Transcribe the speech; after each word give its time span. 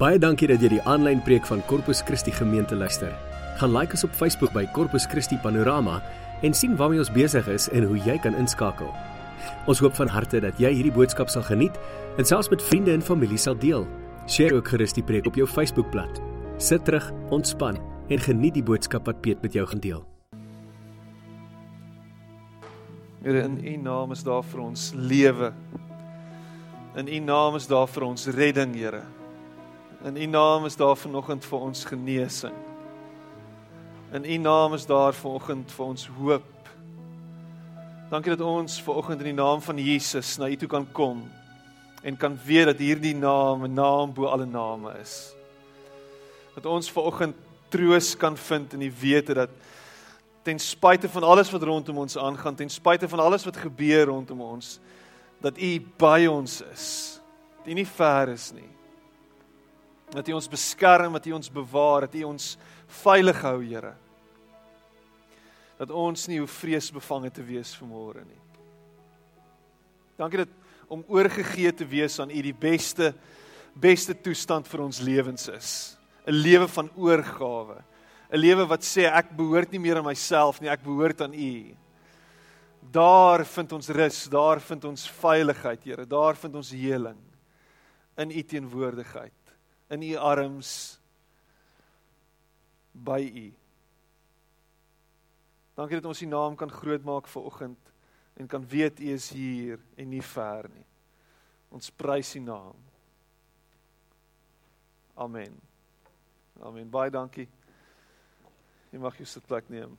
Baie 0.00 0.16
dankie 0.16 0.46
dat 0.48 0.62
jy 0.64 0.70
die 0.72 0.84
aanlyn 0.88 1.18
preek 1.20 1.44
van 1.44 1.60
Corpus 1.68 1.98
Christi 2.08 2.32
gemeente 2.32 2.72
luister. 2.72 3.10
Gaan 3.60 3.74
like 3.74 3.92
ons 3.92 4.06
op 4.06 4.14
Facebook 4.16 4.54
by 4.56 4.62
Corpus 4.72 5.04
Christi 5.04 5.36
Panorama 5.42 5.98
en 6.40 6.56
sien 6.56 6.72
waarmee 6.78 7.02
ons 7.02 7.10
besig 7.12 7.44
is 7.52 7.66
en 7.76 7.84
hoe 7.84 7.98
jy 8.06 8.14
kan 8.24 8.32
inskakel. 8.40 8.88
Ons 9.68 9.84
hoop 9.84 9.98
van 9.98 10.08
harte 10.08 10.40
dat 10.40 10.56
jy 10.56 10.70
hierdie 10.78 10.94
boodskap 10.96 11.28
sal 11.28 11.44
geniet 11.44 11.76
en 12.16 12.24
selfs 12.24 12.48
met 12.48 12.64
vriende 12.64 12.96
en 12.96 13.04
familie 13.04 13.36
sal 13.36 13.60
deel. 13.60 13.84
Deel 14.24 14.56
ook 14.56 14.72
gerus 14.72 14.96
die 14.96 15.04
preek 15.04 15.28
op 15.28 15.36
jou 15.36 15.44
Facebookblad. 15.44 16.22
Sit 16.56 16.88
terug, 16.88 17.12
ontspan 17.28 17.76
en 18.08 18.24
geniet 18.24 18.56
die 18.56 18.64
boodskap 18.64 19.04
wat 19.04 19.20
Piet 19.20 19.44
met 19.44 19.52
jou 19.52 19.68
gaan 19.68 19.84
deel. 19.84 20.02
Here 23.20 23.44
in 23.44 23.60
U 23.60 23.76
naam 23.76 24.16
is 24.16 24.24
daar 24.24 24.48
vir 24.48 24.64
ons 24.64 24.92
lewe. 24.96 25.52
In 26.96 27.04
U 27.04 27.24
naam 27.28 27.60
is 27.60 27.68
daar 27.68 27.88
vir 27.88 28.12
ons 28.14 28.30
redding, 28.32 28.72
Here. 28.80 29.04
In 30.04 30.16
U 30.16 30.26
naam 30.26 30.64
is 30.64 30.76
daar 30.76 30.96
vanoggend 30.96 31.44
vir 31.44 31.58
ons 31.60 31.84
genesing. 31.84 32.54
In 34.12 34.24
U 34.24 34.36
naam 34.36 34.74
is 34.74 34.86
daar 34.86 35.12
vanoggend 35.12 35.72
vir 35.72 35.84
ons 35.84 36.06
hoop. 36.06 36.70
Dankie 38.08 38.32
dat 38.32 38.40
ons 38.40 38.78
vanoggend 38.82 39.20
in 39.20 39.28
die 39.34 39.36
naam 39.36 39.60
van 39.60 39.78
Jesus 39.78 40.38
na 40.40 40.48
U 40.48 40.56
toe 40.56 40.68
kan 40.68 40.88
kom 40.92 41.20
en 42.02 42.16
kan 42.16 42.38
weet 42.46 42.70
dat 42.72 42.80
hierdie 42.80 43.14
naam 43.14 43.64
'n 43.64 43.74
naam 43.74 44.14
bo 44.14 44.24
alle 44.24 44.46
name 44.46 44.94
is. 45.02 45.34
Dat 46.54 46.66
ons 46.66 46.90
vanoggend 46.90 47.36
troos 47.68 48.16
kan 48.16 48.36
vind 48.36 48.72
in 48.72 48.78
die 48.78 48.92
wete 49.00 49.34
dat 49.34 49.50
ten 50.42 50.58
spyte 50.58 51.08
van 51.08 51.22
alles 51.22 51.50
wat 51.50 51.62
rondom 51.62 51.98
ons 51.98 52.16
aangaan, 52.16 52.54
ten 52.54 52.70
spyte 52.70 53.08
van 53.08 53.20
alles 53.20 53.44
wat 53.44 53.56
gebeur 53.56 54.06
rondom 54.06 54.40
ons, 54.40 54.80
dat 55.40 55.58
U 55.58 55.86
by 55.96 56.26
ons 56.30 56.62
is. 56.72 57.20
Dat 57.58 57.66
U 57.66 57.72
nie 57.72 57.86
ver 57.86 58.28
is 58.28 58.52
nie. 58.52 58.69
Dat 60.10 60.28
U 60.28 60.32
ons 60.32 60.48
beskerm, 60.50 61.12
dat 61.12 61.26
U 61.26 61.32
ons 61.32 61.50
bewaar, 61.52 62.08
dat 62.08 62.14
U 62.14 62.24
ons 62.32 62.56
veilig 63.02 63.42
hou, 63.42 63.58
Here. 63.62 63.94
Dat 65.78 65.90
ons 65.90 66.26
nie 66.28 66.40
hoef 66.42 66.58
vreesbevange 66.60 67.30
te 67.30 67.42
wees 67.42 67.72
vanmôre 67.78 68.24
nie. 68.26 68.40
Dankie 70.18 70.42
dat 70.42 70.56
om 70.90 71.04
oorgegee 71.08 71.72
te 71.72 71.86
wees 71.86 72.18
aan 72.20 72.30
U 72.30 72.42
die 72.42 72.56
beste 72.56 73.14
beste 73.80 74.14
toestand 74.14 74.66
vir 74.68 74.82
ons 74.82 75.00
lewens 75.00 75.48
is. 75.48 75.96
'n 76.26 76.34
Lewe 76.34 76.68
van 76.68 76.90
oorgawe. 76.96 77.82
'n 78.32 78.38
Lewe 78.38 78.66
wat 78.66 78.82
sê 78.82 79.06
ek 79.06 79.36
behoort 79.36 79.70
nie 79.72 79.78
meer 79.78 79.96
aan 79.96 80.04
myself 80.04 80.60
nie, 80.60 80.68
ek 80.68 80.82
behoort 80.82 81.20
aan 81.20 81.34
U. 81.34 81.76
Daar 82.90 83.44
vind 83.44 83.72
ons 83.72 83.88
rus, 83.88 84.24
daar 84.28 84.60
vind 84.60 84.84
ons 84.84 85.08
veiligheid, 85.08 85.84
Here. 85.84 86.06
Daar 86.06 86.36
vind 86.36 86.54
ons 86.54 86.70
heling 86.70 87.18
in 88.18 88.30
U 88.30 88.42
teenwoordigheid, 88.42 89.32
in 89.90 90.02
U 90.02 90.16
arms 90.16 90.98
by 92.92 93.20
U. 93.20 93.46
Dankie 95.74 96.00
dat 96.00 96.10
ons 96.10 96.22
U 96.22 96.28
naam 96.30 96.56
kan 96.56 96.70
grootmaak 96.70 97.30
vir 97.30 97.48
oggend 97.48 97.92
en 98.40 98.46
kan 98.46 98.66
weet 98.66 99.00
U 99.00 99.14
is 99.14 99.30
hier 99.34 99.80
en 99.96 100.10
nie 100.12 100.22
ver 100.22 100.68
nie. 100.74 100.86
Ons 101.70 101.90
prys 101.90 102.34
U 102.36 102.42
naam. 102.44 102.76
Amen. 105.20 105.56
Amen. 106.60 106.90
Baie 106.90 107.10
dankie. 107.10 107.48
Jy 108.90 108.98
mag 109.00 109.18
jou 109.18 109.26
sitplek 109.28 109.68
neem. 109.70 109.98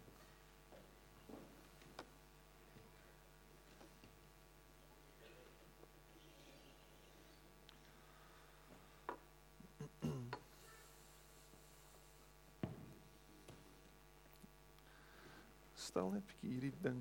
Stel 15.91 16.07
net 16.07 16.23
'n 16.23 16.27
bietjie 16.27 16.49
hierdie 16.49 16.77
ding. 16.81 16.99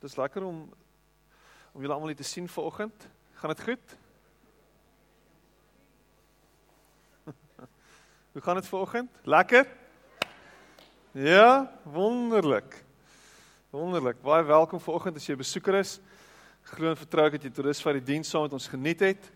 Dis 0.00 0.16
lekker 0.16 0.42
om 0.42 0.66
om 1.72 1.80
julle 1.80 1.94
almal 1.94 2.08
hier 2.08 2.16
te 2.16 2.24
sien 2.24 2.48
vanoggend. 2.48 3.08
Gaan 3.38 3.54
dit 3.54 3.62
goed? 3.62 4.05
Hoe 8.36 8.44
gaan 8.44 8.54
dit 8.54 8.66
vanoggend? 8.66 9.10
Lekker? 9.22 9.66
Ja, 11.10 11.72
wonderlik. 11.82 12.84
Wonderlik. 13.70 14.20
Baie 14.20 14.44
welkom 14.44 14.80
vanoggend 14.80 15.16
as 15.16 15.26
jy 15.26 15.32
'n 15.32 15.36
besoeker 15.36 15.74
is. 15.74 16.00
Glo 16.62 16.88
en 16.88 16.96
vertrou 16.96 17.30
dat 17.30 17.42
jy 17.42 17.50
toerus 17.50 17.82
vir 17.82 17.92
die 17.92 18.02
diens 18.02 18.28
saam 18.28 18.42
met 18.42 18.52
ons 18.52 18.68
geniet 18.68 19.00
het. 19.00 19.30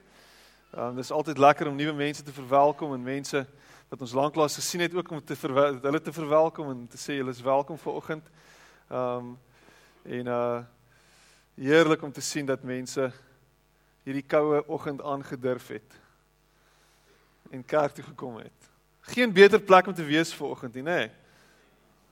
Um 0.76 0.96
dis 0.96 1.10
altyd 1.10 1.38
lekker 1.38 1.68
om 1.68 1.76
nuwe 1.76 1.92
mense 1.92 2.22
te 2.22 2.32
verwelkom 2.32 2.92
en 2.92 3.02
mense 3.02 3.46
wat 3.88 4.00
ons 4.00 4.12
lanklaas 4.12 4.54
gesien 4.54 4.80
het 4.80 4.94
ook 4.94 5.10
om 5.10 5.24
te 5.24 5.34
hulle 5.82 6.02
te 6.02 6.12
verwelkom 6.12 6.70
en 6.70 6.86
te 6.88 6.98
sê 6.98 7.16
julle 7.16 7.30
is 7.30 7.40
welkom 7.40 7.78
vanoggend. 7.78 8.28
Um 8.90 9.38
en 10.04 10.26
uh 10.26 10.62
heerlik 11.54 12.02
om 12.02 12.12
te 12.12 12.20
sien 12.20 12.46
dat 12.46 12.62
mense 12.62 13.12
hierdie 14.02 14.26
koue 14.26 14.68
oggend 14.68 15.02
aangedurf 15.02 15.68
het 15.68 16.00
en 17.50 17.64
kerk 17.64 17.92
toe 17.92 18.04
gekom 18.04 18.36
het. 18.36 18.69
Geen 19.00 19.32
beter 19.32 19.60
plek 19.60 19.86
om 19.86 19.94
te 19.94 20.04
wees 20.04 20.34
vanoggend 20.34 20.74
nie, 20.74 20.82
nê? 20.82 20.96
Nee. 20.96 21.10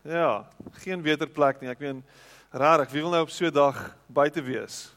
Ja, 0.03 0.49
geen 0.71 1.03
beter 1.03 1.29
plek 1.29 1.61
nie. 1.61 1.69
Ek 1.69 1.81
meen 1.83 2.05
rarig, 2.55 2.91
wie 2.95 3.03
wil 3.03 3.11
nou 3.13 3.23
op 3.27 3.31
so 3.31 3.45
'n 3.45 3.53
dag 3.53 3.97
buite 4.07 4.43
wees? 4.43 4.95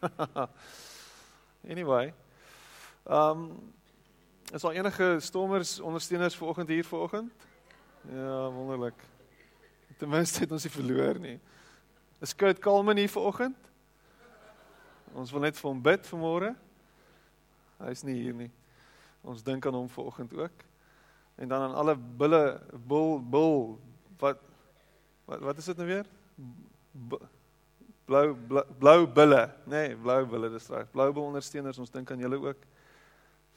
anyway. 1.72 2.14
Ehm 3.06 3.30
um, 3.30 3.72
is 4.52 4.62
daar 4.62 4.72
enige 4.72 5.16
stormers 5.20 5.80
ondersteuners 5.80 6.36
vanoggend 6.36 6.68
hier 6.68 6.84
vanoggend? 6.84 7.32
Ja, 8.02 8.50
wonderlik. 8.50 8.94
Ten 9.96 10.08
minste 10.08 10.40
het 10.40 10.52
ons 10.52 10.62
nie 10.62 10.72
verloor 10.72 11.18
nie. 11.18 11.40
Is 12.20 12.34
Kurt 12.34 12.58
Kalman 12.58 12.96
hier 12.96 13.08
vanoggend? 13.08 13.56
Ons 15.12 15.30
wil 15.30 15.40
net 15.40 15.56
vir 15.56 15.70
hom 15.70 15.82
bid 15.82 16.06
vanmôre. 16.06 16.54
Hy's 17.78 18.02
nie 18.02 18.14
hier 18.22 18.34
nie. 18.34 18.50
Ons 19.26 19.42
dink 19.42 19.66
aan 19.66 19.74
hom 19.74 19.88
vanoggend 19.90 20.34
ook. 20.38 20.64
En 21.36 21.48
dan 21.48 21.62
aan 21.62 21.74
alle 21.74 21.96
bulle 21.96 22.60
bul 22.86 23.18
bul 23.20 23.78
wat 24.18 24.38
wat 25.24 25.40
wat 25.40 25.58
is 25.58 25.64
dit 25.64 25.76
nou 25.76 25.88
weer? 25.88 26.06
B, 26.92 27.18
blou 28.06 28.36
blou 28.78 29.06
bulle, 29.06 29.42
nê, 29.66 29.88
nee, 29.88 29.96
blou 29.96 30.20
bulle 30.30 30.50
dis 30.54 30.68
reg. 30.70 30.90
Blou 30.94 31.08
bulle 31.12 31.32
ondersteuners, 31.32 31.78
ons 31.82 31.90
dink 31.90 32.10
aan 32.10 32.22
julle 32.22 32.38
ook. 32.38 32.68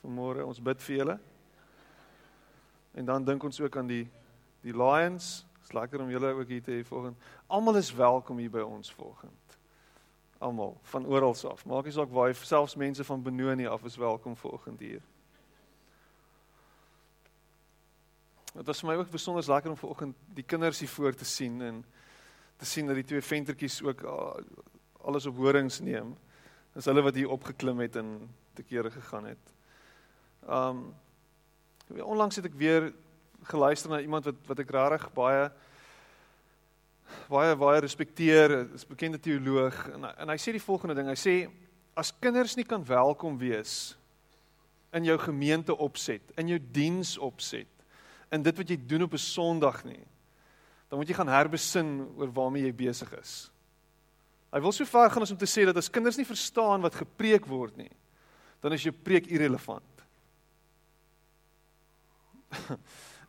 Vanmôre 0.02 0.48
ons 0.48 0.62
bid 0.64 0.82
vir 0.88 0.96
julle. 0.96 1.18
En 2.98 3.06
dan 3.06 3.28
dink 3.28 3.44
ons 3.44 3.62
ook 3.62 3.78
aan 3.78 3.88
die 3.88 4.08
die 4.66 4.74
Lions. 4.76 5.46
Dit's 5.60 5.76
lekker 5.78 6.02
om 6.02 6.10
julle 6.10 6.34
ook 6.34 6.50
hier 6.50 6.64
te 6.66 6.74
hê 6.74 6.82
vanoggend. 6.84 7.30
Almal 7.48 7.78
is 7.80 7.94
welkom 7.96 8.42
hier 8.42 8.52
by 8.52 8.66
ons 8.66 8.90
vanoggend. 8.98 9.56
Almal 10.40 10.76
van 10.82 11.06
oral 11.06 11.38
af. 11.52 11.64
Maak 11.66 11.86
nie 11.86 11.94
saak 11.94 12.12
waar 12.12 12.32
jy 12.32 12.36
selfs 12.42 12.76
mense 12.76 13.04
van 13.04 13.24
Benoni 13.24 13.68
af 13.68 13.86
is 13.86 13.96
welkom 14.00 14.36
vanoggend 14.36 14.80
hier. 14.80 15.06
Dit 18.60 18.68
was 18.68 18.82
vir 18.84 18.90
my 18.90 18.96
ook 19.00 19.12
besonder 19.12 19.46
lekker 19.48 19.72
om 19.72 19.78
vanoggend 19.80 20.16
die 20.36 20.44
kinders 20.44 20.82
hier 20.84 20.90
voor 20.92 21.16
te 21.16 21.26
sien 21.26 21.62
en 21.64 21.78
te 22.60 22.66
sien 22.68 22.90
dat 22.92 22.98
die 23.00 23.06
twee 23.08 23.22
ventertjies 23.24 23.78
ook 23.86 24.04
ah, 24.04 24.36
alles 25.08 25.26
op 25.30 25.38
horings 25.40 25.78
neem. 25.80 26.10
Dis 26.76 26.90
hulle 26.92 27.06
wat 27.06 27.16
hier 27.16 27.32
opgeklim 27.32 27.80
het 27.80 27.96
en 27.96 28.18
te 28.60 28.66
kere 28.68 28.92
gegaan 28.92 29.30
het. 29.32 29.54
Um 30.44 30.90
onlangs 32.04 32.36
het 32.36 32.50
ek 32.52 32.60
weer 32.60 32.92
geluister 33.48 33.90
na 33.90 34.02
iemand 34.04 34.28
wat 34.28 34.44
wat 34.52 34.60
ek 34.60 34.76
regtig 34.76 35.08
baie 35.16 35.48
baie 37.32 37.56
baie 37.56 37.80
respekteer, 37.88 38.58
is 38.76 38.86
bekende 38.86 39.24
teoloog 39.24 39.86
en 39.96 40.04
en 40.12 40.36
hy 40.36 40.38
sê 40.38 40.52
die 40.52 40.68
volgende 40.68 41.00
ding. 41.00 41.08
Hy 41.08 41.16
sê 41.16 41.40
as 41.96 42.12
kinders 42.20 42.60
nie 42.60 42.68
kan 42.68 42.84
welkom 42.84 43.40
wees 43.40 43.96
in 44.92 45.08
jou 45.08 45.18
gemeente 45.18 45.72
opset, 45.78 46.36
in 46.36 46.52
jou 46.52 46.60
diens 46.60 47.16
opset, 47.18 47.79
in 48.32 48.44
dit 48.46 48.58
wat 48.58 48.70
jy 48.70 48.78
doen 48.88 49.04
op 49.04 49.14
'n 49.14 49.18
Sondag 49.18 49.84
nie, 49.84 50.06
dan 50.90 51.00
moet 51.00 51.08
jy 51.08 51.16
gaan 51.16 51.28
herbesin 51.28 52.10
oor 52.18 52.32
waarmee 52.34 52.64
jy 52.64 52.74
besig 52.74 53.14
is. 53.20 53.52
Hy 54.52 54.60
wil 54.60 54.72
so 54.72 54.86
ver 54.86 55.10
gaan 55.10 55.22
as 55.22 55.32
om 55.32 55.38
te 55.38 55.46
sê 55.46 55.66
dat 55.66 55.78
as 55.78 55.90
kinders 55.90 56.18
nie 56.18 56.26
verstaan 56.26 56.82
wat 56.82 56.96
gepreek 56.96 57.46
word 57.46 57.78
nie, 57.78 57.92
dan 58.62 58.74
is 58.74 58.84
jou 58.84 58.94
preek 58.94 59.28
irrelevant. 59.28 59.84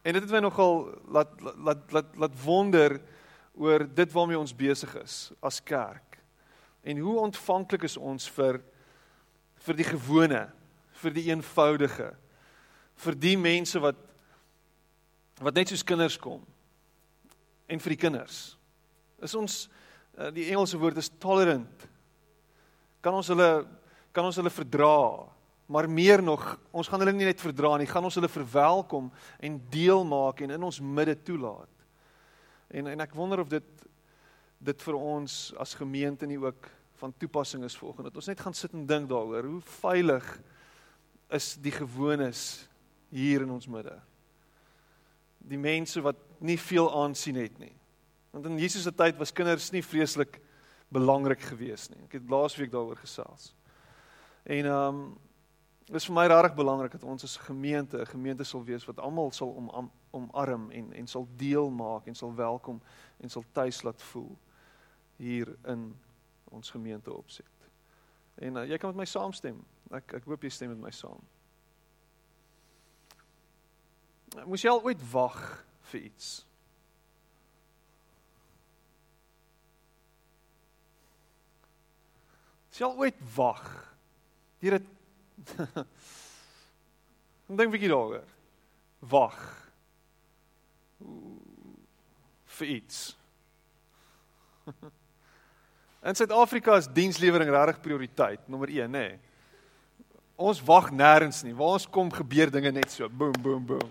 En 0.03 0.17
dit 0.17 0.23
het 0.23 0.33
my 0.33 0.41
nogal 0.41 0.87
laat 1.13 1.41
laat 1.45 1.93
laat 1.93 2.15
laat 2.17 2.37
wonder 2.45 2.95
oor 3.53 3.85
dit 3.85 4.13
waarmee 4.13 4.39
ons 4.39 4.57
besig 4.57 4.95
is 4.97 5.33
as 5.45 5.61
kerk. 5.61 6.17
En 6.81 6.97
hoe 6.97 7.19
ontvanklik 7.21 7.85
is 7.85 7.97
ons 7.97 8.31
vir 8.33 8.63
vir 9.61 9.77
die 9.77 9.85
gewone, 9.85 10.41
vir 11.03 11.13
die 11.13 11.27
eenvoudige, 11.29 12.15
vir 12.97 13.19
die 13.21 13.37
mense 13.37 13.81
wat 13.81 14.01
wat 15.41 15.57
net 15.57 15.73
soos 15.73 15.85
kinders 15.87 16.19
kom. 16.21 16.43
En 17.71 17.81
vir 17.81 17.95
die 17.95 18.01
kinders. 18.01 18.41
Is 19.25 19.35
ons 19.39 19.63
eh, 20.19 20.31
die 20.35 20.49
Engelse 20.51 20.79
woord 20.81 21.01
is 21.01 21.11
tolerant. 21.23 21.87
Kan 23.01 23.17
ons 23.17 23.31
hulle 23.33 23.51
kan 24.11 24.27
ons 24.27 24.41
hulle 24.41 24.51
verdra? 24.51 25.31
Maar 25.71 25.87
meer 25.87 26.19
nog, 26.23 26.43
ons 26.75 26.89
gaan 26.91 26.99
hulle 26.99 27.15
nie 27.15 27.29
net 27.29 27.39
verdra 27.39 27.77
nie, 27.79 27.87
gaan 27.87 28.03
ons 28.03 28.17
hulle 28.19 28.29
verwelkom 28.33 29.07
en 29.39 29.59
deel 29.71 30.03
maak 30.03 30.41
en 30.43 30.57
in 30.57 30.65
ons 30.67 30.81
midde 30.83 31.15
toelaat. 31.29 31.87
En 32.75 32.91
en 32.91 33.07
ek 33.07 33.15
wonder 33.15 33.45
of 33.45 33.53
dit 33.53 33.87
dit 34.61 34.83
vir 34.85 34.97
ons 34.99 35.35
as 35.63 35.79
gemeente 35.79 36.27
nie 36.29 36.37
ook 36.37 36.67
van 37.01 37.15
toepassing 37.17 37.63
is 37.65 37.79
volgende 37.81 38.11
dat 38.11 38.19
ons 38.21 38.29
net 38.29 38.43
gaan 38.45 38.57
sit 38.57 38.75
en 38.77 38.83
dink 38.85 39.09
daaroor 39.09 39.47
hoe 39.49 39.63
veilig 39.81 40.27
is 41.33 41.55
die 41.63 41.73
gewones 41.73 42.67
hier 43.09 43.47
in 43.47 43.55
ons 43.55 43.71
midde. 43.71 43.95
Die 45.49 45.59
mense 45.59 46.01
wat 46.01 46.17
nie 46.39 46.59
veel 46.59 46.89
aansien 47.03 47.37
het 47.37 47.59
nie. 47.59 47.73
Want 48.31 48.47
in 48.47 48.59
Jesus 48.59 48.83
se 48.83 48.93
tyd 48.95 49.17
was 49.19 49.33
kinders 49.33 49.71
nie 49.71 49.83
vreeslik 49.83 50.41
belangrik 50.89 51.41
geweest 51.41 51.91
nie. 51.95 52.05
Ek 52.05 52.19
het 52.19 52.31
laasweek 52.31 52.71
daaroor 52.73 53.01
gesels. 53.01 53.55
En 54.45 54.65
ehm 54.67 55.03
um, 55.03 55.19
dis 55.91 56.05
vir 56.07 56.15
my 56.15 56.25
regtig 56.31 56.55
belangrik 56.55 56.93
dat 56.95 57.05
ons 57.05 57.25
as 57.27 57.37
gemeente 57.37 57.99
'n 57.99 58.07
gemeente 58.07 58.45
sal 58.45 58.63
wees 58.65 58.85
wat 58.87 58.99
almal 58.99 59.33
sal 59.33 59.49
om 59.49 59.91
omarm 60.11 60.71
en 60.71 60.93
en 60.93 61.07
sal 61.07 61.27
deel 61.37 61.71
maak 61.71 62.07
en 62.07 62.15
sal 62.15 62.35
welkom 62.35 62.81
en 63.19 63.31
sal 63.31 63.45
tuis 63.53 63.83
laat 63.83 64.03
voel 64.03 64.39
hier 65.17 65.57
in 65.67 65.97
ons 66.45 66.71
gemeente 66.71 67.13
opset. 67.13 67.71
En 68.35 68.57
uh, 68.57 68.69
jy 68.69 68.79
kan 68.79 68.91
met 68.91 68.97
my 68.97 69.05
saamstem. 69.05 69.65
Ek 69.91 70.15
ek 70.15 70.25
hoop 70.25 70.43
jy 70.43 70.49
stem 70.49 70.69
met 70.69 70.81
my 70.81 70.91
saam. 70.91 71.21
Moes 74.45 74.63
jy 74.63 74.71
al 74.71 74.83
ooit 74.87 75.03
wag 75.11 75.39
vir 75.91 76.01
iets? 76.07 76.29
Moes 82.69 82.79
jy 82.79 82.87
al 82.87 83.01
ooit 83.03 83.25
wag? 83.35 83.65
Hier 84.61 84.79
het 84.79 84.87
Dink 87.51 87.67
'n 87.67 87.73
bietjie 87.73 87.91
daaroor. 87.91 88.23
Wag. 89.11 89.39
vir 92.61 92.67
iets. 92.69 93.17
In 96.07 96.15
Suid-Afrika 96.15 96.77
is 96.77 96.89
dienslewering 96.93 97.51
regtig 97.51 97.81
prioriteit, 97.81 98.41
nommer 98.49 98.69
1, 98.69 98.91
nê. 98.91 99.09
Nee. 99.09 99.19
Ons 100.41 100.61
wag 100.65 100.91
nêrens 100.93 101.43
nie. 101.45 101.55
Waar 101.57 101.77
ons 101.77 101.89
kom 101.89 102.13
gebeur 102.13 102.53
dinge 102.53 102.73
net 102.73 102.93
so, 102.93 103.09
boem 103.09 103.35
boem 103.41 103.67
boem. 103.67 103.91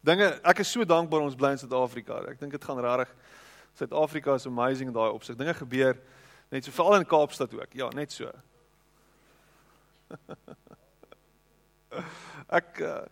Dinge, 0.00 0.30
ek 0.48 0.62
is 0.64 0.70
so 0.72 0.84
dankbaar 0.88 1.20
ons 1.26 1.36
bly 1.36 1.50
in 1.52 1.58
Suid-Afrika. 1.60 2.22
Ek 2.30 2.38
dink 2.40 2.54
dit 2.56 2.64
gaan 2.64 2.78
regtig 2.80 3.10
Suid-Afrika 3.76 4.34
is 4.38 4.46
amazing 4.48 4.88
in 4.88 4.96
daai 4.96 5.12
opsig. 5.12 5.36
Dinge 5.36 5.52
gebeur 5.58 5.98
net 6.50 6.64
so 6.64 6.72
veral 6.72 7.02
in 7.02 7.06
Kaapstad 7.08 7.52
ook. 7.54 7.74
Ja, 7.76 7.90
net 7.92 8.12
so. 8.12 8.30
ek 12.60 12.80
uh, 12.80 13.04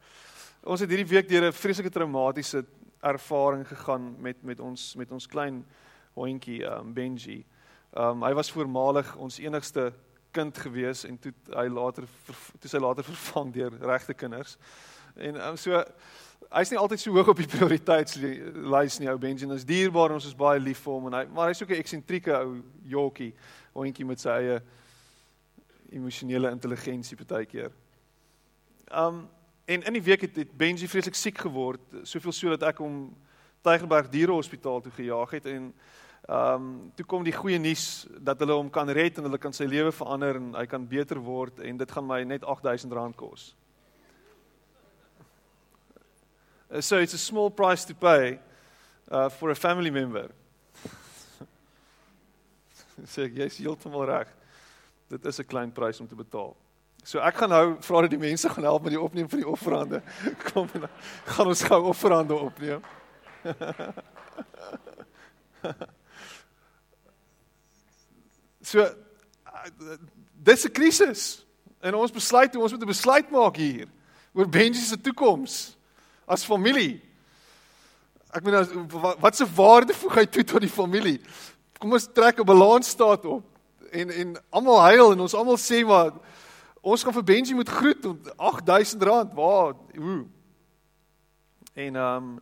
ons 0.64 0.80
het 0.80 0.90
hierdie 0.90 1.10
week 1.12 1.28
deur 1.28 1.44
'n 1.50 1.54
vreeslike 1.54 1.92
traumatiese 1.92 2.64
ervaring 3.04 3.68
gegaan 3.68 4.16
met 4.18 4.42
met 4.42 4.60
ons 4.60 4.94
met 4.96 5.12
ons 5.12 5.26
klein 5.28 5.64
hondjie 6.16 6.64
um, 6.64 6.94
Benji. 6.94 7.44
Um 7.92 8.24
hy 8.24 8.32
was 8.32 8.50
voormalig 8.50 9.16
ons 9.16 9.38
enigste 9.38 9.92
kind 10.32 10.56
gewees 10.58 11.04
en 11.04 11.18
toe 11.18 11.32
hy 11.52 11.68
later 11.68 12.08
toe 12.58 12.70
sy 12.70 12.80
later 12.80 13.04
vervang 13.04 13.52
deur 13.52 13.76
regte 13.84 14.14
kinders. 14.14 14.56
En 15.16 15.36
um, 15.36 15.56
so 15.56 15.84
hy's 16.50 16.70
nie 16.72 16.80
altyd 16.80 17.02
so 17.02 17.12
hoog 17.12 17.28
op 17.32 17.40
die 17.42 17.50
prioriteitslys 17.54 18.98
nie 19.02 19.10
ou 19.10 19.18
Benjamin. 19.20 19.56
Ons 19.56 19.66
dierbaar 19.68 20.14
ons 20.16 20.28
is 20.28 20.36
baie 20.36 20.60
lief 20.60 20.80
vir 20.84 20.94
hom 20.94 21.08
en 21.10 21.18
hy 21.20 21.24
maar 21.32 21.52
hy's 21.52 21.62
ook 21.62 21.74
'n 21.74 21.82
eksentrieke 21.82 22.34
ou 22.38 22.62
jockie, 22.84 23.34
hondjie 23.74 24.06
met 24.06 24.20
sy 24.20 24.30
eie 24.30 24.62
emosionele 25.92 26.50
intelligensie 26.50 27.16
partykeer. 27.16 27.72
Um 28.92 29.28
en 29.68 29.82
in 29.84 29.92
die 29.92 30.02
week 30.02 30.20
het, 30.20 30.36
het 30.36 30.52
Benji 30.56 30.88
vreeslik 30.88 31.14
siek 31.14 31.38
geword, 31.38 31.80
soveel 32.02 32.32
so 32.32 32.56
dat 32.56 32.62
ek 32.72 32.78
hom 32.78 33.14
Tygerberg 33.62 34.08
Dierehospitaal 34.08 34.80
toe 34.80 34.92
gejaag 34.92 35.30
het 35.30 35.46
en 35.46 35.74
Ehm 36.28 36.54
um, 36.54 36.92
toe 36.94 37.06
kom 37.06 37.22
die 37.24 37.32
goeie 37.32 37.56
nuus 37.58 38.06
dat 38.20 38.38
hulle 38.38 38.52
hom 38.52 38.68
kan 38.70 38.88
red 38.92 39.16
en 39.16 39.24
hulle 39.24 39.38
kan 39.40 39.52
sy 39.56 39.64
lewe 39.64 39.92
verander 39.96 40.36
en 40.36 40.50
hy 40.58 40.66
kan 40.68 40.84
beter 40.84 41.16
word 41.24 41.62
en 41.64 41.78
dit 41.80 41.90
gaan 41.90 42.04
my 42.04 42.18
net 42.28 42.44
R8000 42.44 43.16
kos. 43.16 43.54
Uh, 43.54 43.68
so 46.80 46.98
it's 46.98 47.14
a 47.14 47.18
small 47.18 47.50
price 47.50 47.84
to 47.84 47.94
pay 47.94 48.38
uh 49.10 49.28
for 49.28 49.50
a 49.50 49.54
family 49.54 49.90
member. 49.90 50.30
sê 53.06 53.24
ek 53.24 53.40
jy's 53.40 53.58
heeltemal 53.58 54.06
reg. 54.06 54.28
Dit 55.08 55.24
is 55.24 55.40
'n 55.40 55.48
klein 55.48 55.72
prys 55.72 56.00
om 56.00 56.08
te 56.08 56.14
betaal. 56.14 56.56
So 57.04 57.20
ek 57.20 57.40
gaan 57.40 57.50
nou 57.50 57.76
vra 57.80 58.02
dat 58.04 58.10
die 58.10 58.20
mense 58.20 58.48
gaan 58.48 58.64
help 58.64 58.82
met 58.82 58.92
die 58.92 59.00
opneem 59.00 59.28
van 59.28 59.38
die 59.38 59.48
offerande. 59.48 60.02
Kom 60.52 60.68
dan 60.72 60.88
gaan 61.24 61.46
ons 61.46 61.62
gou 61.62 61.82
offerande 61.88 62.34
opneem. 62.34 62.82
So 68.68 68.84
dis 70.36 70.64
'n 70.64 70.72
krisis. 70.72 71.46
En 71.80 71.94
ons 71.94 72.12
besluit 72.12 72.56
ons 72.56 72.72
moet 72.72 72.82
'n 72.82 72.86
besluit 72.86 73.30
maak 73.30 73.56
hier 73.56 73.88
oor 74.34 74.48
Benji 74.48 74.80
se 74.80 75.00
toekoms 75.00 75.77
as 76.28 76.44
familie. 76.44 76.98
Ek 78.30 78.44
meen 78.44 78.88
wat 79.20 79.36
se 79.36 79.46
waarde 79.56 79.96
voeg 79.96 80.20
hy 80.20 80.26
toe 80.26 80.44
tot 80.44 80.64
die 80.64 80.72
familie? 80.72 81.18
Kom 81.78 81.92
ons 81.92 82.08
trek 82.12 82.40
'n 82.40 82.46
balansstaat 82.46 83.24
op 83.24 83.44
en 83.90 84.10
en 84.10 84.36
almal 84.50 84.80
huil 84.80 85.12
en 85.12 85.20
ons 85.20 85.34
almal 85.34 85.56
sê 85.56 85.84
maar 85.86 86.12
ons 86.80 87.02
gaan 87.02 87.14
vir 87.14 87.24
Benji 87.24 87.54
moet 87.54 87.68
groet 87.68 88.04
met 88.04 88.32
R8000. 88.36 89.34
Waar? 89.34 89.74
Hoe? 89.96 90.26
En 91.74 91.96
ehm 91.96 92.16
um, 92.16 92.40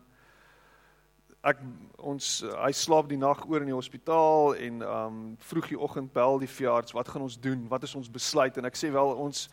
ek 1.47 1.61
ons 1.97 2.27
hy 2.43 2.71
slaap 2.75 3.07
die 3.09 3.19
nag 3.19 3.45
oor 3.47 3.63
in 3.63 3.71
die 3.71 3.75
hospitaal 3.75 4.55
en 4.55 4.81
um 4.83 5.17
vroeg 5.49 5.71
die 5.71 5.79
oggend 5.79 6.11
bel 6.13 6.39
die 6.41 6.49
veearts 6.51 6.95
wat 6.97 7.07
gaan 7.07 7.25
ons 7.25 7.39
doen 7.39 7.65
wat 7.71 7.83
is 7.87 7.95
ons 7.95 8.11
besluit 8.11 8.57
en 8.57 8.67
ek 8.67 8.77
sê 8.77 8.91
wel 8.93 9.13
ons 9.15 9.47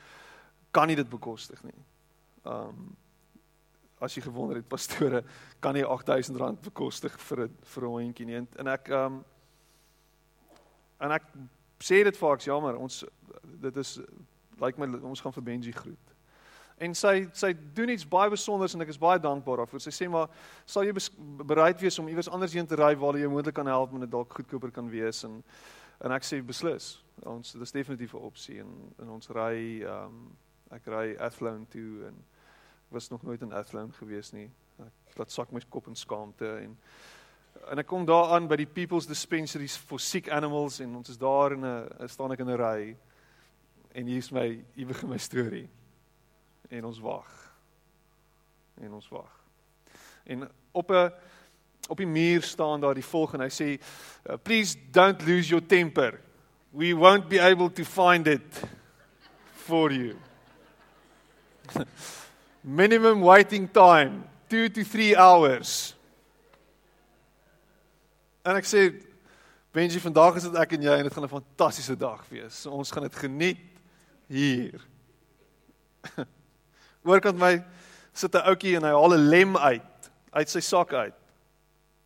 kan 0.74 0.90
nie 0.90 0.98
dit 0.98 1.10
bekostig 1.10 1.60
nie. 1.62 1.76
Um 2.42 2.96
as 4.00 4.14
jy 4.14 4.22
gewonder 4.22 4.56
het 4.56 4.68
pastore 4.68 5.24
kan 5.60 5.74
nie 5.74 5.84
R8000 5.84 6.60
bekostig 6.62 7.18
vir 7.20 7.44
'n 7.46 7.56
vir 7.62 7.84
'n 7.84 7.90
hondjie 7.90 8.26
nie 8.26 8.46
en 8.58 8.66
ek 8.68 8.88
um 8.90 9.24
en 11.00 11.12
ek 11.12 11.22
sê 11.80 12.04
dit 12.04 12.16
vir 12.16 12.32
ek 12.32 12.46
jammer 12.46 12.76
ons 12.76 13.04
dit 13.60 13.76
is 13.76 13.98
lyk 14.60 14.78
like 14.78 14.78
my 14.78 14.98
ons 15.02 15.20
gaan 15.20 15.32
vir 15.32 15.42
Benji 15.42 15.72
groet. 15.72 16.14
En 16.78 16.94
sy 16.94 17.28
sy 17.32 17.52
doen 17.74 17.92
iets 17.94 18.06
baie 18.08 18.30
besonders 18.30 18.74
en 18.74 18.82
ek 18.82 18.90
is 18.90 18.98
baie 18.98 19.20
dankbaar 19.22 19.62
daarvoor. 19.62 19.82
Sy 19.82 19.92
sê 19.94 20.08
maar 20.10 20.30
sal 20.66 20.86
jy 20.86 20.94
bereid 21.46 21.80
wees 21.82 21.98
om 21.98 22.08
iewers 22.10 22.28
anders 22.28 22.54
heen 22.54 22.66
te 22.66 22.78
ry 22.78 22.94
waar 22.98 23.18
jy 23.18 23.30
moontlik 23.30 23.54
kan 23.54 23.70
help 23.70 23.94
en 23.94 24.00
dit 24.00 24.10
dalk 24.10 24.32
goedkoper 24.34 24.74
kan 24.74 24.90
wees 24.90 25.24
en 25.24 25.42
en 26.04 26.12
ek 26.12 26.26
sê 26.26 26.40
beslis. 26.42 26.96
Ons 27.22 27.52
dit 27.54 27.62
is 27.62 27.72
definitief 27.72 28.14
'n 28.14 28.26
opsie 28.30 28.60
en 28.60 28.72
in 29.02 29.10
ons 29.10 29.28
ry 29.30 29.82
ehm 29.82 30.06
um, 30.06 30.36
ek 30.70 30.86
ry 30.86 31.14
Athlone 31.20 31.66
toe 31.70 32.06
en 32.08 32.16
was 32.94 33.08
nog 33.08 33.22
nooit 33.22 33.42
in 33.42 33.52
Athlone 33.52 33.92
gewees 33.92 34.30
nie. 34.32 34.46
Ek 34.78 35.18
laat 35.18 35.32
sak 35.32 35.50
my 35.52 35.60
kop 35.68 35.90
in 35.90 35.98
skaamte 35.98 36.48
en 36.62 36.78
en 37.70 37.80
ek 37.80 37.86
kom 37.88 38.02
daar 38.04 38.34
aan 38.34 38.48
by 38.50 38.58
die 38.60 38.68
People's 38.68 39.06
Dispensaries 39.08 39.76
for 39.78 40.02
Sick 40.02 40.28
Animals 40.28 40.80
en 40.84 40.96
ons 40.98 41.08
is 41.08 41.18
daar 41.18 41.54
in 41.54 41.64
'n 41.64 42.08
staan 42.08 42.32
ek 42.32 42.40
in 42.40 42.50
'n 42.50 42.58
ry 42.58 42.96
en 43.94 44.06
hier's 44.06 44.30
my 44.30 44.64
ewige 44.76 45.06
my 45.06 45.18
storie 45.18 45.68
en 46.70 46.84
ons 46.84 46.98
wag. 46.98 47.30
En 48.80 48.92
ons 48.92 49.08
wag. 49.08 49.32
En 50.24 50.50
op 50.72 50.90
'n 50.90 51.12
op 51.88 51.96
die 51.96 52.06
muur 52.06 52.42
staan 52.42 52.80
daar 52.80 52.94
die 52.94 53.04
volgende. 53.04 53.44
Hy 53.44 53.50
sê 53.50 53.80
uh, 54.30 54.36
please 54.42 54.76
don't 54.90 55.26
lose 55.26 55.48
your 55.48 55.66
temper. 55.66 56.20
We 56.70 56.94
won't 56.94 57.28
be 57.28 57.40
able 57.40 57.72
to 57.72 57.84
find 57.84 58.26
it 58.26 58.62
for 59.52 59.92
you. 59.92 60.16
Minimum 62.64 63.20
waiting 63.20 63.68
time 63.68 64.24
2 64.48 64.70
to 64.70 64.82
3 64.82 65.14
hours. 65.20 65.92
En 68.40 68.56
ek 68.56 68.64
sê 68.64 68.86
Benji, 69.74 69.98
vandag 70.00 70.38
is 70.38 70.46
dit 70.46 70.56
ek 70.56 70.72
en 70.76 70.84
jy 70.86 70.94
en 70.96 71.04
dit 71.04 71.12
gaan 71.12 71.24
'n 71.26 71.28
fantastiese 71.34 71.96
dag 71.98 72.22
wees. 72.30 72.62
So 72.62 72.70
ons 72.70 72.90
gaan 72.90 73.02
dit 73.02 73.16
geniet 73.16 73.60
hier. 74.28 74.80
Oorkant 77.04 77.36
my 77.36 77.58
sit 78.12 78.32
'n 78.34 78.46
ouetjie 78.48 78.76
en 78.76 78.86
hy 78.86 78.94
haal 78.94 79.12
'n 79.12 79.28
lem 79.28 79.56
uit 79.56 80.10
uit 80.32 80.48
sy 80.48 80.60
sak 80.60 80.92
uit. 80.92 81.18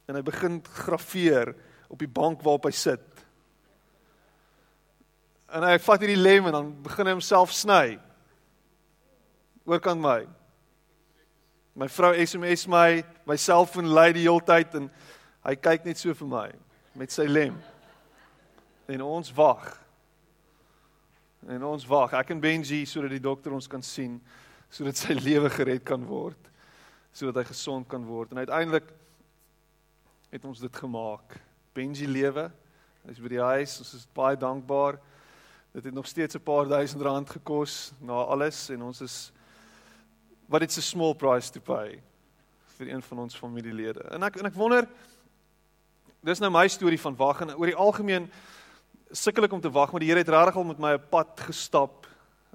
En 0.09 0.15
hy 0.15 0.23
begin 0.23 0.63
grafeer 0.65 1.55
op 1.89 1.99
die 1.99 2.09
bank 2.09 2.43
waarop 2.43 2.65
hy 2.65 2.75
sit. 2.75 3.05
En 5.53 5.63
hy 5.63 5.79
vat 5.79 6.01
hierdie 6.01 6.23
lem 6.23 6.47
en 6.47 6.53
dan 6.53 6.83
begin 6.83 7.07
hy 7.07 7.13
homself 7.13 7.53
sny. 7.53 7.99
Oorkant 9.65 10.01
my. 10.01 10.27
My 11.79 11.87
vrou 11.87 12.11
SMS 12.19 12.67
my, 12.67 13.05
my 13.23 13.37
selfoon 13.39 13.87
lui 13.95 14.11
die 14.17 14.25
hele 14.25 14.43
tyd 14.43 14.73
en 14.75 14.89
hy 15.47 15.53
kyk 15.63 15.85
net 15.87 16.01
so 16.01 16.11
vir 16.19 16.27
my 16.27 16.49
met 16.99 17.15
sy 17.15 17.29
lem. 17.31 17.55
En 18.91 19.05
ons 19.07 19.31
wag. 19.37 19.69
En 21.47 21.69
ons 21.69 21.87
wag. 21.87 22.17
Ek 22.19 22.33
en 22.35 22.43
Benji 22.43 22.81
sodat 22.83 23.15
die 23.15 23.23
dokter 23.23 23.55
ons 23.55 23.71
kan 23.71 23.85
sien 23.87 24.19
sodat 24.75 24.99
sy 24.99 25.15
lewe 25.29 25.53
gered 25.55 25.87
kan 25.87 26.03
word. 26.03 26.51
Sodat 27.15 27.45
hy 27.45 27.47
gesond 27.53 27.87
kan 27.87 28.03
word. 28.11 28.35
En 28.35 28.43
uiteindelik 28.43 28.91
het 30.35 30.51
ons 30.51 30.59
dit 30.59 30.83
gemaak. 30.83 31.39
Benji 31.79 32.11
lewe. 32.11 32.49
Hy's 33.07 33.23
by 33.23 33.37
die 33.37 33.45
huis. 33.55 33.79
Ons 33.87 33.95
is 34.03 34.11
baie 34.19 34.35
dankbaar. 34.35 34.99
Dit 35.79 35.87
het 35.87 35.95
nog 35.95 36.11
steeds 36.11 36.35
'n 36.35 36.43
paar 36.43 36.67
duisend 36.67 37.07
rand 37.07 37.31
gekos 37.31 37.93
na 38.03 38.19
alles 38.27 38.67
en 38.75 38.83
ons 38.83 39.01
is 39.01 39.29
wat 40.49 40.61
dit's 40.61 40.79
'n 40.79 40.83
small 40.83 41.15
price 41.15 41.51
to 41.51 41.61
pay 41.61 42.01
vir 42.79 42.89
een 42.89 43.03
van 43.03 43.19
ons 43.19 43.37
familielede. 43.37 44.03
En 44.11 44.23
ek 44.23 44.37
en 44.37 44.47
ek 44.47 44.55
wonder 44.55 44.89
dis 46.23 46.39
nou 46.39 46.51
my 46.51 46.69
storie 46.69 47.01
van 47.01 47.17
wag 47.17 47.41
en 47.41 47.55
oor 47.55 47.67
die 47.67 47.77
algemeen 47.77 48.31
sukkel 49.11 49.45
ek 49.45 49.53
om 49.53 49.61
te 49.61 49.71
wag, 49.71 49.91
maar 49.93 50.01
die 50.01 50.09
Here 50.09 50.19
het 50.19 50.29
regtig 50.29 50.57
al 50.57 50.65
met 50.65 50.79
my 50.79 50.93
'n 50.95 51.09
pad 51.11 51.41
gestap. 51.41 52.07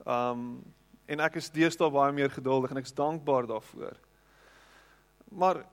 Um 0.06 0.64
en 1.06 1.20
ek 1.20 1.36
is 1.36 1.50
deesdae 1.50 1.92
baie 1.92 2.12
meer 2.12 2.30
geduldig 2.30 2.72
en 2.72 2.78
ek 2.78 2.86
is 2.86 2.94
dankbaar 2.94 3.48
daarvoor. 3.48 3.98
Maar 5.32 5.66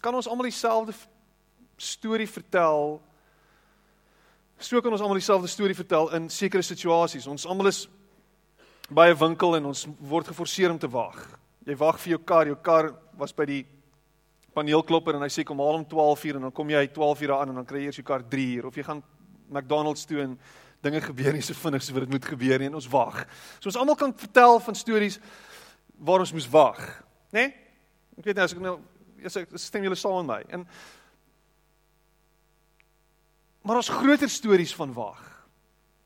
kan 0.00 0.14
ons 0.14 0.28
almal 0.28 0.44
dieselfde 0.44 0.92
storie 1.76 2.28
vertel 2.28 3.00
So 4.62 4.80
kan 4.80 4.92
ons 4.92 5.00
almal 5.02 5.18
dieselfde 5.18 5.48
storie 5.50 5.74
vertel 5.74 6.12
in 6.14 6.28
sekere 6.30 6.62
situasies. 6.62 7.26
Ons 7.26 7.46
almal 7.46 7.66
is 7.66 7.88
'n 8.94 9.18
winkel 9.18 9.56
en 9.56 9.64
ons 9.66 9.86
word 10.00 10.28
geforseer 10.28 10.70
om 10.70 10.78
te 10.78 10.88
wag. 10.88 11.38
Jy 11.64 11.76
wag 11.76 11.98
vir 12.00 12.10
jou 12.10 12.18
kar, 12.18 12.46
jou 12.46 12.56
kar 12.56 12.94
was 13.16 13.32
by 13.32 13.44
die 13.44 13.66
paneelklopper 14.54 15.14
en 15.14 15.22
hy 15.22 15.28
sê 15.28 15.44
kom 15.44 15.58
haal 15.58 15.80
om 15.80 15.84
12:00 15.84 16.36
en 16.36 16.42
dan 16.42 16.52
kom 16.52 16.68
jy 16.68 16.86
12:00 16.88 17.30
aan 17.40 17.48
en 17.48 17.54
dan 17.54 17.66
kry 17.66 17.78
jy 17.78 17.86
eers 17.86 17.96
jou 17.96 18.04
kar 18.04 18.22
3:00 18.22 18.66
of 18.66 18.74
jy 18.74 18.82
gaan 18.82 19.02
McDonald's 19.50 20.04
toe 20.04 20.20
en 20.20 20.38
dinge 20.82 21.00
gebeur 21.00 21.32
nie 21.32 21.42
so 21.42 21.54
vinnig 21.54 21.82
so 21.82 21.92
wat 21.94 22.02
dit 22.02 22.10
moet 22.10 22.24
gebeur 22.24 22.58
nie 22.58 22.66
en 22.66 22.74
ons 22.74 22.88
wag. 22.88 23.26
So 23.60 23.68
ons 23.68 23.76
almal 23.76 23.96
kan 23.96 24.14
vertel 24.14 24.60
van 24.60 24.74
stories 24.74 25.18
waar 25.98 26.20
ons 26.20 26.32
moes 26.32 26.48
wag, 26.50 27.04
né? 27.32 27.40
Nee? 27.40 27.54
Ek 28.18 28.24
weet 28.24 28.36
nie 28.36 28.42
as 28.42 28.52
ek 28.52 28.60
nou 28.60 28.80
as 29.24 29.36
ek 29.36 29.48
stem 29.54 29.82
julle 29.82 29.96
saam 29.96 30.26
met 30.26 30.26
my. 30.26 30.54
En 30.54 30.66
Maar 33.62 33.76
ons 33.76 33.88
groter 33.88 34.30
stories 34.30 34.74
van 34.74 34.92
wag. 34.92 35.31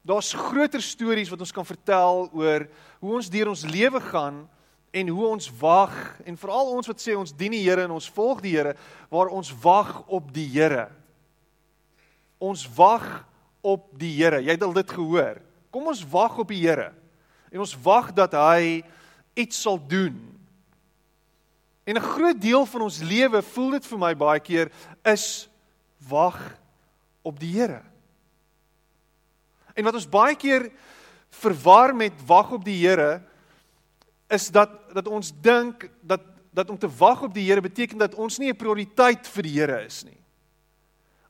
Daar's 0.06 0.30
groter 0.32 0.82
stories 0.82 1.30
wat 1.32 1.40
ons 1.42 1.52
kan 1.52 1.66
vertel 1.66 2.28
oor 2.30 2.68
hoe 3.02 3.14
ons 3.18 3.30
deur 3.30 3.48
ons 3.50 3.64
lewe 3.66 3.98
gaan 4.04 4.44
en 4.94 5.08
hoe 5.10 5.24
ons 5.26 5.48
wag 5.58 5.96
en 6.22 6.38
veral 6.38 6.70
ons 6.76 6.86
wat 6.86 7.02
sê 7.02 7.16
ons 7.18 7.32
dien 7.34 7.50
die 7.50 7.64
Here 7.64 7.88
en 7.88 7.96
ons 7.96 8.06
volg 8.14 8.44
die 8.44 8.54
Here 8.54 8.76
waar 9.10 9.32
ons 9.34 9.50
wag 9.64 9.98
op 10.06 10.28
die 10.34 10.46
Here. 10.52 10.86
Ons 12.38 12.62
wag 12.76 13.02
op 13.66 13.88
die 13.98 14.12
Here. 14.14 14.38
Jy 14.44 14.54
het 14.54 14.62
al 14.62 14.76
dit 14.78 14.94
gehoor. 14.94 15.42
Kom 15.74 15.90
ons 15.90 16.04
wag 16.14 16.38
op 16.38 16.54
die 16.54 16.62
Here. 16.62 16.92
En 17.50 17.66
ons 17.66 17.74
wag 17.82 18.14
dat 18.14 18.38
hy 18.38 18.84
iets 19.34 19.58
sal 19.66 19.80
doen. 19.90 20.14
En 21.82 21.98
'n 21.98 22.10
groot 22.14 22.40
deel 22.40 22.66
van 22.66 22.82
ons 22.82 23.02
lewe, 23.02 23.42
voel 23.42 23.70
dit 23.70 23.86
vir 23.86 23.98
my 23.98 24.14
baie 24.14 24.40
keer, 24.40 24.70
is 25.02 25.48
wag 25.98 26.38
op 27.22 27.38
die 27.40 27.52
Here. 27.58 27.82
En 29.76 29.84
wat 29.84 29.98
ons 29.98 30.08
baie 30.08 30.36
keer 30.40 30.70
verwar 31.42 31.92
met 31.96 32.16
wag 32.26 32.54
op 32.56 32.64
die 32.64 32.78
Here 32.80 33.20
is 34.32 34.48
dat 34.50 34.72
dat 34.96 35.08
ons 35.08 35.32
dink 35.40 35.88
dat 36.00 36.24
dat 36.56 36.70
om 36.72 36.78
te 36.80 36.88
wag 36.88 37.22
op 37.22 37.34
die 37.34 37.44
Here 37.44 37.60
beteken 37.60 37.98
dat 38.00 38.14
ons 38.14 38.38
nie 38.38 38.48
'n 38.48 38.56
prioriteit 38.56 39.26
vir 39.28 39.42
die 39.42 39.52
Here 39.60 39.84
is 39.84 40.04
nie. 40.04 40.20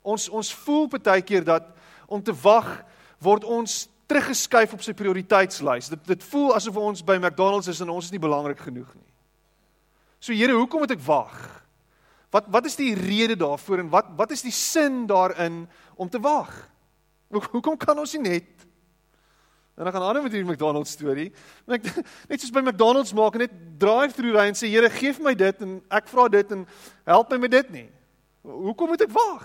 Ons 0.02 0.28
ons 0.28 0.54
voel 0.54 0.86
baie 0.88 1.22
keer 1.22 1.44
dat 1.44 1.66
om 2.06 2.22
te 2.22 2.32
wag 2.32 2.84
word 3.18 3.44
ons 3.44 3.88
teruggeskuif 4.06 4.72
op 4.72 4.82
sy 4.82 4.92
prioriteitslys. 4.92 5.88
Dit 5.88 6.06
dit 6.06 6.24
voel 6.24 6.54
asof 6.54 6.76
ons 6.76 7.02
by 7.02 7.16
McDonald's 7.16 7.68
is 7.68 7.80
en 7.80 7.90
ons 7.90 8.04
is 8.04 8.14
nie 8.14 8.22
belangrik 8.22 8.58
genoeg 8.58 8.94
nie. 8.94 9.12
So 10.20 10.32
Here, 10.32 10.52
hoekom 10.52 10.80
moet 10.80 10.90
ek 10.90 11.06
wag? 11.06 11.64
Wat 12.30 12.46
wat 12.46 12.66
is 12.66 12.76
die 12.76 12.94
rede 12.94 13.36
daarvoor 13.36 13.78
en 13.78 13.90
wat 13.90 14.06
wat 14.16 14.30
is 14.30 14.42
die 14.42 14.54
sin 14.54 15.06
daarin 15.06 15.68
om 15.96 16.08
te 16.08 16.20
wag? 16.20 16.70
Hoe 17.36 17.50
hoekom 17.56 17.76
kan 17.76 17.98
ons 17.98 18.16
nie 18.16 18.22
net 18.30 18.66
En 19.76 19.84
dan 19.84 19.92
gaan 19.92 20.02
aan 20.02 20.22
met 20.22 20.32
hierdie 20.32 20.50
McDonald's 20.50 20.90
storie. 20.90 21.32
Net 21.68 21.84
net 22.28 22.40
soos 22.40 22.50
by 22.50 22.62
McDonald's 22.64 23.12
maak 23.12 23.34
net 23.36 23.52
drive-through 23.78 24.32
ry 24.32 24.46
en 24.48 24.56
sê 24.56 24.70
Here, 24.72 24.88
gee 24.90 25.12
vir 25.12 25.26
my 25.26 25.34
dit 25.36 25.64
en 25.66 25.74
ek 25.92 26.08
vra 26.08 26.24
dit 26.32 26.54
en 26.56 26.62
help 27.04 27.34
my 27.34 27.38
met 27.44 27.52
dit 27.52 27.74
nie. 27.74 27.88
Hoekom 28.40 28.94
moet 28.94 29.04
ek 29.04 29.12
wag? 29.12 29.44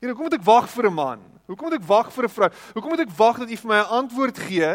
Here, 0.00 0.14
hoekom 0.14 0.30
moet 0.30 0.38
ek 0.38 0.46
wag 0.48 0.70
vir 0.72 0.88
'n 0.88 0.94
man? 0.94 1.20
Hoekom 1.52 1.68
moet 1.68 1.76
ek 1.76 1.86
wag 1.90 2.08
vir 2.16 2.24
'n 2.24 2.32
vrou? 2.32 2.50
Hoekom 2.74 2.90
moet 2.96 3.04
ek 3.04 3.12
wag 3.18 3.38
dat 3.38 3.50
U 3.50 3.56
vir 3.56 3.68
my 3.68 3.78
'n 3.82 3.92
antwoord 4.00 4.38
gee? 4.38 4.72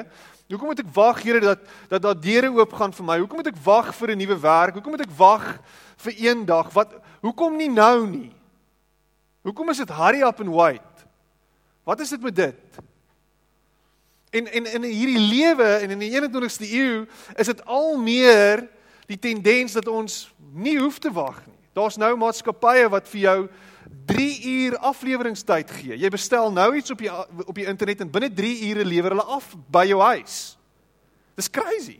Hoekom 0.53 0.68
moet 0.68 0.80
ek 0.80 0.94
wag, 0.94 1.24
Here, 1.24 1.39
dat 1.39 1.60
dat 1.89 2.01
daar 2.01 2.20
deure 2.22 2.53
oop 2.53 2.74
gaan 2.74 2.94
vir 2.94 3.06
my? 3.06 3.18
Hoekom 3.18 3.38
moet 3.42 3.48
ek 3.48 3.63
wag 3.65 3.96
vir 3.96 4.12
'n 4.12 4.18
nuwe 4.18 4.38
werk? 4.38 4.74
Hoekom 4.75 4.92
moet 4.92 5.08
ek 5.10 5.18
wag 5.18 5.60
vir 5.98 6.13
een 6.18 6.46
dag. 6.46 6.70
Wat 6.70 6.94
hoekom 7.22 7.58
nie 7.58 7.70
nou 7.70 8.06
nie? 8.06 8.32
Hoekom 9.42 9.70
is 9.70 9.77
dit 9.77 9.89
hurry 9.89 10.22
up 10.22 10.39
and 10.39 10.53
wait? 10.53 10.93
Wat 11.84 12.00
is 12.00 12.10
dit 12.10 12.22
met 12.22 12.36
dit? 12.36 12.56
En 14.34 14.48
en 14.52 14.66
in 14.74 14.84
hierdie 14.84 15.20
lewe 15.20 15.63
en 15.63 15.90
in 15.90 16.00
die 16.00 16.12
21ste 16.12 16.66
eeu 16.70 17.04
is 17.36 17.52
dit 17.52 17.66
al 17.66 17.98
meer 18.02 18.68
die 19.06 19.20
tendens 19.20 19.75
dat 19.78 19.88
ons 19.88 20.34
nie 20.54 20.80
hoef 20.80 20.98
te 21.00 21.12
wag 21.12 21.44
nie. 21.46 21.60
Daar's 21.74 21.98
nou 21.98 22.16
maatskappye 22.18 22.90
wat 22.90 23.08
vir 23.10 23.22
jou 23.22 23.38
3 24.06 24.44
uur 24.50 24.78
afleweringstyd 24.78 25.72
gee. 25.72 25.98
Jy 25.98 26.10
bestel 26.10 26.52
nou 26.52 26.70
iets 26.78 26.92
op 26.94 27.02
die 27.02 27.12
op 27.46 27.56
die 27.56 27.68
internet 27.70 28.02
en 28.02 28.12
binne 28.12 28.32
3 28.34 28.54
ure 28.70 28.86
lewer 28.86 29.16
hulle 29.16 29.30
af 29.38 29.52
by 29.74 29.86
jou 29.90 30.00
huis. 30.02 30.58
Dis 31.38 31.50
crazy. 31.50 32.00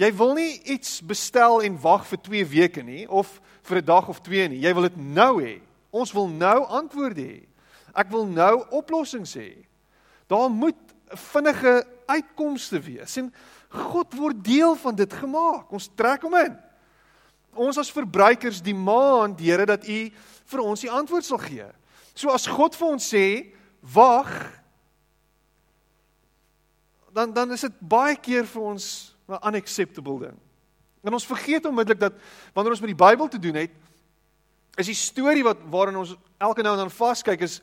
Jy 0.00 0.08
wil 0.16 0.34
nie 0.34 0.60
iets 0.72 1.00
bestel 1.04 1.60
en 1.66 1.80
wag 1.80 2.06
vir 2.08 2.22
2 2.30 2.46
weke 2.54 2.82
nie 2.82 3.04
of 3.08 3.40
vir 3.62 3.78
'n 3.78 3.84
dag 3.84 4.08
of 4.08 4.20
2 4.20 4.48
nie. 4.48 4.60
Jy 4.62 4.74
wil 4.74 4.82
dit 4.82 4.96
nou 4.96 5.42
hê. 5.42 5.60
Ons 5.90 6.12
wil 6.12 6.28
nou 6.28 6.64
antwoorde 6.64 7.20
hê. 7.20 7.49
Ek 7.94 8.10
wil 8.12 8.26
nou 8.26 8.64
oplossings 8.76 9.34
hê. 9.38 9.66
Daar 10.30 10.50
moet 10.50 10.78
vinnige 11.32 11.86
uitkomste 12.06 12.80
wees. 12.82 13.16
En 13.18 13.30
God 13.70 14.14
word 14.18 14.44
deel 14.44 14.76
van 14.78 14.94
dit 14.94 15.12
gemaak. 15.12 15.70
Ons 15.72 15.90
trek 15.94 16.22
hom 16.26 16.36
in. 16.38 16.54
Ons 17.54 17.80
as 17.82 17.90
verbruikers 17.90 18.60
die 18.62 18.76
maand, 18.76 19.40
Here, 19.42 19.66
dat 19.66 19.86
U 19.86 20.00
vir 20.50 20.62
ons 20.62 20.84
die 20.84 20.90
antwoord 20.90 21.26
sal 21.26 21.40
gee. 21.42 21.66
So 22.14 22.30
as 22.34 22.46
God 22.46 22.76
vir 22.78 22.88
ons 22.94 23.06
sê, 23.10 23.26
wag, 23.94 24.30
dan 27.14 27.32
dan 27.34 27.50
is 27.54 27.66
dit 27.66 27.80
baie 27.80 28.14
keer 28.16 28.46
vir 28.46 28.62
ons 28.62 29.14
'n 29.28 29.38
unacceptable 29.46 30.18
ding. 30.18 30.38
En 31.02 31.12
ons 31.12 31.26
vergeet 31.26 31.66
onmiddellik 31.66 32.00
dat 32.00 32.14
wanneer 32.52 32.72
ons 32.72 32.80
met 32.80 32.92
die 32.92 33.04
Bybel 33.04 33.28
te 33.28 33.38
doen 33.38 33.54
het, 33.54 33.70
is 34.80 34.90
die 34.90 34.98
storie 34.98 35.44
wat 35.44 35.60
waarin 35.70 36.00
ons 36.00 36.16
elke 36.40 36.64
nou 36.64 36.72
en 36.74 36.84
dan 36.86 36.92
vaskyk 36.92 37.44
is 37.44 37.60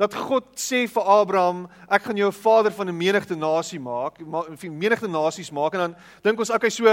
dat 0.00 0.14
God 0.14 0.56
sê 0.58 0.84
vir 0.90 1.06
Abraham, 1.06 1.68
ek 1.86 2.08
gaan 2.08 2.18
jou 2.18 2.28
'n 2.28 2.42
vader 2.42 2.72
van 2.72 2.88
'n 2.88 2.96
menigte 2.96 3.36
nasie 3.36 3.78
maak, 3.78 4.18
menigte 4.62 5.08
nasies 5.08 5.50
maak 5.50 5.74
en 5.74 5.80
dan 5.80 5.96
dink 6.22 6.38
ons 6.38 6.50
okay 6.50 6.70
so 6.70 6.84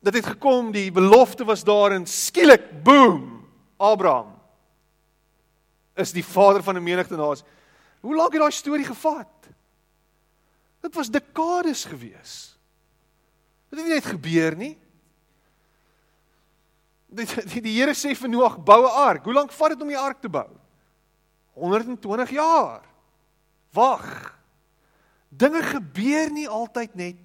dit 0.00 0.14
het 0.14 0.26
gekom, 0.26 0.72
die 0.72 0.90
belofte 0.90 1.44
was 1.44 1.64
daar 1.64 1.92
en 1.92 2.06
skielik 2.06 2.82
boom, 2.84 3.44
Abraham 3.78 4.38
is 5.96 6.12
die 6.12 6.24
vader 6.24 6.62
van 6.62 6.76
'n 6.76 6.82
menigte 6.82 7.16
nasie. 7.16 7.44
Hoe 8.00 8.14
lank 8.14 8.32
het 8.32 8.40
daai 8.40 8.52
storie 8.52 8.84
gevat? 8.84 9.26
Dit 10.80 10.94
was 10.94 11.10
dekades 11.10 11.84
gewees. 11.84 12.58
Dit 13.68 13.78
het 13.78 13.88
nie 13.88 13.94
net 13.94 14.04
gebeur 14.04 14.56
nie. 14.56 14.78
Die 17.08 17.24
die, 17.24 17.62
die 17.64 17.76
Here 17.78 17.94
sê 17.96 18.14
vir 18.14 18.28
Noag 18.28 18.58
bou 18.64 18.84
'n 18.84 18.96
ark. 19.08 19.24
Hoe 19.24 19.34
lank 19.34 19.52
vat 19.52 19.70
dit 19.70 19.82
om 19.82 19.88
die 19.88 19.98
ark 19.98 20.20
te 20.20 20.28
bou? 20.28 20.48
120 21.54 22.30
jaar. 22.30 22.82
Wag. 23.72 24.38
Dinge 25.28 25.62
gebeur 25.62 26.30
nie 26.30 26.48
altyd 26.48 26.94
net 26.94 27.16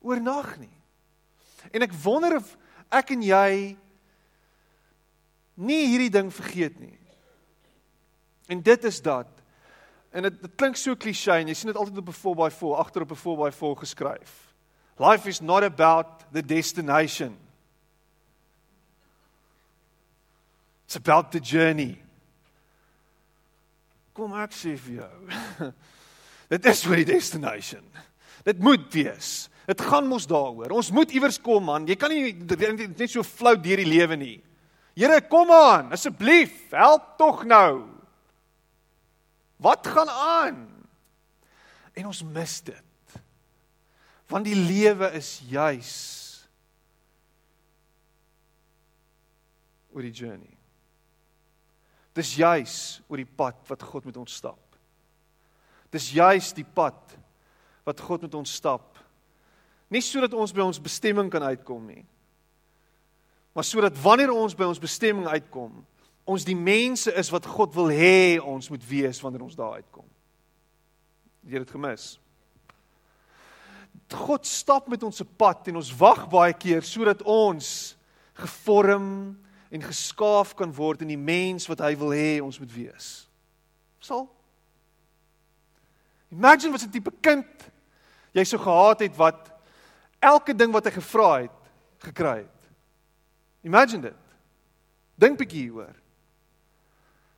oornag 0.00 0.58
nie. 0.58 0.76
En 1.72 1.82
ek 1.82 1.92
wonder 2.04 2.36
of 2.36 2.56
ek 2.92 3.10
en 3.10 3.22
jy 3.22 3.76
nie 5.54 5.86
hierdie 5.86 6.12
ding 6.12 6.32
vergeet 6.32 6.78
nie. 6.80 6.98
En 8.48 8.60
dit 8.60 8.84
is 8.84 9.00
dat 9.00 9.30
en 10.14 10.28
dit 10.28 10.42
dit 10.42 10.52
klink 10.54 10.76
so 10.78 10.94
klise 10.94 11.32
en 11.32 11.48
jy 11.48 11.54
sien 11.58 11.72
dit 11.72 11.78
altyd 11.78 11.98
op 11.98 12.08
'n 12.08 12.20
4x4 12.22 12.76
agter 12.78 13.02
op 13.02 13.10
'n 13.10 13.22
4x4 13.24 13.76
geskryf. 13.78 14.54
Life 14.98 15.28
is 15.28 15.40
not 15.40 15.62
about 15.62 16.06
the 16.32 16.42
destination. 16.42 17.43
It's 20.86 20.96
about 20.96 21.32
the 21.32 21.40
journey. 21.40 21.98
Kom 24.14 24.34
ek 24.38 24.54
sê 24.54 24.76
vir 24.78 25.02
jou. 25.02 25.70
Dit 26.54 26.66
is 26.70 26.84
vir 26.86 27.02
die 27.02 27.08
destination. 27.14 27.82
Dit 28.46 28.60
moet 28.62 28.84
wees. 28.92 29.48
Dit 29.64 29.80
gaan 29.80 30.06
mos 30.06 30.28
daaroor. 30.28 30.74
Ons 30.76 30.92
moet 30.94 31.10
iewers 31.16 31.40
kom 31.42 31.64
man. 31.66 31.88
Jy 31.88 31.96
kan 31.98 32.12
nie 32.12 32.34
net 32.36 33.10
so 33.10 33.24
flou 33.26 33.56
deur 33.56 33.80
die 33.80 33.88
lewe 33.88 34.18
nie. 34.20 34.36
Here, 34.94 35.18
kom 35.26 35.50
aan, 35.50 35.88
asseblief, 35.96 36.68
help 36.70 37.16
tog 37.18 37.42
nou. 37.50 37.82
Wat 39.58 39.86
gaan 39.90 40.10
aan? 40.12 40.60
En 41.98 42.06
ons 42.12 42.22
mis 42.22 42.54
dit. 42.68 43.16
Want 44.30 44.46
die 44.46 44.58
lewe 44.58 45.10
is 45.18 45.40
juis 45.50 45.94
oor 49.94 50.06
die 50.06 50.14
journey. 50.14 50.53
Dis 52.14 52.36
juis 52.38 52.76
oor 53.08 53.20
die 53.20 53.28
pad 53.28 53.58
wat 53.68 53.82
God 53.82 54.06
met 54.06 54.16
ons 54.20 54.36
stap. 54.38 54.60
Dis 55.94 56.12
juis 56.14 56.52
die 56.54 56.66
pad 56.66 57.16
wat 57.84 58.00
God 58.00 58.24
met 58.26 58.34
ons 58.38 58.54
stap. 58.54 58.98
Nie 59.90 60.02
sodat 60.02 60.34
ons 60.34 60.54
by 60.54 60.62
ons 60.64 60.80
bestemming 60.82 61.30
kan 61.30 61.44
uitkom 61.44 61.82
nie. 61.86 62.04
Maar 63.54 63.66
sodat 63.66 63.98
wanneer 64.02 64.32
ons 64.34 64.56
by 64.58 64.66
ons 64.66 64.82
bestemming 64.82 65.28
uitkom, 65.30 65.76
ons 66.26 66.46
die 66.46 66.56
mense 66.58 67.12
is 67.12 67.30
wat 67.30 67.46
God 67.46 67.74
wil 67.76 67.92
hê 67.92 68.40
ons 68.40 68.70
moet 68.72 68.86
wees 68.88 69.20
wanneer 69.22 69.44
ons 69.44 69.58
daar 69.58 69.78
uitkom. 69.78 70.06
Jy 71.44 71.58
het 71.58 71.66
dit 71.66 71.74
gemis. 71.76 72.14
God 74.14 74.46
stap 74.46 74.88
met 74.90 75.02
ons 75.06 75.16
se 75.16 75.26
pad 75.26 75.68
en 75.70 75.78
ons 75.80 75.92
wag 76.00 76.24
baie 76.32 76.54
keer 76.56 76.82
sodat 76.86 77.22
ons 77.28 77.68
gevorm 78.40 79.36
en 79.74 79.82
geskaaf 79.82 80.54
kan 80.54 80.70
word 80.74 81.02
in 81.02 81.10
die 81.10 81.18
mens 81.18 81.66
wat 81.66 81.82
hy 81.82 81.94
wil 81.98 82.14
hê 82.14 82.38
ons 82.42 82.60
moet 82.62 82.72
wees. 82.74 83.08
Sal 83.98 84.28
Imagine 86.34 86.72
wat 86.74 86.82
'n 86.86 86.90
tipe 86.90 87.12
kind 87.20 87.70
jy 88.34 88.44
sou 88.44 88.58
gehad 88.58 89.00
het 89.00 89.16
wat 89.16 89.50
elke 90.18 90.54
ding 90.54 90.72
wat 90.72 90.84
hy 90.84 90.90
gevra 90.90 91.42
het 91.42 91.58
gekry 91.98 92.38
het. 92.42 92.60
Imagine 93.62 94.02
dit. 94.02 94.22
Dink 95.14 95.38
bietjie 95.38 95.62
hieroor. 95.62 95.94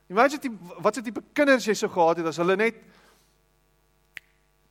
Imagine 0.09 0.41
die, 0.41 0.53
wat 0.79 0.95
se 0.95 1.03
tipe 1.03 1.23
kinders 1.33 1.67
jy 1.67 1.75
sou 1.75 1.91
gehad 1.91 2.17
het 2.17 2.27
as 2.27 2.37
hulle 2.37 2.57
net 2.57 2.75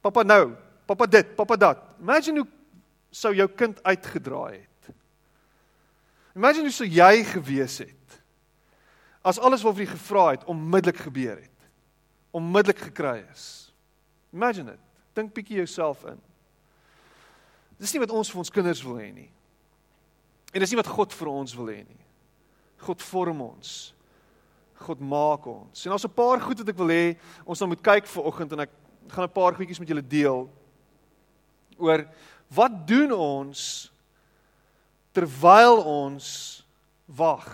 Papa 0.06 0.22
nou, 0.22 0.54
papa 0.86 1.08
dit, 1.10 1.36
papa 1.36 1.56
dat. 1.58 1.80
Imagine 1.98 2.44
hoe 2.44 2.50
sou 3.10 3.34
jou 3.34 3.48
kind 3.58 3.80
uitgedraai 3.84 4.54
het. 4.54 4.75
Imagine 6.36 6.68
hoe 6.68 6.76
sou 6.76 6.88
jy 6.88 7.24
gewees 7.24 7.80
het 7.86 8.22
as 9.26 9.40
alles 9.42 9.64
wat 9.66 9.80
jy 9.82 9.88
gevra 9.90 10.28
het 10.36 10.44
onmiddellik 10.46 11.00
gebeur 11.02 11.40
het. 11.40 11.70
Onmiddellik 12.36 12.84
gekry 12.92 13.24
is. 13.34 13.74
Imagine 14.36 14.76
dit. 14.76 14.84
Dink 15.18 15.34
bietjie 15.34 15.58
jouself 15.58 16.04
in. 16.06 16.20
Dis 17.82 17.96
nie 17.96 18.04
wat 18.04 18.14
ons 18.14 18.30
vir 18.30 18.44
ons 18.44 18.54
kinders 18.54 18.84
wil 18.86 19.00
hê 19.02 19.10
nie. 19.16 19.30
En 20.54 20.62
dis 20.62 20.72
nie 20.72 20.80
wat 20.80 20.92
God 20.94 21.16
vir 21.18 21.32
ons 21.32 21.56
wil 21.58 21.72
hê 21.74 21.80
nie. 21.82 22.04
God 22.86 23.02
vorm 23.02 23.42
ons. 23.48 23.74
God 24.86 25.02
maak 25.02 25.48
ons. 25.50 25.86
En 25.86 25.96
daar's 25.96 26.06
'n 26.06 26.14
paar 26.14 26.40
goed 26.40 26.60
wat 26.60 26.70
ek 26.70 26.78
wil 26.78 26.94
hê 26.94 27.18
ons 27.46 27.60
dan 27.60 27.70
moet 27.70 27.82
kyk 27.82 28.06
vir 28.06 28.24
oggend 28.24 28.52
en 28.52 28.60
ek 28.60 28.72
gaan 29.10 29.26
'n 29.26 29.34
paar 29.34 29.56
goedjies 29.56 29.80
met 29.80 29.88
julle 29.88 30.08
deel 30.08 30.50
oor 31.78 32.06
wat 32.50 32.88
doen 32.88 33.12
ons 33.12 33.92
terwyl 35.16 35.82
ons 35.82 36.28
wag? 37.06 37.48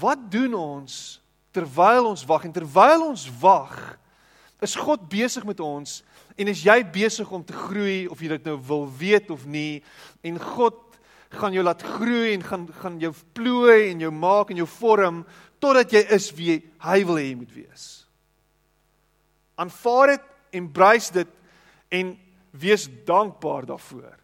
Wat 0.00 0.20
doen 0.32 0.54
ons 0.56 1.00
terwyl 1.52 2.08
ons 2.10 2.24
wag 2.28 2.46
en 2.48 2.54
terwyl 2.54 3.10
ons 3.10 3.26
wag 3.42 3.76
is 4.62 4.78
God 4.78 5.04
besig 5.10 5.44
met 5.44 5.60
ons 5.60 6.00
en 6.38 6.48
is 6.48 6.62
jy 6.64 6.78
besig 6.94 7.28
om 7.34 7.42
te 7.44 7.56
groei 7.56 8.06
of 8.08 8.22
jy 8.22 8.30
dit 8.32 8.48
nou 8.48 8.56
wil 8.70 8.86
weet 8.88 9.30
of 9.34 9.44
nie 9.44 9.82
en 10.24 10.38
God 10.40 10.78
gaan 11.32 11.54
jou 11.56 11.64
laat 11.64 11.82
groei 11.96 12.32
en 12.36 12.44
gaan 12.44 12.66
gaan 12.80 12.98
jou 13.00 13.12
plooi 13.36 13.90
en 13.90 14.04
jou 14.04 14.12
maak 14.14 14.52
en 14.52 14.62
jou 14.62 14.68
vorm 14.78 15.22
totdat 15.62 15.92
jy 15.94 16.02
is 16.16 16.30
wie 16.36 16.56
hy 16.82 16.98
wil 17.08 17.20
hê 17.20 17.28
jy 17.28 17.36
moet 17.38 17.54
wees. 17.54 17.84
Aanvaar 19.60 20.16
dit, 20.16 20.24
embrace 20.58 21.12
dit 21.14 21.38
en 21.92 22.16
wees 22.52 22.88
dankbaar 23.06 23.68
daarvoor. 23.68 24.21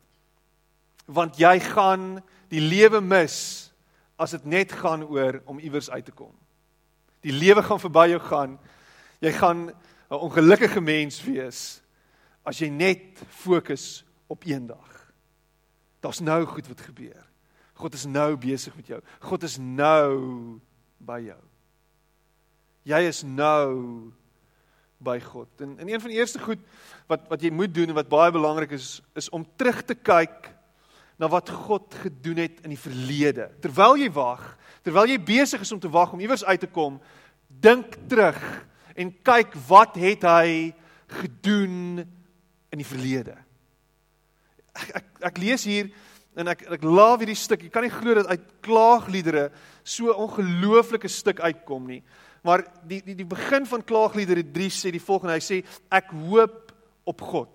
Want 1.08 1.40
jy 1.40 1.56
gaan 1.64 2.18
die 2.52 2.62
lewe 2.62 3.00
mis 3.00 3.68
as 4.18 4.34
dit 4.36 4.44
net 4.44 4.72
gaan 4.76 5.04
oor 5.06 5.40
om 5.48 5.60
iewers 5.62 5.90
uit 5.90 6.04
te 6.04 6.12
kom. 6.12 6.34
Die 7.24 7.34
lewe 7.34 7.62
gaan 7.64 7.80
verby 7.80 8.08
jou 8.12 8.20
gaan. 8.20 8.58
Jy 9.22 9.32
gaan 9.32 9.70
'n 10.10 10.22
ongelukkige 10.24 10.80
mens 10.80 11.22
wees 11.24 11.80
as 12.42 12.58
jy 12.58 12.68
net 12.68 13.20
fokus 13.28 14.04
op 14.26 14.44
een 14.44 14.66
dag. 14.66 15.12
Daar's 16.00 16.20
nou 16.20 16.44
goed 16.44 16.68
wat 16.68 16.80
gebeur. 16.80 17.26
God 17.74 17.94
is 17.94 18.04
nou 18.04 18.36
besig 18.36 18.74
met 18.76 18.86
jou. 18.86 19.00
God 19.20 19.42
is 19.42 19.56
nou 19.58 20.60
by 20.98 21.20
jou. 21.20 21.40
Jy 22.82 23.00
is 23.06 23.22
nou 23.22 24.12
by 24.98 25.20
God. 25.20 25.48
En, 25.62 25.76
en 25.78 25.88
een 25.88 26.00
van 26.00 26.10
die 26.10 26.18
eerste 26.18 26.40
goed 26.42 26.58
wat 27.06 27.28
wat 27.28 27.42
jy 27.42 27.50
moet 27.54 27.74
doen 27.74 27.88
en 27.92 27.98
wat 27.98 28.10
baie 28.10 28.32
belangrik 28.34 28.70
is 28.74 29.00
is 29.14 29.28
om 29.30 29.46
terug 29.56 29.82
te 29.86 29.94
kyk 29.94 30.50
na 31.18 31.28
wat 31.28 31.50
God 31.50 31.94
gedoen 32.04 32.44
het 32.44 32.60
in 32.62 32.72
die 32.74 32.80
verlede. 32.80 33.48
Terwyl 33.62 33.98
jy 33.98 34.10
wag, 34.14 34.44
terwyl 34.86 35.10
jy 35.10 35.18
besig 35.18 35.64
is 35.64 35.72
om 35.74 35.80
te 35.82 35.90
wag 35.90 36.12
om 36.14 36.22
iewers 36.22 36.44
uit 36.46 36.62
te 36.62 36.70
kom, 36.70 37.00
dink 37.48 37.96
terug 38.10 38.38
en 38.98 39.10
kyk 39.26 39.56
wat 39.68 39.98
het 39.98 40.24
hy 40.28 40.48
gedoen 41.18 42.04
in 42.70 42.80
die 42.80 42.86
verlede 42.86 43.38
ek 44.78 44.94
ek, 44.98 45.08
ek 45.30 45.40
lees 45.42 45.66
hier 45.68 45.90
en 46.38 46.52
ek 46.52 46.64
ek 46.78 46.86
laaf 46.86 47.22
hierdie 47.22 47.38
stuk. 47.38 47.64
Jy 47.66 47.72
kan 47.74 47.86
nie 47.86 47.92
glo 47.92 48.14
dat 48.20 48.30
uit 48.30 48.46
klaagliedere 48.64 49.48
so 49.82 50.14
ongelooflike 50.14 51.10
stuk 51.10 51.42
uitkom 51.42 51.88
nie. 51.90 52.02
Maar 52.46 52.64
die 52.88 53.00
die 53.04 53.16
die 53.18 53.28
begin 53.28 53.66
van 53.68 53.84
klaagliedere 53.84 54.44
3 54.54 54.70
sê 54.74 54.92
die 54.94 55.02
volgende. 55.02 55.38
Hy 55.38 55.44
sê 55.44 55.62
ek 55.90 56.12
hoop 56.28 56.74
op 57.08 57.24
God. 57.32 57.54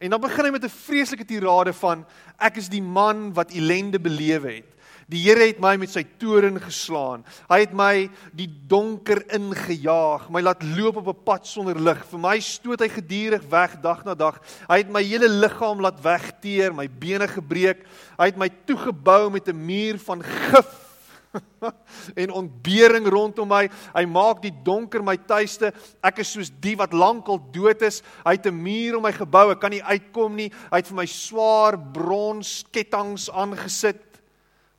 En 0.00 0.10
dan 0.10 0.20
begin 0.20 0.46
hy 0.48 0.50
met 0.50 0.64
'n 0.64 0.78
vreeslike 0.86 1.24
tirade 1.24 1.72
van 1.76 2.06
ek 2.38 2.56
is 2.56 2.68
die 2.68 2.82
man 2.82 3.32
wat 3.36 3.52
ellende 3.52 4.00
belewe 4.00 4.52
het. 4.52 4.70
Die 5.10 5.20
Here 5.26 5.42
het 5.42 5.58
my 5.58 5.76
met 5.76 5.90
sy 5.90 6.04
toren 6.18 6.60
geslaan. 6.60 7.24
Hy 7.50 7.60
het 7.60 7.72
my 7.74 8.08
die 8.32 8.48
donker 8.66 9.24
ingejaag, 9.34 10.30
my 10.30 10.40
laat 10.40 10.62
loop 10.62 10.96
op 10.96 11.08
'n 11.08 11.24
pad 11.24 11.46
sonder 11.46 11.80
lig. 11.80 12.04
Vir 12.06 12.18
my 12.18 12.40
stoot 12.40 12.80
hy 12.80 12.88
gedurig 12.88 13.42
weg 13.50 13.80
dag 13.80 14.04
na 14.04 14.14
dag. 14.14 14.40
Hy 14.68 14.78
het 14.78 14.90
my 14.90 15.02
hele 15.02 15.28
liggaam 15.28 15.80
laat 15.80 16.00
wegteer, 16.00 16.72
my 16.74 16.88
bene 16.88 17.28
gebreek. 17.28 17.84
Hy 18.18 18.24
het 18.24 18.36
my 18.36 18.48
toegebou 18.64 19.30
met 19.30 19.48
'n 19.48 19.66
muur 19.66 19.98
van 19.98 20.22
gif 20.22 20.89
en 22.22 22.30
ontbering 22.30 23.06
rondom 23.06 23.48
my. 23.48 23.64
Hy 23.94 24.04
maak 24.10 24.42
die 24.42 24.52
donker 24.64 25.02
my 25.04 25.16
tuiste. 25.16 25.72
Ek 26.02 26.20
is 26.24 26.32
soos 26.34 26.50
die 26.62 26.76
wat 26.80 26.94
lankal 26.96 27.40
dood 27.54 27.82
is. 27.86 28.02
Hy 28.24 28.36
het 28.38 28.46
'n 28.46 28.62
muur 28.62 28.96
om 28.96 29.02
my 29.02 29.12
gebou. 29.12 29.50
Ek 29.50 29.60
kan 29.60 29.70
nie 29.70 29.84
uitkom 29.84 30.34
nie. 30.34 30.50
Hy 30.70 30.76
het 30.76 30.90
vir 30.90 30.96
my 30.96 31.06
swaar 31.06 31.78
brons 31.78 32.64
ketTINGS 32.72 33.30
aangesit 33.30 34.02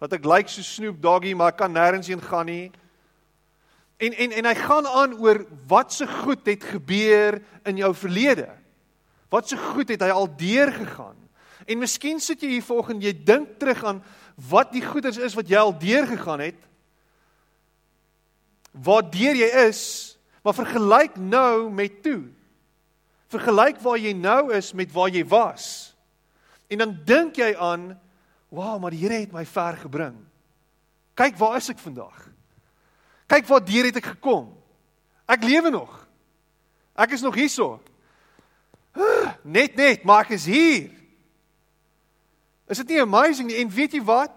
dat 0.02 0.14
ek 0.14 0.26
lyk 0.26 0.50
like 0.50 0.50
so 0.50 0.62
Snoop 0.66 0.98
Doggy, 0.98 1.36
maar 1.38 1.54
ek 1.54 1.58
kan 1.62 1.74
nêrens 1.74 2.08
heen 2.08 2.22
gaan 2.22 2.46
nie. 2.46 2.72
En 4.02 4.14
en 4.14 4.32
en 4.32 4.46
hy 4.46 4.56
gaan 4.58 4.88
aan 4.88 5.14
oor 5.22 5.46
wat 5.68 5.94
se 5.94 6.08
goed 6.08 6.46
het 6.46 6.64
gebeur 6.64 7.38
in 7.70 7.78
jou 7.78 7.94
verlede. 7.94 8.50
Wat 9.30 9.48
se 9.48 9.58
goed 9.58 9.90
het 9.94 10.02
hy 10.02 10.10
al 10.10 10.28
deur 10.38 10.72
gegaan? 10.74 11.16
En 11.70 11.78
miskien 11.78 12.20
sit 12.20 12.42
jy 12.42 12.56
hier 12.58 12.66
vanoggend, 12.66 13.04
jy 13.04 13.14
dink 13.14 13.60
terug 13.62 13.84
aan 13.86 14.02
wat 14.36 14.72
die 14.74 14.84
goeders 14.86 15.18
is 15.18 15.36
wat 15.38 15.50
jy 15.50 15.60
al 15.60 15.74
deur 15.80 16.08
gegaan 16.08 16.44
het. 16.44 16.60
Waar 18.72 19.04
deur 19.12 19.36
jy 19.36 19.50
is, 19.68 19.82
maar 20.44 20.56
vergelyk 20.58 21.18
nou 21.20 21.70
met 21.70 22.02
toe. 22.04 22.24
Vergelyk 23.32 23.80
waar 23.84 24.00
jy 24.00 24.14
nou 24.18 24.54
is 24.56 24.72
met 24.74 24.92
waar 24.92 25.12
jy 25.12 25.24
was. 25.28 25.92
En 26.72 26.84
dan 26.84 26.96
dink 27.06 27.40
jy 27.40 27.54
aan 27.56 27.92
Wow, 28.52 28.76
maar 28.84 28.92
die 28.92 29.00
Here 29.00 29.22
het 29.22 29.32
my 29.32 29.46
ver 29.48 29.78
gebring. 29.80 30.16
Kyk 31.16 31.38
waar 31.40 31.56
is 31.56 31.70
ek 31.72 31.80
vandag? 31.80 32.18
Kyk 33.32 33.48
waar 33.48 33.64
deur 33.64 33.88
het 33.88 34.00
ek 34.02 34.10
gekom? 34.18 34.50
Ek 35.24 35.46
lewe 35.48 35.72
nog. 35.72 35.94
Ek 37.00 37.16
is 37.16 37.24
nog 37.24 37.38
hierso. 37.40 37.78
Net 39.48 39.80
net, 39.80 40.04
maar 40.04 40.26
ek 40.26 40.36
is 40.36 40.50
hier. 40.52 40.92
Is 42.72 42.80
dit 42.84 42.94
nie 42.94 43.02
amazing 43.04 43.50
nie? 43.52 43.60
En 43.60 43.72
weet 43.74 43.98
jy 43.98 44.04
wat? 44.08 44.32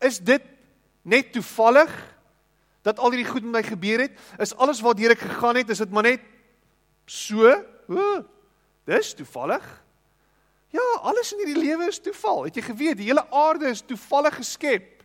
Is 0.00 0.20
dit 0.24 0.44
net 1.04 1.32
toevallig 1.34 1.92
dat 2.86 3.00
al 3.02 3.12
hierdie 3.12 3.28
goed 3.28 3.44
met 3.44 3.58
my 3.58 3.62
gebeur 3.66 4.06
het? 4.06 4.14
Is 4.40 4.54
alles 4.56 4.80
waar 4.84 4.96
deur 4.96 5.12
ek 5.12 5.26
gegaan 5.26 5.60
het, 5.60 5.68
is 5.68 5.82
dit 5.82 5.92
maar 5.92 6.06
net 6.06 6.24
so? 7.04 7.52
Ooh, 7.88 8.22
dis 8.88 9.12
toevallig. 9.18 9.64
Ja, 10.72 10.84
alles 11.08 11.32
in 11.32 11.44
hierdie 11.44 11.60
lewe 11.60 11.88
is 11.88 12.00
toeval. 12.00 12.46
Het 12.48 12.60
jy 12.60 12.64
geweet 12.70 13.00
die 13.00 13.08
hele 13.08 13.24
aarde 13.32 13.70
is 13.72 13.84
toevallig 13.84 14.36
geskep? 14.40 15.04